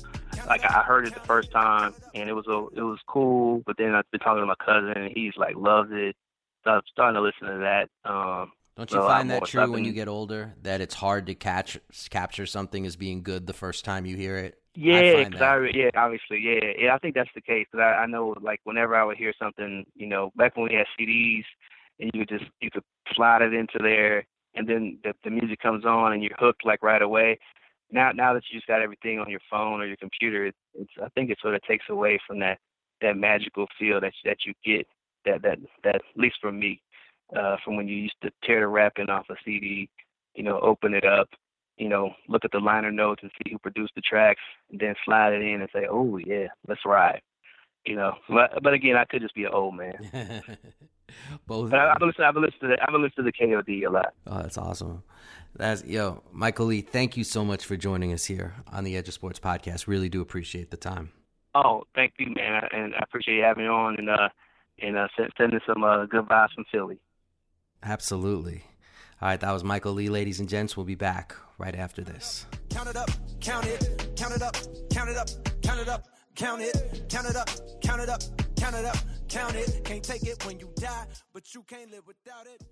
like 0.48 0.64
I 0.64 0.82
heard 0.82 1.08
it 1.08 1.14
the 1.14 1.20
first 1.22 1.52
time 1.52 1.94
and 2.14 2.30
it 2.30 2.34
was 2.34 2.48
a 2.48 2.68
it 2.78 2.84
was 2.84 3.00
cool, 3.08 3.64
but 3.66 3.78
then 3.78 3.96
I've 3.96 4.10
been 4.12 4.20
talking 4.20 4.42
to 4.42 4.46
my 4.46 4.56
cousin 4.64 4.92
and 4.96 5.12
he's 5.16 5.34
like 5.38 5.56
loves 5.56 5.90
it. 5.92 6.16
So 6.64 6.72
I'm 6.72 6.82
starting 6.92 7.16
to 7.16 7.22
listen 7.22 7.48
to 7.48 7.60
that. 7.60 7.90
Um, 8.10 8.52
Don't 8.76 8.92
you 8.92 9.00
find 9.00 9.30
that 9.30 9.46
true 9.46 9.72
when 9.72 9.86
you 9.86 9.92
get 9.92 10.08
older 10.08 10.54
that 10.64 10.82
it's 10.82 10.96
hard 10.96 11.28
to 11.28 11.36
catch 11.36 11.78
capture 12.10 12.46
something 12.46 12.86
as 12.86 12.96
being 12.96 13.24
good 13.24 13.46
the 13.48 13.54
first 13.54 13.86
time 13.86 14.06
you 14.06 14.16
hear 14.16 14.38
it? 14.38 14.58
Yeah, 14.74 15.30
cause 15.30 15.42
I, 15.42 15.70
yeah, 15.74 15.90
obviously, 15.96 16.40
yeah, 16.40 16.72
yeah. 16.78 16.96
I 16.96 16.98
think 16.98 17.14
that's 17.14 17.30
the 17.36 17.42
case. 17.42 17.68
Cause 17.72 17.82
I, 17.82 18.04
I 18.04 18.06
know, 18.06 18.34
like, 18.42 18.62
whenever 18.64 18.96
I 18.96 19.04
would 19.04 19.18
hear 19.18 19.34
something, 19.38 19.86
you 19.96 20.08
know, 20.08 20.32
back 20.38 20.56
when 20.56 20.70
we 20.70 20.76
had 20.76 20.86
CDs, 20.98 21.44
and 22.00 22.10
you 22.14 22.26
could 22.26 22.40
just 22.40 22.50
you 22.62 22.72
could 22.72 22.84
slide 23.14 23.42
it 23.42 23.54
into 23.54 23.80
there, 23.80 24.26
and 24.56 24.68
then 24.68 24.98
the, 25.04 25.14
the 25.26 25.30
music 25.30 25.60
comes 25.60 25.84
on, 25.84 26.14
and 26.14 26.24
you're 26.24 26.32
hooked 26.40 26.66
like 26.66 26.82
right 26.82 27.02
away 27.02 27.38
now 27.92 28.12
now 28.14 28.34
that 28.34 28.44
you 28.50 28.58
just 28.58 28.68
got 28.68 28.82
everything 28.82 29.20
on 29.20 29.30
your 29.30 29.40
phone 29.50 29.82
or 29.82 29.86
your 29.86 29.98
computer, 29.98 30.46
it, 30.46 30.56
it's 30.74 30.92
I 31.02 31.10
think 31.10 31.30
it 31.30 31.38
sort 31.42 31.56
of 31.56 31.62
takes 31.64 31.86
away 31.90 32.20
from 32.26 32.40
that 32.40 32.60
that 33.02 33.18
magical 33.18 33.68
feel 33.80 34.00
that 34.02 34.14
that 34.26 34.38
you 34.46 34.54
get 34.66 34.88
that 35.26 35.42
that 35.44 35.60
that 35.84 35.96
at 35.96 36.02
least 36.16 36.38
for 36.42 36.52
me 36.52 36.82
uh, 37.38 37.58
from 37.64 37.76
when 37.76 37.88
you 37.88 37.96
used 37.96 38.16
to 38.24 38.32
tear 38.44 38.62
the 38.62 38.68
wrapping 38.68 39.10
off 39.10 39.30
a 39.30 39.36
CD, 39.46 39.90
you 40.36 40.44
know, 40.44 40.60
open 40.60 40.94
it 40.94 41.06
up, 41.06 41.30
you 41.78 41.90
know, 41.90 42.12
look 42.28 42.46
at 42.46 42.52
the 42.52 42.60
liner 42.60 42.92
notes 42.92 43.22
and 43.24 43.32
see 43.38 43.52
who 43.52 43.60
produced 43.60 43.94
the 43.96 44.02
tracks, 44.02 44.42
and 44.70 44.80
then 44.80 44.96
slide 45.06 45.34
it 45.34 45.42
in 45.42 45.62
and 45.62 45.70
say, 45.74 45.88
oh 45.90 46.18
yeah, 46.18 46.48
let's 46.68 46.82
ride. 46.86 47.22
You 47.86 47.96
know, 47.96 48.14
but 48.30 48.62
but 48.62 48.74
again, 48.74 48.96
I 48.96 49.06
could 49.06 49.22
just 49.22 49.36
be 49.36 49.46
an 49.46 49.54
old 49.54 49.76
man. 49.76 49.94
Both. 51.48 51.72
But 51.72 51.80
I, 51.80 51.94
I've 51.94 52.02
listened. 52.02 52.26
I've 52.26 52.36
listened 52.36 52.62
to 52.62 52.68
the, 52.68 52.78
I've 52.82 52.94
listened 52.94 53.14
to 53.18 53.24
the 53.24 53.32
KOD 53.34 53.88
a 53.88 53.90
lot. 53.90 54.14
Oh, 54.28 54.42
that's 54.42 54.58
awesome. 54.58 55.04
That's 55.56 55.84
yo, 55.84 56.24
Michael 56.32 56.68
Lee. 56.68 56.82
Thank 56.82 57.18
you 57.18 57.24
so 57.24 57.44
much 57.44 57.66
for 57.66 57.76
joining 57.76 58.14
us 58.14 58.26
here 58.26 58.56
on 58.72 58.84
the 58.84 58.96
Edge 58.96 59.08
of 59.08 59.14
Sports 59.14 59.40
podcast. 59.40 59.88
Really 59.88 60.10
do 60.10 60.22
appreciate 60.22 60.72
the 60.72 60.78
time. 60.78 61.12
Oh, 61.54 61.84
thank 61.96 62.14
you, 62.18 62.34
man, 62.34 62.64
and 62.72 62.96
I 62.96 63.00
appreciate 63.02 63.38
you 63.38 63.44
having 63.44 63.64
me 63.64 63.70
on 63.70 63.96
and 63.98 64.10
uh 64.10 64.30
and 64.82 64.98
uh 64.98 65.08
sending 65.38 65.60
some 65.68 65.84
uh, 65.84 66.06
good 66.06 66.26
vibes 66.26 66.54
from 66.56 66.66
Philly. 66.72 67.00
Absolutely. 67.84 68.64
All 69.22 69.28
right, 69.30 69.40
that 69.40 69.52
was 69.52 69.64
Michael 69.64 69.94
Lee, 69.94 70.10
ladies 70.10 70.40
and 70.40 70.50
gents. 70.50 70.76
We'll 70.76 70.86
be 70.86 70.96
back 70.96 71.36
right 71.58 71.76
after 71.76 72.04
this. 72.04 72.46
Count 72.70 72.90
it 72.90 72.96
up, 72.96 73.10
count 73.40 73.66
it, 73.68 74.12
count 74.16 74.34
it 74.34 74.42
up, 74.42 74.56
count 74.92 75.10
it 75.10 75.18
up, 75.18 75.30
count 75.62 75.80
it 75.80 75.88
up, 75.88 76.08
count 76.36 76.62
it, 76.62 77.06
count 77.10 77.28
it 77.28 77.36
up, 77.36 77.50
count 77.82 78.02
it 78.02 78.10
up, 78.10 78.22
count 78.56 78.76
it 78.76 78.86
up, 78.86 78.98
count 79.30 79.56
it. 79.56 79.82
Can't 79.84 80.04
take 80.04 80.24
it 80.24 80.46
when 80.46 80.60
you 80.60 80.70
die, 80.76 81.06
but 81.34 81.54
you 81.54 81.64
can't 81.64 81.92
live 81.92 82.06
without 82.08 82.48
it. 82.48 82.64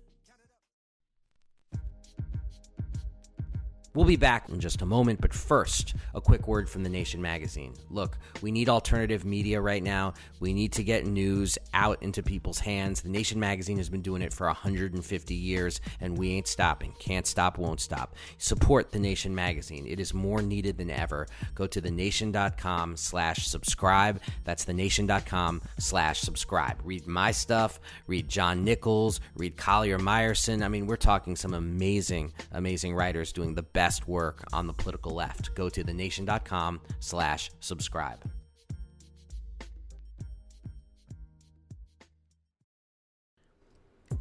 We'll 3.92 4.04
be 4.04 4.14
back 4.14 4.48
in 4.48 4.60
just 4.60 4.82
a 4.82 4.86
moment, 4.86 5.20
but 5.20 5.34
first, 5.34 5.96
a 6.14 6.20
quick 6.20 6.46
word 6.46 6.70
from 6.70 6.84
The 6.84 6.88
Nation 6.88 7.20
magazine. 7.20 7.74
Look, 7.90 8.18
we 8.40 8.52
need 8.52 8.68
alternative 8.68 9.24
media 9.24 9.60
right 9.60 9.82
now. 9.82 10.14
We 10.38 10.52
need 10.52 10.72
to 10.74 10.84
get 10.84 11.06
news 11.06 11.58
out 11.74 12.00
into 12.00 12.22
people's 12.22 12.60
hands. 12.60 13.00
The 13.00 13.08
Nation 13.08 13.40
magazine 13.40 13.78
has 13.78 13.88
been 13.88 14.00
doing 14.00 14.22
it 14.22 14.32
for 14.32 14.46
150 14.46 15.34
years, 15.34 15.80
and 16.00 16.16
we 16.16 16.30
ain't 16.30 16.46
stopping. 16.46 16.94
Can't 17.00 17.26
stop, 17.26 17.58
won't 17.58 17.80
stop. 17.80 18.14
Support 18.38 18.92
The 18.92 19.00
Nation 19.00 19.34
magazine. 19.34 19.88
It 19.88 19.98
is 19.98 20.14
more 20.14 20.40
needed 20.40 20.78
than 20.78 20.90
ever. 20.90 21.26
Go 21.56 21.66
to 21.66 21.80
thenation.com 21.80 22.96
slash 22.96 23.48
subscribe. 23.48 24.20
That's 24.44 24.62
thenation.com 24.66 25.62
slash 25.78 26.20
subscribe. 26.20 26.80
Read 26.84 27.08
my 27.08 27.32
stuff, 27.32 27.80
read 28.06 28.28
John 28.28 28.62
Nichols, 28.62 29.20
read 29.34 29.56
Collier 29.56 29.98
Meyerson. 29.98 30.62
I 30.62 30.68
mean, 30.68 30.86
we're 30.86 30.94
talking 30.94 31.34
some 31.34 31.54
amazing, 31.54 32.32
amazing 32.52 32.94
writers 32.94 33.32
doing 33.32 33.56
the 33.56 33.62
best 33.64 33.79
best 33.80 34.06
work 34.06 34.44
on 34.52 34.66
the 34.66 34.74
political 34.74 35.12
left. 35.12 35.54
Go 35.54 35.70
to 35.70 35.82
thenation.com 35.82 36.82
slash 36.98 37.50
subscribe. 37.60 38.22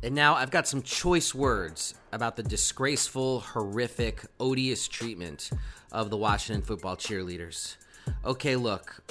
And 0.02 0.16
now 0.16 0.36
I've 0.36 0.50
got 0.50 0.66
some 0.66 0.82
choice 0.82 1.36
words 1.36 1.94
about 2.14 2.38
the 2.38 2.44
disgraceful, 2.44 3.42
horrific, 3.42 4.24
odious 4.40 4.88
treatment 4.88 5.50
of 5.92 6.10
the 6.10 6.16
Washington 6.16 6.62
football 6.62 6.96
cheerleaders. 6.96 7.76
Okay, 8.24 8.56
look. 8.56 9.04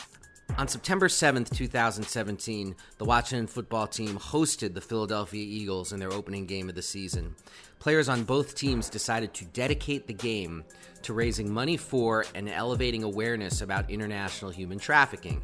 On 0.57 0.67
September 0.67 1.09
7th, 1.09 1.55
2017, 1.55 2.75
the 2.97 3.05
Washington 3.05 3.47
football 3.47 3.87
team 3.87 4.19
hosted 4.19 4.73
the 4.73 4.81
Philadelphia 4.81 5.45
Eagles 5.45 5.93
in 5.93 6.01
their 6.01 6.11
opening 6.11 6.47
game 6.47 6.71
of 6.71 6.75
the 6.75 6.81
season. 6.81 7.35
Players 7.79 8.09
on 8.09 8.25
both 8.25 8.55
teams 8.55 8.91
decided 8.91 9.33
to 9.35 9.45
dedicate 9.47 10.07
the 10.07 10.13
game 10.13 10.65
to 11.03 11.13
raising 11.13 11.53
money 11.53 11.77
for 11.77 12.25
and 12.35 12.49
elevating 12.49 13.05
awareness 13.05 13.61
about 13.61 13.91
international 13.91 14.51
human 14.51 14.79
trafficking. 14.79 15.41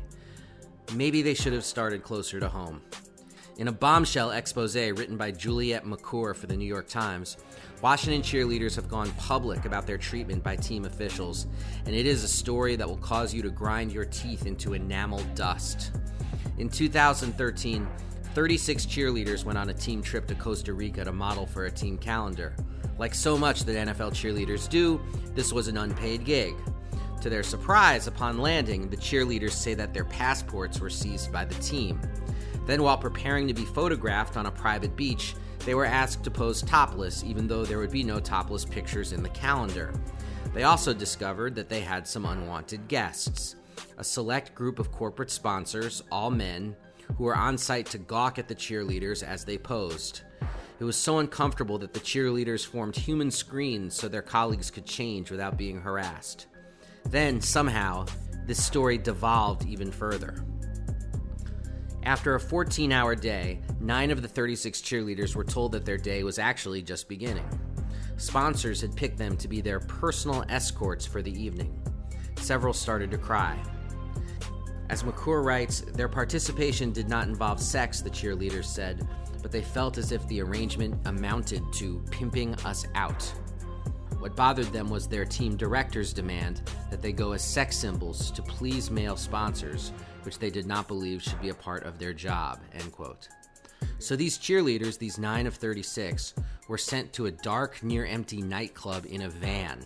Maybe 0.94 1.22
they 1.22 1.34
should 1.34 1.52
have 1.52 1.64
started 1.64 2.02
closer 2.02 2.40
to 2.40 2.48
home. 2.48 2.82
In 3.56 3.68
a 3.68 3.72
bombshell 3.72 4.32
expose 4.32 4.74
written 4.74 5.16
by 5.16 5.30
Juliet 5.30 5.84
Macur 5.84 6.34
for 6.34 6.48
the 6.48 6.56
New 6.56 6.66
York 6.66 6.88
Times, 6.88 7.36
Washington 7.82 8.20
cheerleaders 8.20 8.74
have 8.74 8.88
gone 8.88 9.12
public 9.12 9.64
about 9.64 9.86
their 9.86 9.96
treatment 9.96 10.42
by 10.42 10.56
team 10.56 10.86
officials, 10.86 11.46
and 11.86 11.94
it 11.94 12.04
is 12.04 12.24
a 12.24 12.28
story 12.28 12.74
that 12.74 12.88
will 12.88 12.96
cause 12.96 13.32
you 13.32 13.42
to 13.42 13.50
grind 13.50 13.92
your 13.92 14.06
teeth 14.06 14.46
into 14.46 14.74
enamel 14.74 15.22
dust. 15.36 15.92
In 16.58 16.68
2013, 16.68 17.86
36 18.34 18.86
cheerleaders 18.86 19.44
went 19.44 19.56
on 19.56 19.70
a 19.70 19.74
team 19.74 20.02
trip 20.02 20.26
to 20.26 20.34
Costa 20.34 20.72
Rica 20.72 21.04
to 21.04 21.12
model 21.12 21.46
for 21.46 21.66
a 21.66 21.70
team 21.70 21.96
calendar. 21.96 22.56
Like 22.98 23.14
so 23.14 23.38
much 23.38 23.64
that 23.64 23.86
NFL 23.86 24.10
cheerleaders 24.10 24.68
do, 24.68 25.00
this 25.36 25.52
was 25.52 25.68
an 25.68 25.76
unpaid 25.76 26.24
gig. 26.24 26.56
To 27.20 27.30
their 27.30 27.44
surprise, 27.44 28.08
upon 28.08 28.38
landing, 28.38 28.90
the 28.90 28.96
cheerleaders 28.96 29.52
say 29.52 29.74
that 29.74 29.94
their 29.94 30.04
passports 30.04 30.80
were 30.80 30.90
seized 30.90 31.32
by 31.32 31.44
the 31.44 31.54
team. 31.62 32.00
Then, 32.66 32.82
while 32.82 32.98
preparing 32.98 33.46
to 33.46 33.54
be 33.54 33.64
photographed 33.64 34.36
on 34.36 34.46
a 34.46 34.50
private 34.50 34.96
beach, 34.96 35.36
they 35.60 35.76
were 35.76 35.84
asked 35.84 36.24
to 36.24 36.30
pose 36.30 36.60
topless, 36.60 37.22
even 37.22 37.46
though 37.46 37.64
there 37.64 37.78
would 37.78 37.92
be 37.92 38.02
no 38.02 38.18
topless 38.18 38.64
pictures 38.64 39.12
in 39.12 39.22
the 39.22 39.28
calendar. 39.28 39.94
They 40.52 40.64
also 40.64 40.92
discovered 40.92 41.54
that 41.54 41.68
they 41.68 41.80
had 41.80 42.06
some 42.06 42.26
unwanted 42.26 42.88
guests. 42.88 43.54
A 43.96 44.04
select 44.04 44.54
group 44.56 44.80
of 44.80 44.90
corporate 44.90 45.30
sponsors, 45.30 46.02
all 46.10 46.30
men, 46.30 46.74
who 47.16 47.24
were 47.24 47.36
on 47.36 47.58
site 47.58 47.86
to 47.86 47.98
gawk 47.98 48.38
at 48.38 48.48
the 48.48 48.54
cheerleaders 48.54 49.22
as 49.22 49.44
they 49.44 49.58
posed. 49.58 50.22
It 50.80 50.84
was 50.84 50.96
so 50.96 51.18
uncomfortable 51.18 51.78
that 51.78 51.94
the 51.94 52.00
cheerleaders 52.00 52.66
formed 52.66 52.96
human 52.96 53.30
screens 53.30 53.94
so 53.94 54.08
their 54.08 54.22
colleagues 54.22 54.70
could 54.70 54.86
change 54.86 55.30
without 55.30 55.56
being 55.56 55.80
harassed. 55.80 56.46
Then, 57.10 57.40
somehow, 57.40 58.06
this 58.46 58.62
story 58.62 58.98
devolved 58.98 59.66
even 59.66 59.92
further. 59.92 60.44
After 62.02 62.34
a 62.34 62.40
14 62.40 62.92
hour 62.92 63.14
day, 63.14 63.60
nine 63.80 64.10
of 64.10 64.20
the 64.20 64.28
36 64.28 64.82
cheerleaders 64.82 65.34
were 65.34 65.44
told 65.44 65.72
that 65.72 65.86
their 65.86 65.96
day 65.96 66.22
was 66.22 66.38
actually 66.38 66.82
just 66.82 67.08
beginning. 67.08 67.48
Sponsors 68.16 68.80
had 68.80 68.94
picked 68.94 69.16
them 69.16 69.36
to 69.38 69.48
be 69.48 69.60
their 69.60 69.80
personal 69.80 70.44
escorts 70.48 71.06
for 71.06 71.22
the 71.22 71.32
evening. 71.32 71.80
Several 72.36 72.74
started 72.74 73.10
to 73.10 73.18
cry. 73.18 73.58
As 74.90 75.02
Macur 75.02 75.44
writes, 75.44 75.80
their 75.80 76.08
participation 76.08 76.92
did 76.92 77.08
not 77.08 77.26
involve 77.26 77.60
sex, 77.60 78.00
the 78.00 78.10
cheerleaders 78.10 78.66
said, 78.66 79.06
but 79.42 79.50
they 79.50 79.62
felt 79.62 79.98
as 79.98 80.12
if 80.12 80.26
the 80.28 80.40
arrangement 80.40 80.98
amounted 81.06 81.62
to 81.74 82.02
pimping 82.10 82.54
us 82.66 82.86
out. 82.94 83.22
What 84.18 84.36
bothered 84.36 84.72
them 84.72 84.88
was 84.88 85.06
their 85.06 85.24
team 85.24 85.56
director's 85.56 86.12
demand 86.12 86.62
that 86.90 87.02
they 87.02 87.12
go 87.12 87.32
as 87.32 87.42
sex 87.42 87.76
symbols 87.76 88.30
to 88.30 88.42
please 88.42 88.90
male 88.90 89.16
sponsors, 89.16 89.92
which 90.22 90.38
they 90.38 90.48
did 90.50 90.66
not 90.66 90.88
believe 90.88 91.22
should 91.22 91.40
be 91.40 91.50
a 91.50 91.54
part 91.54 91.84
of 91.84 91.98
their 91.98 92.14
job. 92.14 92.60
End 92.72 92.90
quote. 92.92 93.28
So 93.98 94.16
these 94.16 94.38
cheerleaders, 94.38 94.98
these 94.98 95.18
9 95.18 95.46
of 95.46 95.54
36, 95.54 96.34
were 96.68 96.78
sent 96.78 97.12
to 97.14 97.26
a 97.26 97.30
dark, 97.30 97.82
near 97.82 98.06
empty 98.06 98.40
nightclub 98.40 99.06
in 99.06 99.22
a 99.22 99.28
van. 99.28 99.80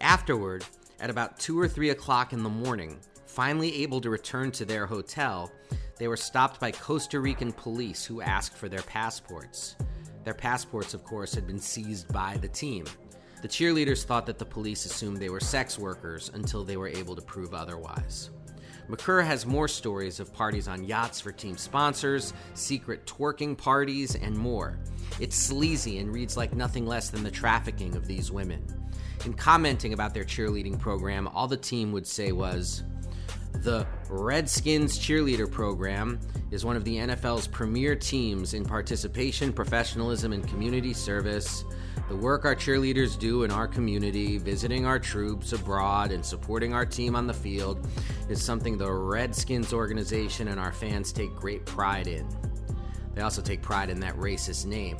Afterward, 0.00 0.64
at 1.00 1.10
about 1.10 1.38
2 1.38 1.58
or 1.58 1.68
3 1.68 1.90
o'clock 1.90 2.32
in 2.32 2.42
the 2.42 2.48
morning, 2.48 2.98
Finally 3.38 3.84
able 3.84 4.00
to 4.00 4.10
return 4.10 4.50
to 4.50 4.64
their 4.64 4.84
hotel, 4.84 5.52
they 5.96 6.08
were 6.08 6.16
stopped 6.16 6.58
by 6.58 6.72
Costa 6.72 7.20
Rican 7.20 7.52
police 7.52 8.04
who 8.04 8.20
asked 8.20 8.56
for 8.56 8.68
their 8.68 8.82
passports. 8.82 9.76
Their 10.24 10.34
passports, 10.34 10.92
of 10.92 11.04
course, 11.04 11.36
had 11.36 11.46
been 11.46 11.60
seized 11.60 12.12
by 12.12 12.36
the 12.38 12.48
team. 12.48 12.84
The 13.40 13.46
cheerleaders 13.46 14.02
thought 14.02 14.26
that 14.26 14.40
the 14.40 14.44
police 14.44 14.86
assumed 14.86 15.18
they 15.18 15.28
were 15.28 15.38
sex 15.38 15.78
workers 15.78 16.32
until 16.34 16.64
they 16.64 16.76
were 16.76 16.88
able 16.88 17.14
to 17.14 17.22
prove 17.22 17.54
otherwise. 17.54 18.30
Macur 18.90 19.24
has 19.24 19.46
more 19.46 19.68
stories 19.68 20.18
of 20.18 20.34
parties 20.34 20.66
on 20.66 20.82
yachts 20.82 21.20
for 21.20 21.30
team 21.30 21.56
sponsors, 21.56 22.32
secret 22.54 23.06
twerking 23.06 23.56
parties, 23.56 24.16
and 24.16 24.36
more. 24.36 24.80
It's 25.20 25.36
sleazy 25.36 25.98
and 25.98 26.12
reads 26.12 26.36
like 26.36 26.56
nothing 26.56 26.86
less 26.86 27.08
than 27.08 27.22
the 27.22 27.30
trafficking 27.30 27.94
of 27.94 28.08
these 28.08 28.32
women. 28.32 28.66
In 29.24 29.32
commenting 29.32 29.92
about 29.92 30.12
their 30.12 30.24
cheerleading 30.24 30.76
program, 30.76 31.28
all 31.28 31.46
the 31.46 31.56
team 31.56 31.92
would 31.92 32.06
say 32.06 32.32
was, 32.32 32.82
the 33.62 33.86
Redskins 34.08 34.98
cheerleader 34.98 35.50
program 35.50 36.20
is 36.50 36.64
one 36.64 36.76
of 36.76 36.84
the 36.84 36.96
NFL's 36.96 37.46
premier 37.46 37.94
teams 37.94 38.54
in 38.54 38.64
participation, 38.64 39.52
professionalism, 39.52 40.32
and 40.32 40.46
community 40.48 40.92
service. 40.92 41.64
The 42.08 42.16
work 42.16 42.44
our 42.44 42.54
cheerleaders 42.54 43.18
do 43.18 43.42
in 43.42 43.50
our 43.50 43.68
community, 43.68 44.38
visiting 44.38 44.86
our 44.86 44.98
troops 44.98 45.52
abroad, 45.52 46.10
and 46.10 46.24
supporting 46.24 46.72
our 46.72 46.86
team 46.86 47.14
on 47.14 47.26
the 47.26 47.34
field 47.34 47.86
is 48.28 48.42
something 48.42 48.78
the 48.78 48.90
Redskins 48.90 49.72
organization 49.72 50.48
and 50.48 50.58
our 50.58 50.72
fans 50.72 51.12
take 51.12 51.34
great 51.34 51.66
pride 51.66 52.06
in. 52.06 52.26
They 53.14 53.22
also 53.22 53.42
take 53.42 53.60
pride 53.60 53.90
in 53.90 54.00
that 54.00 54.16
racist 54.16 54.64
name. 54.64 54.96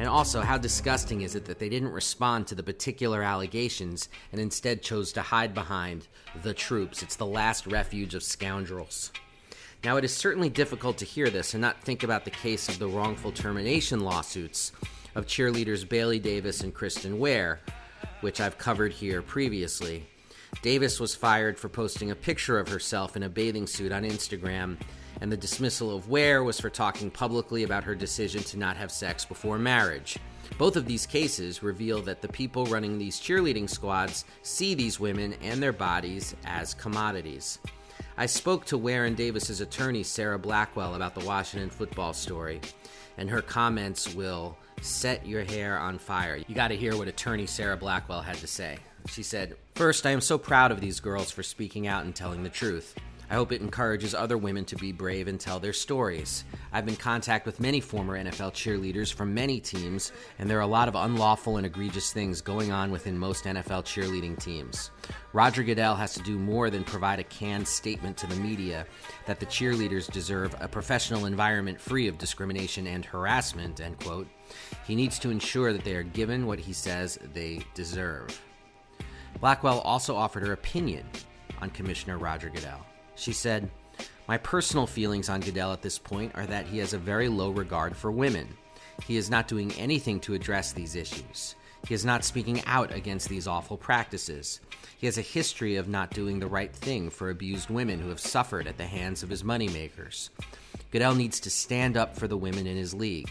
And 0.00 0.08
also, 0.08 0.40
how 0.40 0.56
disgusting 0.56 1.20
is 1.20 1.34
it 1.34 1.44
that 1.44 1.58
they 1.58 1.68
didn't 1.68 1.92
respond 1.92 2.46
to 2.46 2.54
the 2.54 2.62
particular 2.62 3.22
allegations 3.22 4.08
and 4.32 4.40
instead 4.40 4.80
chose 4.80 5.12
to 5.12 5.20
hide 5.20 5.52
behind 5.52 6.08
the 6.42 6.54
troops? 6.54 7.02
It's 7.02 7.16
the 7.16 7.26
last 7.26 7.66
refuge 7.66 8.14
of 8.14 8.22
scoundrels. 8.22 9.12
Now, 9.84 9.98
it 9.98 10.04
is 10.06 10.16
certainly 10.16 10.48
difficult 10.48 10.96
to 10.98 11.04
hear 11.04 11.28
this 11.28 11.52
and 11.52 11.60
not 11.60 11.82
think 11.82 12.02
about 12.02 12.24
the 12.24 12.30
case 12.30 12.66
of 12.70 12.78
the 12.78 12.88
wrongful 12.88 13.30
termination 13.30 14.00
lawsuits 14.00 14.72
of 15.14 15.26
cheerleaders 15.26 15.86
Bailey 15.86 16.18
Davis 16.18 16.62
and 16.62 16.74
Kristan 16.74 17.18
Ware, 17.18 17.60
which 18.22 18.40
I've 18.40 18.56
covered 18.56 18.94
here 18.94 19.20
previously. 19.20 20.06
Davis 20.62 20.98
was 20.98 21.14
fired 21.14 21.58
for 21.58 21.68
posting 21.68 22.10
a 22.10 22.16
picture 22.16 22.58
of 22.58 22.68
herself 22.68 23.16
in 23.16 23.22
a 23.22 23.28
bathing 23.28 23.66
suit 23.66 23.92
on 23.92 24.04
Instagram, 24.04 24.78
and 25.20 25.30
the 25.30 25.36
dismissal 25.36 25.94
of 25.94 26.08
Ware 26.08 26.42
was 26.42 26.60
for 26.60 26.70
talking 26.70 27.10
publicly 27.10 27.62
about 27.62 27.84
her 27.84 27.94
decision 27.94 28.42
to 28.44 28.58
not 28.58 28.76
have 28.76 28.90
sex 28.90 29.24
before 29.24 29.58
marriage. 29.58 30.18
Both 30.58 30.76
of 30.76 30.86
these 30.86 31.06
cases 31.06 31.62
reveal 31.62 32.02
that 32.02 32.20
the 32.22 32.28
people 32.28 32.66
running 32.66 32.98
these 32.98 33.20
cheerleading 33.20 33.68
squads 33.68 34.24
see 34.42 34.74
these 34.74 35.00
women 35.00 35.34
and 35.42 35.62
their 35.62 35.72
bodies 35.72 36.34
as 36.44 36.74
commodities. 36.74 37.58
I 38.16 38.26
spoke 38.26 38.64
to 38.66 38.78
Ware 38.78 39.06
and 39.06 39.16
Davis's 39.16 39.60
attorney, 39.60 40.02
Sara 40.02 40.38
Blackwell, 40.38 40.94
about 40.94 41.14
the 41.14 41.24
Washington 41.24 41.70
football 41.70 42.12
story, 42.12 42.60
and 43.16 43.30
her 43.30 43.42
comments 43.42 44.14
will 44.14 44.56
set 44.82 45.26
your 45.26 45.44
hair 45.44 45.78
on 45.78 45.98
fire. 45.98 46.38
You 46.46 46.54
got 46.54 46.68
to 46.68 46.76
hear 46.76 46.96
what 46.96 47.08
attorney 47.08 47.46
Sara 47.46 47.76
Blackwell 47.76 48.22
had 48.22 48.36
to 48.36 48.46
say. 48.46 48.78
She 49.08 49.22
said, 49.22 49.56
First, 49.74 50.04
I 50.04 50.10
am 50.10 50.20
so 50.20 50.36
proud 50.36 50.70
of 50.70 50.80
these 50.80 51.00
girls 51.00 51.30
for 51.30 51.42
speaking 51.42 51.86
out 51.86 52.04
and 52.04 52.14
telling 52.14 52.42
the 52.42 52.50
truth. 52.50 52.94
I 53.30 53.34
hope 53.34 53.52
it 53.52 53.60
encourages 53.60 54.12
other 54.12 54.36
women 54.36 54.64
to 54.64 54.76
be 54.76 54.90
brave 54.90 55.28
and 55.28 55.38
tell 55.38 55.60
their 55.60 55.72
stories. 55.72 56.44
I've 56.72 56.84
been 56.84 56.94
in 56.94 57.00
contact 57.00 57.46
with 57.46 57.60
many 57.60 57.80
former 57.80 58.18
NFL 58.18 58.52
cheerleaders 58.52 59.12
from 59.12 59.32
many 59.32 59.60
teams, 59.60 60.10
and 60.40 60.50
there 60.50 60.58
are 60.58 60.62
a 60.62 60.66
lot 60.66 60.88
of 60.88 60.96
unlawful 60.96 61.56
and 61.56 61.64
egregious 61.64 62.12
things 62.12 62.40
going 62.40 62.72
on 62.72 62.90
within 62.90 63.16
most 63.16 63.44
NFL 63.44 63.84
cheerleading 63.84 64.36
teams. 64.36 64.90
Roger 65.32 65.62
Goodell 65.62 65.94
has 65.94 66.12
to 66.14 66.22
do 66.24 66.40
more 66.40 66.70
than 66.70 66.82
provide 66.82 67.20
a 67.20 67.24
canned 67.24 67.68
statement 67.68 68.16
to 68.16 68.26
the 68.26 68.34
media 68.34 68.84
that 69.26 69.38
the 69.38 69.46
cheerleaders 69.46 70.10
deserve 70.10 70.52
a 70.60 70.66
professional 70.66 71.26
environment 71.26 71.80
free 71.80 72.08
of 72.08 72.18
discrimination 72.18 72.88
and 72.88 73.04
harassment, 73.04 73.80
end 73.80 74.00
quote. 74.00 74.26
He 74.88 74.96
needs 74.96 75.20
to 75.20 75.30
ensure 75.30 75.72
that 75.72 75.84
they 75.84 75.94
are 75.94 76.02
given 76.02 76.46
what 76.46 76.58
he 76.58 76.72
says 76.72 77.16
they 77.32 77.60
deserve. 77.74 78.42
Blackwell 79.40 79.78
also 79.82 80.16
offered 80.16 80.44
her 80.44 80.52
opinion 80.52 81.06
on 81.62 81.70
Commissioner 81.70 82.18
Roger 82.18 82.50
Goodell. 82.50 82.84
She 83.20 83.34
said, 83.34 83.70
My 84.26 84.38
personal 84.38 84.86
feelings 84.86 85.28
on 85.28 85.42
Goodell 85.42 85.74
at 85.74 85.82
this 85.82 85.98
point 85.98 86.32
are 86.36 86.46
that 86.46 86.66
he 86.66 86.78
has 86.78 86.94
a 86.94 86.98
very 86.98 87.28
low 87.28 87.50
regard 87.50 87.94
for 87.94 88.10
women. 88.10 88.48
He 89.06 89.18
is 89.18 89.28
not 89.28 89.46
doing 89.46 89.72
anything 89.72 90.20
to 90.20 90.32
address 90.32 90.72
these 90.72 90.96
issues. 90.96 91.54
He 91.86 91.92
is 91.92 92.02
not 92.02 92.24
speaking 92.24 92.62
out 92.64 92.94
against 92.94 93.28
these 93.28 93.46
awful 93.46 93.76
practices. 93.76 94.60
He 94.96 95.04
has 95.04 95.18
a 95.18 95.22
history 95.22 95.76
of 95.76 95.86
not 95.86 96.12
doing 96.12 96.38
the 96.38 96.46
right 96.46 96.74
thing 96.74 97.10
for 97.10 97.28
abused 97.28 97.68
women 97.68 98.00
who 98.00 98.08
have 98.08 98.20
suffered 98.20 98.66
at 98.66 98.78
the 98.78 98.86
hands 98.86 99.22
of 99.22 99.28
his 99.28 99.42
moneymakers. 99.42 100.30
Goodell 100.90 101.14
needs 101.14 101.40
to 101.40 101.50
stand 101.50 101.98
up 101.98 102.16
for 102.16 102.26
the 102.26 102.38
women 102.38 102.66
in 102.66 102.78
his 102.78 102.94
league. 102.94 103.30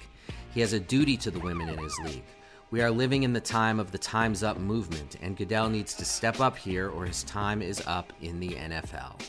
He 0.53 0.61
has 0.61 0.73
a 0.73 0.79
duty 0.79 1.17
to 1.17 1.31
the 1.31 1.39
women 1.39 1.67
in 1.67 1.79
his 1.79 1.97
league. 2.05 2.25
We 2.69 2.83
are 2.83 2.91
living 2.91 3.23
in 3.23 3.33
the 3.33 3.41
time 3.41 3.79
of 3.79 3.91
the 3.91 3.97
Time's 3.97 4.43
Up 4.43 4.59
movement, 4.59 5.15
and 5.19 5.35
Goodell 5.35 5.67
needs 5.67 5.95
to 5.95 6.05
step 6.05 6.39
up 6.39 6.57
here 6.57 6.89
or 6.89 7.05
his 7.05 7.23
time 7.23 7.63
is 7.63 7.81
up 7.87 8.13
in 8.21 8.39
the 8.39 8.49
NFL. 8.49 9.19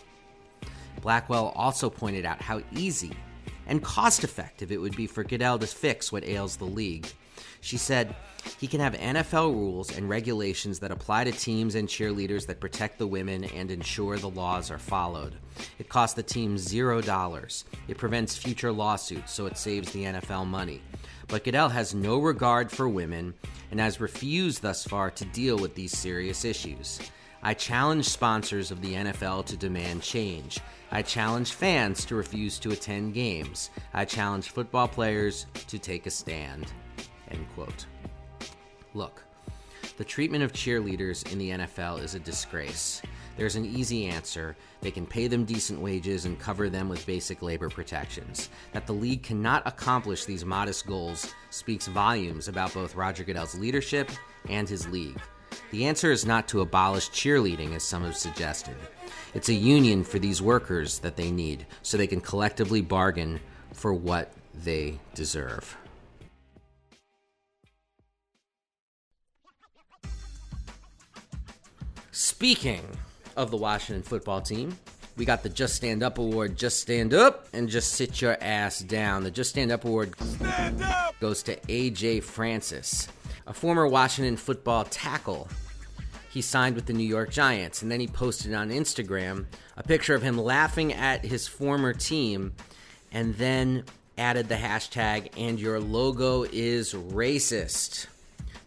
Blackwell 1.00 1.52
also 1.56 1.90
pointed 1.90 2.24
out 2.24 2.42
how 2.42 2.62
easy 2.72 3.12
and 3.66 3.82
cost 3.82 4.24
effective 4.24 4.72
it 4.72 4.80
would 4.80 4.96
be 4.96 5.06
for 5.06 5.24
Goodell 5.24 5.58
to 5.58 5.66
fix 5.66 6.10
what 6.10 6.24
ails 6.24 6.56
the 6.56 6.64
league. 6.64 7.06
She 7.60 7.76
said, 7.76 8.14
he 8.58 8.66
can 8.66 8.80
have 8.80 8.94
NFL 8.94 9.52
rules 9.52 9.96
and 9.96 10.08
regulations 10.08 10.78
that 10.80 10.90
apply 10.90 11.24
to 11.24 11.32
teams 11.32 11.74
and 11.74 11.88
cheerleaders 11.88 12.46
that 12.46 12.60
protect 12.60 12.98
the 12.98 13.06
women 13.06 13.44
and 13.44 13.70
ensure 13.70 14.16
the 14.16 14.30
laws 14.30 14.70
are 14.70 14.78
followed. 14.78 15.34
It 15.78 15.88
costs 15.88 16.14
the 16.14 16.22
team 16.22 16.56
zero 16.56 17.00
dollars. 17.00 17.64
It 17.86 17.98
prevents 17.98 18.36
future 18.36 18.72
lawsuits, 18.72 19.32
so 19.32 19.46
it 19.46 19.58
saves 19.58 19.92
the 19.92 20.04
NFL 20.04 20.46
money. 20.46 20.82
But 21.28 21.44
Goodell 21.44 21.68
has 21.68 21.94
no 21.94 22.18
regard 22.18 22.70
for 22.70 22.88
women 22.88 23.34
and 23.70 23.78
has 23.78 24.00
refused 24.00 24.62
thus 24.62 24.84
far 24.84 25.10
to 25.12 25.24
deal 25.26 25.56
with 25.56 25.74
these 25.74 25.96
serious 25.96 26.44
issues. 26.44 26.98
I 27.42 27.54
challenge 27.54 28.06
sponsors 28.06 28.70
of 28.70 28.82
the 28.82 28.94
NFL 28.94 29.46
to 29.46 29.56
demand 29.56 30.02
change. 30.02 30.60
I 30.90 31.00
challenge 31.00 31.52
fans 31.52 32.04
to 32.06 32.14
refuse 32.14 32.58
to 32.58 32.72
attend 32.72 33.14
games. 33.14 33.70
I 33.94 34.04
challenge 34.04 34.50
football 34.50 34.88
players 34.88 35.46
to 35.68 35.78
take 35.78 36.06
a 36.06 36.10
stand. 36.10 36.66
End 37.30 37.46
quote. 37.54 37.86
Look, 38.92 39.22
the 39.96 40.04
treatment 40.04 40.44
of 40.44 40.52
cheerleaders 40.52 41.30
in 41.32 41.38
the 41.38 41.50
NFL 41.50 42.02
is 42.02 42.14
a 42.14 42.20
disgrace. 42.20 43.00
There's 43.38 43.56
an 43.56 43.64
easy 43.64 44.04
answer. 44.06 44.54
They 44.82 44.90
can 44.90 45.06
pay 45.06 45.26
them 45.26 45.46
decent 45.46 45.80
wages 45.80 46.26
and 46.26 46.38
cover 46.38 46.68
them 46.68 46.90
with 46.90 47.06
basic 47.06 47.40
labor 47.40 47.70
protections. 47.70 48.50
That 48.72 48.86
the 48.86 48.92
league 48.92 49.22
cannot 49.22 49.66
accomplish 49.66 50.26
these 50.26 50.44
modest 50.44 50.86
goals 50.86 51.32
speaks 51.48 51.86
volumes 51.86 52.48
about 52.48 52.74
both 52.74 52.96
Roger 52.96 53.24
Goodell's 53.24 53.54
leadership 53.54 54.10
and 54.48 54.68
his 54.68 54.86
league. 54.88 55.20
The 55.70 55.86
answer 55.86 56.10
is 56.10 56.26
not 56.26 56.48
to 56.48 56.60
abolish 56.60 57.10
cheerleading, 57.10 57.74
as 57.74 57.82
some 57.82 58.04
have 58.04 58.16
suggested. 58.16 58.76
It's 59.34 59.48
a 59.48 59.54
union 59.54 60.02
for 60.02 60.18
these 60.18 60.42
workers 60.42 60.98
that 61.00 61.16
they 61.16 61.30
need 61.30 61.66
so 61.82 61.96
they 61.96 62.06
can 62.06 62.20
collectively 62.20 62.80
bargain 62.80 63.40
for 63.72 63.94
what 63.94 64.32
they 64.64 64.98
deserve. 65.14 65.76
Speaking 72.10 72.82
of 73.36 73.50
the 73.50 73.56
Washington 73.56 74.02
football 74.02 74.40
team, 74.40 74.76
we 75.16 75.24
got 75.24 75.42
the 75.42 75.48
Just 75.48 75.76
Stand 75.76 76.02
Up 76.02 76.18
Award, 76.18 76.56
Just 76.56 76.80
Stand 76.80 77.14
Up, 77.14 77.46
and 77.52 77.68
Just 77.68 77.92
Sit 77.92 78.20
Your 78.20 78.36
Ass 78.40 78.80
Down. 78.80 79.22
The 79.22 79.30
Just 79.30 79.50
Stand 79.50 79.70
Up 79.70 79.84
Award 79.84 80.14
goes 81.20 81.42
to 81.44 81.56
AJ 81.56 82.22
Francis 82.22 83.06
a 83.46 83.52
former 83.52 83.86
Washington 83.86 84.36
football 84.36 84.84
tackle. 84.84 85.48
He 86.30 86.42
signed 86.42 86.76
with 86.76 86.86
the 86.86 86.92
New 86.92 87.06
York 87.06 87.30
Giants, 87.30 87.82
and 87.82 87.90
then 87.90 88.00
he 88.00 88.06
posted 88.06 88.54
on 88.54 88.70
Instagram 88.70 89.46
a 89.76 89.82
picture 89.82 90.14
of 90.14 90.22
him 90.22 90.38
laughing 90.38 90.92
at 90.92 91.24
his 91.24 91.48
former 91.48 91.92
team, 91.92 92.52
and 93.10 93.34
then 93.34 93.84
added 94.16 94.48
the 94.48 94.54
hashtag, 94.54 95.30
and 95.36 95.58
your 95.58 95.80
logo 95.80 96.44
is 96.44 96.94
racist. 96.94 98.06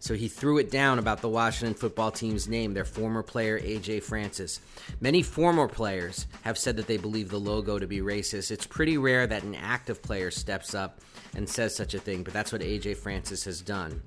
So 0.00 0.12
he 0.12 0.28
threw 0.28 0.58
it 0.58 0.70
down 0.70 0.98
about 0.98 1.22
the 1.22 1.30
Washington 1.30 1.72
football 1.72 2.10
team's 2.10 2.46
name, 2.46 2.74
their 2.74 2.84
former 2.84 3.22
player, 3.22 3.58
AJ 3.58 4.02
Francis. 4.02 4.60
Many 5.00 5.22
former 5.22 5.66
players 5.66 6.26
have 6.42 6.58
said 6.58 6.76
that 6.76 6.86
they 6.86 6.98
believe 6.98 7.30
the 7.30 7.40
logo 7.40 7.78
to 7.78 7.86
be 7.86 8.00
racist. 8.00 8.50
It's 8.50 8.66
pretty 8.66 8.98
rare 8.98 9.26
that 9.26 9.44
an 9.44 9.54
active 9.54 10.02
player 10.02 10.30
steps 10.30 10.74
up 10.74 11.00
and 11.34 11.48
says 11.48 11.74
such 11.74 11.94
a 11.94 11.98
thing, 11.98 12.22
but 12.22 12.34
that's 12.34 12.52
what 12.52 12.60
AJ 12.60 12.98
Francis 12.98 13.44
has 13.44 13.62
done. 13.62 14.02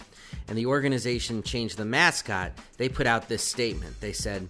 And 0.48 0.58
the 0.58 0.66
organization 0.66 1.44
changed 1.44 1.78
the 1.78 1.86
mascot. 1.86 2.54
They 2.78 2.90
put 2.90 3.08
out 3.08 3.28
this 3.28 3.44
statement. 3.44 4.00
They 4.00 4.14
said, 4.14 4.48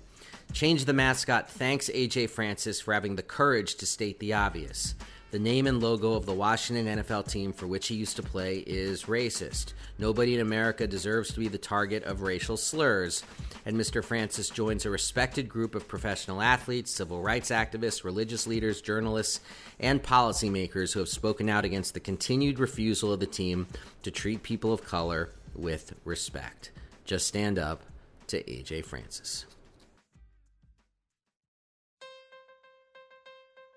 Change 0.54 0.86
the 0.86 0.94
mascot. 0.94 1.50
Thanks, 1.50 1.90
AJ 1.90 2.30
Francis, 2.30 2.82
for 2.82 2.94
having 2.94 3.16
the 3.16 3.22
courage 3.22 3.76
to 3.76 3.86
state 3.86 4.20
the 4.20 4.34
obvious. 4.34 4.96
The 5.30 5.40
name 5.40 5.68
and 5.68 5.82
logo 5.84 6.14
of 6.14 6.26
the 6.26 6.34
Washington 6.34 7.00
NFL 7.00 7.30
team 7.30 7.52
for 7.52 7.68
which 7.68 7.90
he 7.90 7.96
used 7.96 8.16
to 8.16 8.24
play 8.24 8.60
is 8.60 9.04
racist. 9.04 9.74
Nobody 10.00 10.36
in 10.36 10.40
America 10.40 10.88
deserves 10.88 11.34
to 11.34 11.40
be 11.42 11.50
the 11.50 11.58
target 11.58 12.04
of 12.06 12.22
racial 12.22 12.56
slurs. 12.56 13.24
And 13.66 13.76
Mr. 13.76 14.02
Francis 14.02 14.50
joins 14.50 14.86
a 14.86 14.90
respected 14.90 15.50
group 15.50 15.76
of 15.76 15.86
professional 15.86 16.42
athletes, 16.42 16.92
civil 16.92 17.22
rights 17.22 17.50
activists, 17.50 18.06
religious 18.06 18.48
leaders, 18.48 18.80
journalists, 18.80 19.42
and 19.82 20.02
policymakers 20.02 20.94
who 20.94 21.00
have 21.00 21.10
spoken 21.10 21.50
out 21.50 21.66
against 21.66 21.94
the 21.94 22.00
continued 22.00 22.58
refusal 22.58 23.12
of 23.12 23.20
the 23.20 23.28
team 23.28 23.68
to 24.04 24.12
treat 24.12 24.44
people 24.44 24.72
of 24.72 24.86
color 24.86 25.32
with 25.58 25.94
respect. 26.06 26.72
Just 27.06 27.28
stand 27.28 27.58
up 27.58 27.82
to 28.28 28.44
AJ 28.44 28.86
Francis. 28.86 29.46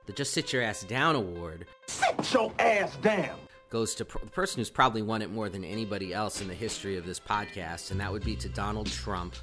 The 0.07 0.13
Just 0.13 0.33
Sit 0.33 0.53
Your 0.53 0.63
Ass 0.63 0.83
Down 0.83 1.15
award. 1.15 1.67
Sit 1.87 2.35
your 2.35 2.53
ass 2.59 2.97
down! 2.97 3.39
Goes 3.69 3.95
to 3.95 4.05
pr- 4.05 4.19
the 4.19 4.31
person 4.31 4.59
who's 4.59 4.71
probably 4.71 5.03
won 5.03 5.23
it 5.23 5.31
more 5.31 5.49
than 5.49 5.65
anybody 5.65 6.13
else 6.13 6.41
in 6.41 6.49
the 6.49 6.55
history 6.55 6.97
of 6.97 7.07
this 7.07 7.21
podcast, 7.21 7.93
and 7.93 8.01
that 8.01 8.11
would 8.11 8.25
be 8.25 8.35
to 8.37 8.49
Donald 8.49 8.89
Trump. 8.89 9.37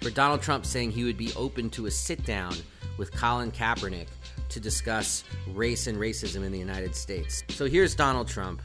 For 0.00 0.10
Donald 0.10 0.42
Trump 0.42 0.66
saying 0.66 0.90
he 0.90 1.04
would 1.04 1.16
be 1.16 1.32
open 1.34 1.70
to 1.70 1.86
a 1.86 1.90
sit 1.90 2.24
down 2.24 2.56
with 2.98 3.12
Colin 3.12 3.52
Kaepernick 3.52 4.08
to 4.48 4.58
discuss 4.58 5.22
race 5.52 5.86
and 5.86 5.96
racism 5.96 6.44
in 6.44 6.50
the 6.50 6.58
United 6.58 6.96
States. 6.96 7.44
So 7.50 7.66
here's 7.66 7.94
Donald 7.94 8.26
Trump. 8.26 8.60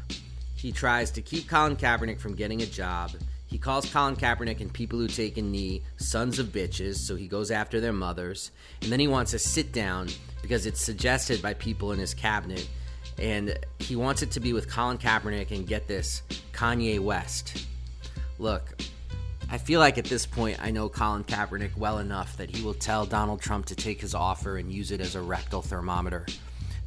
He 0.57 0.71
tries 0.71 1.11
to 1.11 1.21
keep 1.21 1.47
Colin 1.47 1.75
Kaepernick 1.75 2.19
from 2.19 2.33
getting 2.33 2.63
a 2.63 2.65
job. 2.65 3.11
He 3.45 3.59
calls 3.59 3.91
Colin 3.93 4.15
Kaepernick 4.15 4.59
and 4.59 4.73
people 4.73 4.97
who 4.97 5.07
take 5.07 5.37
a 5.37 5.41
knee 5.41 5.83
sons 5.97 6.39
of 6.39 6.47
bitches, 6.47 6.95
so 6.95 7.15
he 7.15 7.27
goes 7.27 7.51
after 7.51 7.79
their 7.79 7.93
mothers. 7.93 8.49
And 8.81 8.91
then 8.91 8.99
he 8.99 9.07
wants 9.07 9.33
a 9.33 9.39
sit 9.39 9.71
down 9.71 10.09
because 10.41 10.65
it's 10.65 10.81
suggested 10.81 11.43
by 11.43 11.53
people 11.53 11.91
in 11.91 11.99
his 11.99 12.15
cabinet. 12.15 12.67
And 13.19 13.57
he 13.77 13.95
wants 13.95 14.23
it 14.23 14.31
to 14.31 14.39
be 14.39 14.51
with 14.51 14.67
Colin 14.67 14.97
Kaepernick 14.97 15.51
and 15.51 15.67
get 15.67 15.87
this 15.87 16.23
Kanye 16.53 16.99
West. 16.99 17.67
Look, 18.39 18.81
I 19.51 19.59
feel 19.59 19.79
like 19.79 19.99
at 19.99 20.05
this 20.05 20.25
point 20.25 20.57
I 20.59 20.71
know 20.71 20.89
Colin 20.89 21.23
Kaepernick 21.23 21.77
well 21.77 21.99
enough 21.99 22.35
that 22.37 22.53
he 22.53 22.63
will 22.63 22.73
tell 22.73 23.05
Donald 23.05 23.41
Trump 23.41 23.67
to 23.67 23.75
take 23.75 24.01
his 24.01 24.15
offer 24.15 24.57
and 24.57 24.71
use 24.71 24.91
it 24.91 25.01
as 25.01 25.13
a 25.13 25.21
rectal 25.21 25.61
thermometer. 25.61 26.25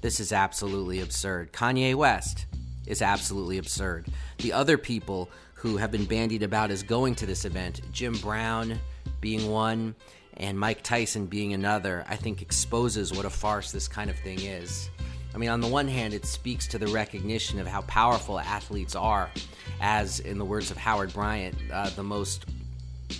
This 0.00 0.18
is 0.18 0.32
absolutely 0.32 1.00
absurd. 1.00 1.52
Kanye 1.52 1.94
West 1.94 2.46
is 2.86 3.02
absolutely 3.02 3.58
absurd. 3.58 4.06
The 4.38 4.52
other 4.52 4.78
people 4.78 5.30
who 5.54 5.76
have 5.76 5.90
been 5.90 6.06
bandied 6.06 6.42
about 6.42 6.70
as 6.70 6.82
going 6.82 7.14
to 7.16 7.26
this 7.26 7.44
event, 7.44 7.80
Jim 7.92 8.14
Brown 8.14 8.78
being 9.20 9.50
one, 9.50 9.94
and 10.36 10.58
Mike 10.58 10.82
Tyson 10.82 11.26
being 11.26 11.52
another, 11.52 12.04
I 12.08 12.16
think 12.16 12.40
exposes 12.40 13.12
what 13.12 13.26
a 13.26 13.30
farce 13.30 13.70
this 13.70 13.86
kind 13.86 14.08
of 14.08 14.18
thing 14.18 14.40
is. 14.40 14.88
I 15.34 15.38
mean, 15.38 15.50
on 15.50 15.60
the 15.60 15.68
one 15.68 15.86
hand, 15.86 16.14
it 16.14 16.24
speaks 16.24 16.66
to 16.68 16.78
the 16.78 16.88
recognition 16.88 17.60
of 17.60 17.66
how 17.66 17.82
powerful 17.82 18.40
athletes 18.40 18.96
are, 18.96 19.30
as, 19.80 20.20
in 20.20 20.38
the 20.38 20.44
words 20.44 20.70
of 20.70 20.76
Howard 20.76 21.12
Bryant, 21.12 21.54
uh, 21.72 21.90
the 21.90 22.02
most 22.02 22.46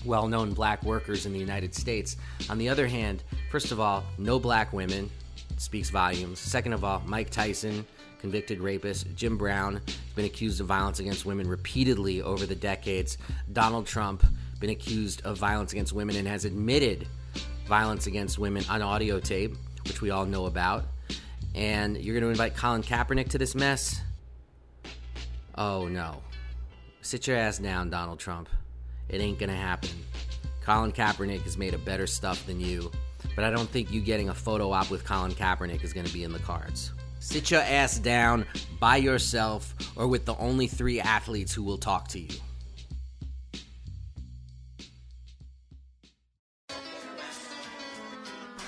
well 0.05 0.27
known 0.29 0.53
black 0.53 0.83
workers 0.83 1.27
in 1.27 1.33
the 1.33 1.39
United 1.39 1.75
States. 1.75 2.17
On 2.49 2.59
the 2.59 2.69
other 2.69 2.87
hand, 2.87 3.23
first 3.51 3.71
of 3.71 3.81
all, 3.81 4.03
no 4.19 4.39
black 4.39 4.73
women 4.73 5.11
speaks 5.57 5.91
volumes. 5.91 6.39
Second 6.39 6.73
of 6.73 6.85
all, 6.85 7.03
Mike 7.07 7.31
Tyson, 7.31 7.85
convicted 8.21 8.61
rapist. 8.61 9.07
Jim 9.17 9.37
Brown 9.37 9.81
has 9.87 9.97
been 10.15 10.25
accused 10.25 10.61
of 10.61 10.67
violence 10.67 11.01
against 11.01 11.25
women 11.25 11.49
repeatedly 11.49 12.23
over 12.23 12.47
the 12.47 12.55
decades. 12.55 13.19
Donald 13.53 13.87
Trump 13.87 14.25
been 14.61 14.71
accused 14.71 15.23
of 15.25 15.39
violence 15.39 15.73
against 15.73 15.93
women 15.93 16.17
and 16.17 16.29
has 16.29 16.45
admitted 16.45 17.09
violence 17.67 18.07
against 18.07 18.39
women 18.39 18.65
on 18.69 18.83
audio 18.83 19.19
tape, 19.19 19.57
which 19.87 20.03
we 20.03 20.11
all 20.11 20.27
know 20.27 20.47
about. 20.47 20.85
And 21.55 21.97
you're 21.97 22.15
going 22.15 22.25
to 22.25 22.31
invite 22.31 22.55
Colin 22.55 22.83
Kaepernick 22.83 23.31
to 23.31 23.39
this 23.39 23.55
mess? 23.55 24.01
Oh 25.57 25.89
no. 25.89 26.23
Sit 27.03 27.27
your 27.27 27.37
ass 27.37 27.59
down, 27.59 27.91
Donald 27.91 28.19
Trump. 28.19 28.49
It 29.09 29.21
ain't 29.21 29.39
going 29.39 29.51
to 29.51 29.57
happen. 29.57 29.91
Colin 30.63 30.93
Kaepernick 30.93 31.43
has 31.43 31.57
made 31.57 31.75
a 31.75 31.79
better 31.79 32.07
stuff 32.07 32.47
than 32.47 32.61
you, 32.61 32.93
but 33.35 33.45
I 33.45 33.51
don't 33.51 33.69
think 33.69 33.91
you 33.91 34.01
getting 34.01 34.29
a 34.29 34.35
photo 34.35 34.71
op 34.71 34.91
with 34.91 35.05
Colin 35.05 35.33
Kaepernick 35.33 35.83
is 35.83 35.93
going 35.93 36.07
to 36.07 36.13
be 36.13 36.23
in 36.23 36.33
the 36.33 36.39
cards. 36.39 36.93
Sit 37.23 37.51
your 37.51 37.61
ass 37.61 37.99
down 37.99 38.47
by 38.81 38.97
yourself 38.97 39.75
or 39.95 40.07
with 40.07 40.25
the 40.25 40.35
only 40.37 40.67
three 40.67 41.01
athletes 41.01 41.53
who 41.53 41.63
will 41.63 41.77
talk 41.77 42.09
to 42.09 42.19
you. 42.19 42.41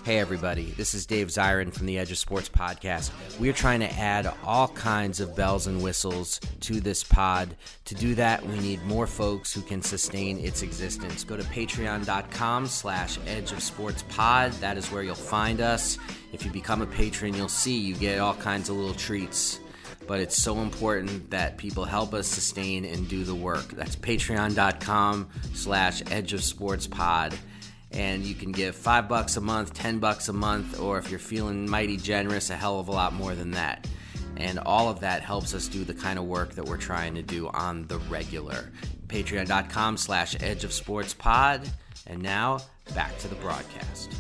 Hey, 0.05 0.19
everybody, 0.19 0.73
this 0.73 0.95
is 0.95 1.07
Dave 1.07 1.29
Zirin 1.29 1.73
from 1.73 1.87
the 1.87 1.97
Edge 1.97 2.11
of 2.11 2.19
Sports 2.19 2.49
podcast. 2.49 3.13
We 3.39 3.49
are 3.49 3.53
trying 3.53 3.79
to 3.81 3.93
add 3.93 4.35
all 4.43 4.67
kinds 4.67 5.21
of 5.21 5.37
bells 5.37 5.69
and 5.69 5.81
whistles 5.81 6.41
to 6.63 6.81
this 6.81 7.05
pod. 7.05 7.55
To 7.85 7.95
do 7.95 8.17
that, 8.17 8.45
we 8.45 8.59
need 8.59 8.83
more 8.83 9.07
folks 9.07 9.55
who 9.55 9.63
can 9.63 9.81
sustain 9.81 10.41
its 10.41 10.63
existence. 10.63 11.23
Go 11.23 11.37
to 11.37 11.45
patreon.com 11.45 12.67
slash 12.67 13.17
edge 13.29 13.53
of 13.53 13.63
sports 13.63 14.03
pod. 14.09 14.51
That 14.55 14.77
is 14.77 14.91
where 14.91 15.05
you'll 15.05 15.15
find 15.15 15.61
us. 15.61 15.99
If 16.33 16.45
you 16.45 16.51
become 16.51 16.83
a 16.83 16.87
patron, 16.87 17.35
you'll 17.35 17.49
see 17.49 17.79
you 17.79 17.95
get 17.95 18.19
all 18.19 18.35
kinds 18.35 18.71
of 18.71 18.77
little 18.77 18.95
treats 18.95 19.61
but 20.09 20.19
it's 20.19 20.37
so 20.37 20.59
important 20.59 21.31
that 21.31 21.57
people 21.59 21.85
help 21.85 22.13
us 22.13 22.27
sustain 22.27 22.85
and 22.85 23.09
do 23.09 23.23
the 23.23 23.35
work. 23.37 23.69
That's 23.69 23.95
patreon.com 23.95 25.29
slash 25.55 26.03
edge 26.11 26.33
of 26.33 26.43
sports 26.43 26.89
pod 26.89 27.39
and 27.95 28.25
you 28.25 28.35
can 28.35 28.53
give 28.53 28.75
five 28.75 29.09
bucks 29.09 29.37
a 29.37 29.41
month, 29.41 29.75
ten 29.75 29.99
bucks 29.99 30.29
a 30.29 30.33
month, 30.33 30.81
or 30.81 30.99
if 30.99 31.11
you're 31.11 31.19
feeling 31.19 31.69
mighty 31.69 31.97
generous, 31.97 32.51
a 32.51 32.57
hell 32.57 32.81
of 32.81 32.89
a 32.89 32.93
lot 32.93 33.13
more 33.13 33.35
than 33.35 33.53
that. 33.53 33.87
And 34.37 34.59
all 34.61 34.89
of 34.89 35.01
that 35.01 35.23
helps 35.23 35.55
us 35.55 35.69
do 35.69 35.85
the 35.85 35.95
kind 35.95 36.19
of 36.19 36.25
work 36.25 36.55
that 36.55 36.65
we're 36.65 36.79
trying 36.79 37.15
to 37.15 37.23
do 37.23 37.49
on 37.49 37.87
the 37.87 37.99
regular. 37.99 38.71
Patreon.com 39.07 39.97
slash 39.99 40.37
Edge 40.41 40.65
of 40.65 40.73
Sports 40.73 41.15
Pod. 41.15 41.69
And 42.07 42.23
now 42.23 42.61
back 42.95 43.17
to 43.19 43.29
the 43.29 43.37
broadcast. 43.37 44.13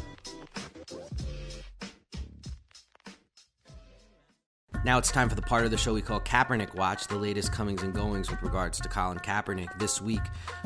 Now 4.85 4.99
it's 4.99 5.13
time 5.13 5.29
for 5.29 5.37
the 5.37 5.43
part 5.43 5.65
of 5.65 5.71
the 5.71 5.77
show 5.77 5.95
we 5.95 6.03
call 6.03 6.19
Kaepernick 6.19 6.75
Watch, 6.75 7.07
the 7.07 7.15
latest 7.15 7.53
comings 7.53 7.85
and 7.85 7.95
goings 7.95 8.29
with 8.29 8.43
regards 8.43 8.81
to 8.81 8.89
Colin 8.89 9.19
Kaepernick. 9.19 9.79
This 9.79 10.03
week, 10.03 10.23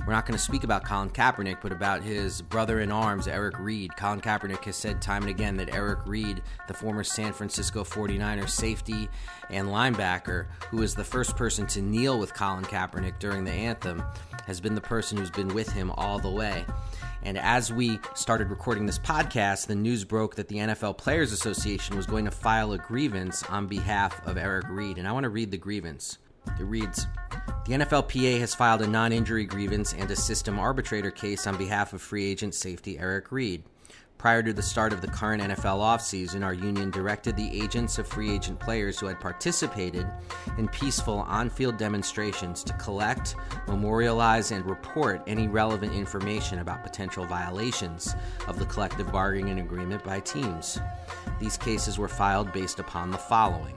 we're 0.07 0.15
not 0.15 0.25
going 0.25 0.39
to 0.39 0.43
speak 0.43 0.65
about 0.65 0.85
Colin 0.85 1.11
Kaepernick, 1.11 1.59
but 1.61 1.71
about 1.71 2.03
his 2.03 2.41
brother 2.41 2.81
in 2.81 2.91
arms, 2.91 3.29
Eric 3.29 3.59
Reid. 3.59 3.95
Colin 3.95 4.23
Kaepernick 4.23 4.65
has 4.65 4.77
said 4.77 5.03
time 5.03 5.25
and 5.25 5.31
again 5.31 5.59
that 5.59 5.75
Eric 5.75 5.99
Reid, 6.07 6.41
the 6.67 6.73
former 6.73 7.05
San 7.05 7.35
Francisco 7.35 7.85
49ers 7.85 8.49
safety 8.49 9.11
and 9.51 9.69
linebacker, 9.69 10.47
who 10.71 10.79
was 10.79 10.95
the 10.95 11.05
first 11.05 11.37
person 11.37 11.67
to 11.67 11.83
kneel 11.83 12.19
with 12.19 12.33
Colin 12.33 12.65
Kaepernick 12.65 13.19
during 13.19 13.45
the 13.45 13.53
anthem, 13.53 14.03
has 14.47 14.63
been 14.63 14.75
the 14.75 14.81
person 14.81 15.19
who's 15.19 15.31
been 15.31 15.49
with 15.49 15.71
him 15.71 15.91
all 15.91 16.19
the 16.19 16.31
way. 16.31 16.65
And 17.27 17.39
as 17.39 17.73
we 17.73 17.99
started 18.15 18.51
recording 18.51 18.87
this 18.87 19.01
podcast, 19.01 19.67
the 19.67 19.75
news 19.75 20.05
broke 20.05 20.37
that 20.37 20.47
the 20.47 20.59
NFL 20.59 20.97
Players 20.97 21.33
Association 21.33 21.97
was 21.97 22.07
going 22.07 22.25
to 22.25 22.31
file 22.31 22.71
a 22.71 22.79
grievance 22.79 23.43
on 23.43 23.67
behalf 23.67 24.25
of 24.29 24.37
Eric 24.37 24.67
Reid. 24.69 24.97
And 24.97 25.09
I 25.09 25.13
want 25.13 25.25
to 25.25 25.29
read 25.29 25.51
the 25.51 25.57
grievance. 25.57 26.19
It 26.61 26.63
reads 26.63 27.09
The 27.67 27.73
NFLPA 27.73 28.39
has 28.39 28.55
filed 28.55 28.83
a 28.83 28.87
non 28.87 29.13
injury 29.13 29.45
grievance 29.45 29.93
and 29.93 30.09
a 30.09 30.15
system 30.15 30.61
arbitrator 30.61 31.11
case 31.11 31.49
on 31.49 31.57
behalf 31.57 31.93
of 31.93 32.01
free 32.01 32.31
agent 32.31 32.55
safety 32.55 32.97
Eric 32.97 33.33
Reid. 33.33 33.65
Prior 34.19 34.43
to 34.43 34.53
the 34.53 34.63
start 34.63 34.93
of 34.95 35.03
the 35.03 35.09
current 35.09 35.43
NFL 35.43 35.79
offseason, 35.79 36.43
our 36.43 36.55
union 36.55 36.91
directed 36.91 37.37
the 37.37 37.63
agents 37.63 37.99
of 37.99 38.09
free 38.09 38.31
agent 38.31 38.59
players 38.59 38.99
who 38.99 39.07
had 39.07 39.21
participated 39.21 40.07
in 40.57 40.69
peaceful 40.69 41.19
on 41.19 41.51
field 41.51 41.77
demonstrations 41.77 42.65
to 42.65 42.73
collect, 42.75 43.37
memorialize, 43.69 44.53
and 44.53 44.65
report 44.65 45.23
any 45.27 45.49
relevant 45.49 45.93
information 45.93 46.61
about 46.61 46.83
potential 46.83 47.27
violations 47.27 48.15
of 48.49 48.59
the 48.59 48.65
collective 48.67 49.13
bargaining 49.13 49.61
agreement 49.61 50.03
by 50.03 50.19
teams. 50.21 50.81
These 51.39 51.59
cases 51.59 51.99
were 51.99 52.09
filed 52.09 52.53
based 52.53 52.81
upon 52.81 53.11
the 53.11 53.19
following 53.19 53.77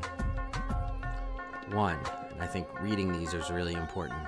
1. 1.72 1.98
And 2.32 2.42
I 2.42 2.48
think 2.48 2.68
reading 2.82 3.12
these 3.12 3.34
is 3.34 3.52
really 3.52 3.74
important. 3.74 4.22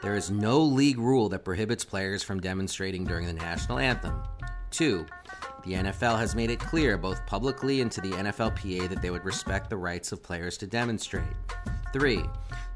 There 0.00 0.14
is 0.14 0.30
no 0.30 0.60
league 0.60 0.98
rule 0.98 1.28
that 1.30 1.44
prohibits 1.44 1.84
players 1.84 2.22
from 2.22 2.40
demonstrating 2.40 3.04
during 3.04 3.26
the 3.26 3.32
national 3.32 3.78
anthem. 3.78 4.22
2. 4.70 5.04
The 5.66 5.72
NFL 5.72 6.16
has 6.16 6.36
made 6.36 6.50
it 6.50 6.60
clear, 6.60 6.96
both 6.96 7.26
publicly 7.26 7.80
and 7.80 7.90
to 7.90 8.00
the 8.00 8.12
NFLPA, 8.12 8.88
that 8.88 9.02
they 9.02 9.10
would 9.10 9.24
respect 9.24 9.68
the 9.68 9.76
rights 9.76 10.12
of 10.12 10.22
players 10.22 10.56
to 10.58 10.66
demonstrate. 10.68 11.26
3. 11.92 12.22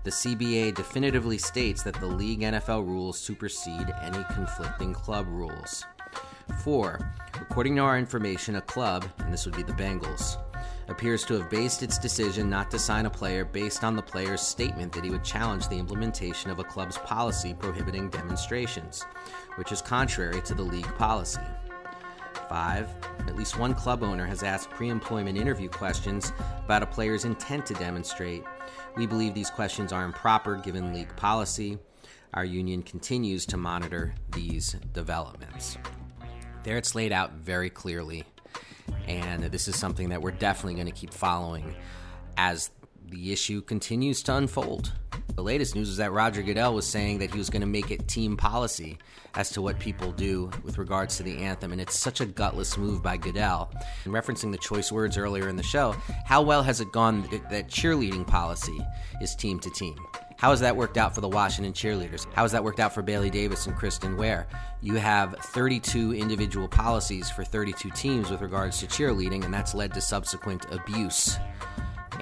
The 0.02 0.10
CBA 0.10 0.74
definitively 0.74 1.38
states 1.38 1.84
that 1.84 1.94
the 2.00 2.06
league 2.06 2.40
NFL 2.40 2.84
rules 2.84 3.16
supersede 3.16 3.94
any 4.02 4.24
conflicting 4.32 4.92
club 4.92 5.28
rules. 5.28 5.86
4. 6.64 6.98
According 7.40 7.76
to 7.76 7.82
our 7.82 7.96
information, 7.96 8.56
a 8.56 8.60
club, 8.60 9.06
and 9.18 9.32
this 9.32 9.46
would 9.46 9.54
be 9.54 9.62
the 9.62 9.72
Bengals, 9.74 10.36
appears 10.88 11.24
to 11.26 11.34
have 11.34 11.48
based 11.48 11.84
its 11.84 11.96
decision 11.96 12.50
not 12.50 12.72
to 12.72 12.78
sign 12.78 13.06
a 13.06 13.10
player 13.10 13.44
based 13.44 13.84
on 13.84 13.94
the 13.94 14.02
player's 14.02 14.40
statement 14.40 14.92
that 14.94 15.04
he 15.04 15.10
would 15.10 15.22
challenge 15.22 15.68
the 15.68 15.78
implementation 15.78 16.50
of 16.50 16.58
a 16.58 16.64
club's 16.64 16.98
policy 16.98 17.54
prohibiting 17.54 18.10
demonstrations, 18.10 19.04
which 19.54 19.70
is 19.70 19.80
contrary 19.80 20.42
to 20.42 20.54
the 20.54 20.62
league 20.62 20.92
policy. 20.96 21.40
Five, 22.50 22.88
at 23.28 23.36
least 23.36 23.60
one 23.60 23.74
club 23.74 24.02
owner 24.02 24.26
has 24.26 24.42
asked 24.42 24.70
pre 24.70 24.88
employment 24.88 25.38
interview 25.38 25.68
questions 25.68 26.32
about 26.64 26.82
a 26.82 26.86
player's 26.86 27.24
intent 27.24 27.64
to 27.66 27.74
demonstrate. 27.74 28.42
We 28.96 29.06
believe 29.06 29.34
these 29.34 29.50
questions 29.50 29.92
are 29.92 30.04
improper 30.04 30.56
given 30.56 30.92
league 30.92 31.14
policy. 31.14 31.78
Our 32.34 32.44
union 32.44 32.82
continues 32.82 33.46
to 33.46 33.56
monitor 33.56 34.16
these 34.34 34.72
developments. 34.92 35.78
There 36.64 36.76
it's 36.76 36.96
laid 36.96 37.12
out 37.12 37.34
very 37.34 37.70
clearly, 37.70 38.24
and 39.06 39.44
this 39.44 39.68
is 39.68 39.76
something 39.76 40.08
that 40.08 40.20
we're 40.20 40.32
definitely 40.32 40.74
going 40.74 40.86
to 40.86 40.92
keep 40.92 41.14
following 41.14 41.76
as 42.36 42.70
the 43.10 43.32
issue 43.32 43.60
continues 43.60 44.22
to 44.22 44.36
unfold. 44.36 44.92
The 45.34 45.42
latest 45.42 45.74
news 45.74 45.88
is 45.88 45.96
that 45.96 46.12
Roger 46.12 46.42
Goodell 46.42 46.74
was 46.74 46.86
saying 46.86 47.18
that 47.18 47.32
he 47.32 47.38
was 47.38 47.50
going 47.50 47.60
to 47.60 47.66
make 47.66 47.90
it 47.90 48.06
team 48.06 48.36
policy 48.36 48.98
as 49.34 49.50
to 49.50 49.62
what 49.62 49.80
people 49.80 50.12
do 50.12 50.50
with 50.62 50.78
regards 50.78 51.16
to 51.16 51.24
the 51.24 51.38
anthem, 51.38 51.72
and 51.72 51.80
it's 51.80 51.98
such 51.98 52.20
a 52.20 52.26
gutless 52.26 52.78
move 52.78 53.02
by 53.02 53.16
Goodell. 53.16 53.72
And 54.04 54.14
referencing 54.14 54.52
the 54.52 54.58
choice 54.58 54.92
words 54.92 55.16
earlier 55.16 55.48
in 55.48 55.56
the 55.56 55.62
show, 55.62 55.92
how 56.24 56.42
well 56.42 56.62
has 56.62 56.80
it 56.80 56.92
gone 56.92 57.22
that 57.50 57.68
cheerleading 57.68 58.26
policy 58.26 58.78
is 59.20 59.34
team 59.34 59.58
to 59.60 59.70
team? 59.70 59.96
How 60.36 60.50
has 60.50 60.60
that 60.60 60.76
worked 60.76 60.96
out 60.96 61.14
for 61.14 61.20
the 61.20 61.28
Washington 61.28 61.72
cheerleaders? 61.72 62.26
How 62.32 62.42
has 62.42 62.52
that 62.52 62.64
worked 62.64 62.80
out 62.80 62.94
for 62.94 63.02
Bailey 63.02 63.28
Davis 63.28 63.66
and 63.66 63.76
Kristan 63.76 64.16
Ware? 64.16 64.46
You 64.80 64.94
have 64.94 65.34
32 65.46 66.14
individual 66.14 66.68
policies 66.68 67.28
for 67.28 67.44
32 67.44 67.90
teams 67.90 68.30
with 68.30 68.40
regards 68.40 68.78
to 68.78 68.86
cheerleading, 68.86 69.44
and 69.44 69.52
that's 69.52 69.74
led 69.74 69.92
to 69.94 70.00
subsequent 70.00 70.64
abuse 70.72 71.38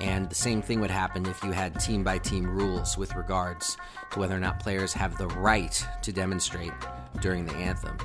and 0.00 0.28
the 0.28 0.34
same 0.34 0.62
thing 0.62 0.80
would 0.80 0.90
happen 0.90 1.26
if 1.26 1.42
you 1.42 1.52
had 1.52 1.78
team 1.80 2.02
by 2.02 2.18
team 2.18 2.46
rules 2.46 2.96
with 2.96 3.14
regards 3.14 3.76
to 4.12 4.18
whether 4.18 4.34
or 4.34 4.40
not 4.40 4.60
players 4.60 4.92
have 4.92 5.16
the 5.18 5.28
right 5.28 5.84
to 6.02 6.12
demonstrate 6.12 6.72
during 7.20 7.44
the 7.44 7.54
anthem. 7.54 7.96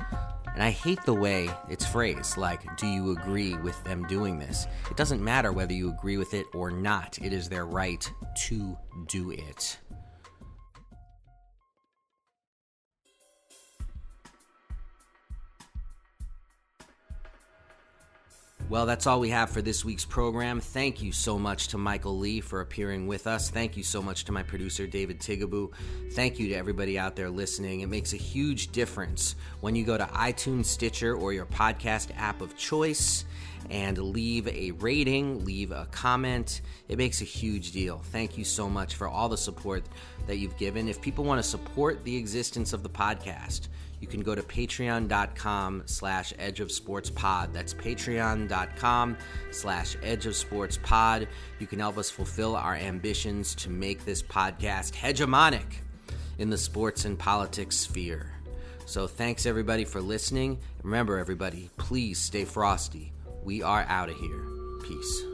And 0.54 0.62
I 0.62 0.70
hate 0.70 1.02
the 1.04 1.14
way 1.14 1.50
it's 1.68 1.84
phrased 1.84 2.36
like, 2.36 2.76
do 2.76 2.86
you 2.86 3.10
agree 3.10 3.56
with 3.56 3.82
them 3.82 4.06
doing 4.06 4.38
this? 4.38 4.68
It 4.88 4.96
doesn't 4.96 5.22
matter 5.22 5.52
whether 5.52 5.72
you 5.72 5.90
agree 5.90 6.16
with 6.16 6.32
it 6.32 6.46
or 6.54 6.70
not, 6.70 7.18
it 7.20 7.32
is 7.32 7.48
their 7.48 7.66
right 7.66 8.08
to 8.46 8.78
do 9.08 9.32
it. 9.32 9.78
Well, 18.70 18.86
that's 18.86 19.06
all 19.06 19.20
we 19.20 19.28
have 19.28 19.50
for 19.50 19.60
this 19.60 19.84
week's 19.84 20.06
program. 20.06 20.58
Thank 20.58 21.02
you 21.02 21.12
so 21.12 21.38
much 21.38 21.68
to 21.68 21.78
Michael 21.78 22.18
Lee 22.18 22.40
for 22.40 22.62
appearing 22.62 23.06
with 23.06 23.26
us. 23.26 23.50
Thank 23.50 23.76
you 23.76 23.82
so 23.82 24.00
much 24.00 24.24
to 24.24 24.32
my 24.32 24.42
producer, 24.42 24.86
David 24.86 25.20
Tigaboo. 25.20 25.70
Thank 26.12 26.38
you 26.38 26.48
to 26.48 26.54
everybody 26.54 26.98
out 26.98 27.14
there 27.14 27.28
listening. 27.28 27.82
It 27.82 27.88
makes 27.88 28.14
a 28.14 28.16
huge 28.16 28.72
difference 28.72 29.36
when 29.60 29.76
you 29.76 29.84
go 29.84 29.98
to 29.98 30.04
iTunes, 30.04 30.64
Stitcher, 30.64 31.14
or 31.14 31.34
your 31.34 31.44
podcast 31.44 32.08
app 32.16 32.40
of 32.40 32.56
choice 32.56 33.26
and 33.70 33.98
leave 33.98 34.48
a 34.48 34.70
rating, 34.72 35.44
leave 35.44 35.70
a 35.70 35.86
comment. 35.90 36.62
It 36.88 36.96
makes 36.96 37.20
a 37.20 37.24
huge 37.24 37.72
deal. 37.72 37.98
Thank 37.98 38.38
you 38.38 38.44
so 38.44 38.68
much 38.68 38.94
for 38.94 39.06
all 39.06 39.28
the 39.28 39.36
support 39.36 39.84
that 40.26 40.38
you've 40.38 40.56
given. 40.56 40.88
If 40.88 41.02
people 41.02 41.24
want 41.24 41.38
to 41.42 41.48
support 41.48 42.02
the 42.04 42.16
existence 42.16 42.72
of 42.72 42.82
the 42.82 42.88
podcast, 42.88 43.68
you 44.04 44.10
can 44.10 44.20
go 44.20 44.34
to 44.34 44.42
patreon.com 44.42 45.84
slash 45.86 46.34
edge 46.38 46.60
of 46.60 46.70
sports 46.70 47.08
pod. 47.08 47.54
That's 47.54 47.72
patreon.com 47.72 49.16
slash 49.50 49.96
edge 50.02 50.26
of 50.26 50.36
sports 50.36 50.78
pod. 50.82 51.26
You 51.58 51.66
can 51.66 51.78
help 51.78 51.96
us 51.96 52.10
fulfill 52.10 52.54
our 52.54 52.74
ambitions 52.74 53.54
to 53.54 53.70
make 53.70 54.04
this 54.04 54.22
podcast 54.22 54.92
hegemonic 54.92 55.76
in 56.36 56.50
the 56.50 56.58
sports 56.58 57.06
and 57.06 57.18
politics 57.18 57.76
sphere. 57.76 58.30
So 58.84 59.06
thanks 59.06 59.46
everybody 59.46 59.86
for 59.86 60.02
listening. 60.02 60.58
Remember, 60.82 61.16
everybody, 61.16 61.70
please 61.78 62.18
stay 62.18 62.44
frosty. 62.44 63.10
We 63.42 63.62
are 63.62 63.86
out 63.88 64.10
of 64.10 64.16
here. 64.16 64.44
Peace. 64.82 65.33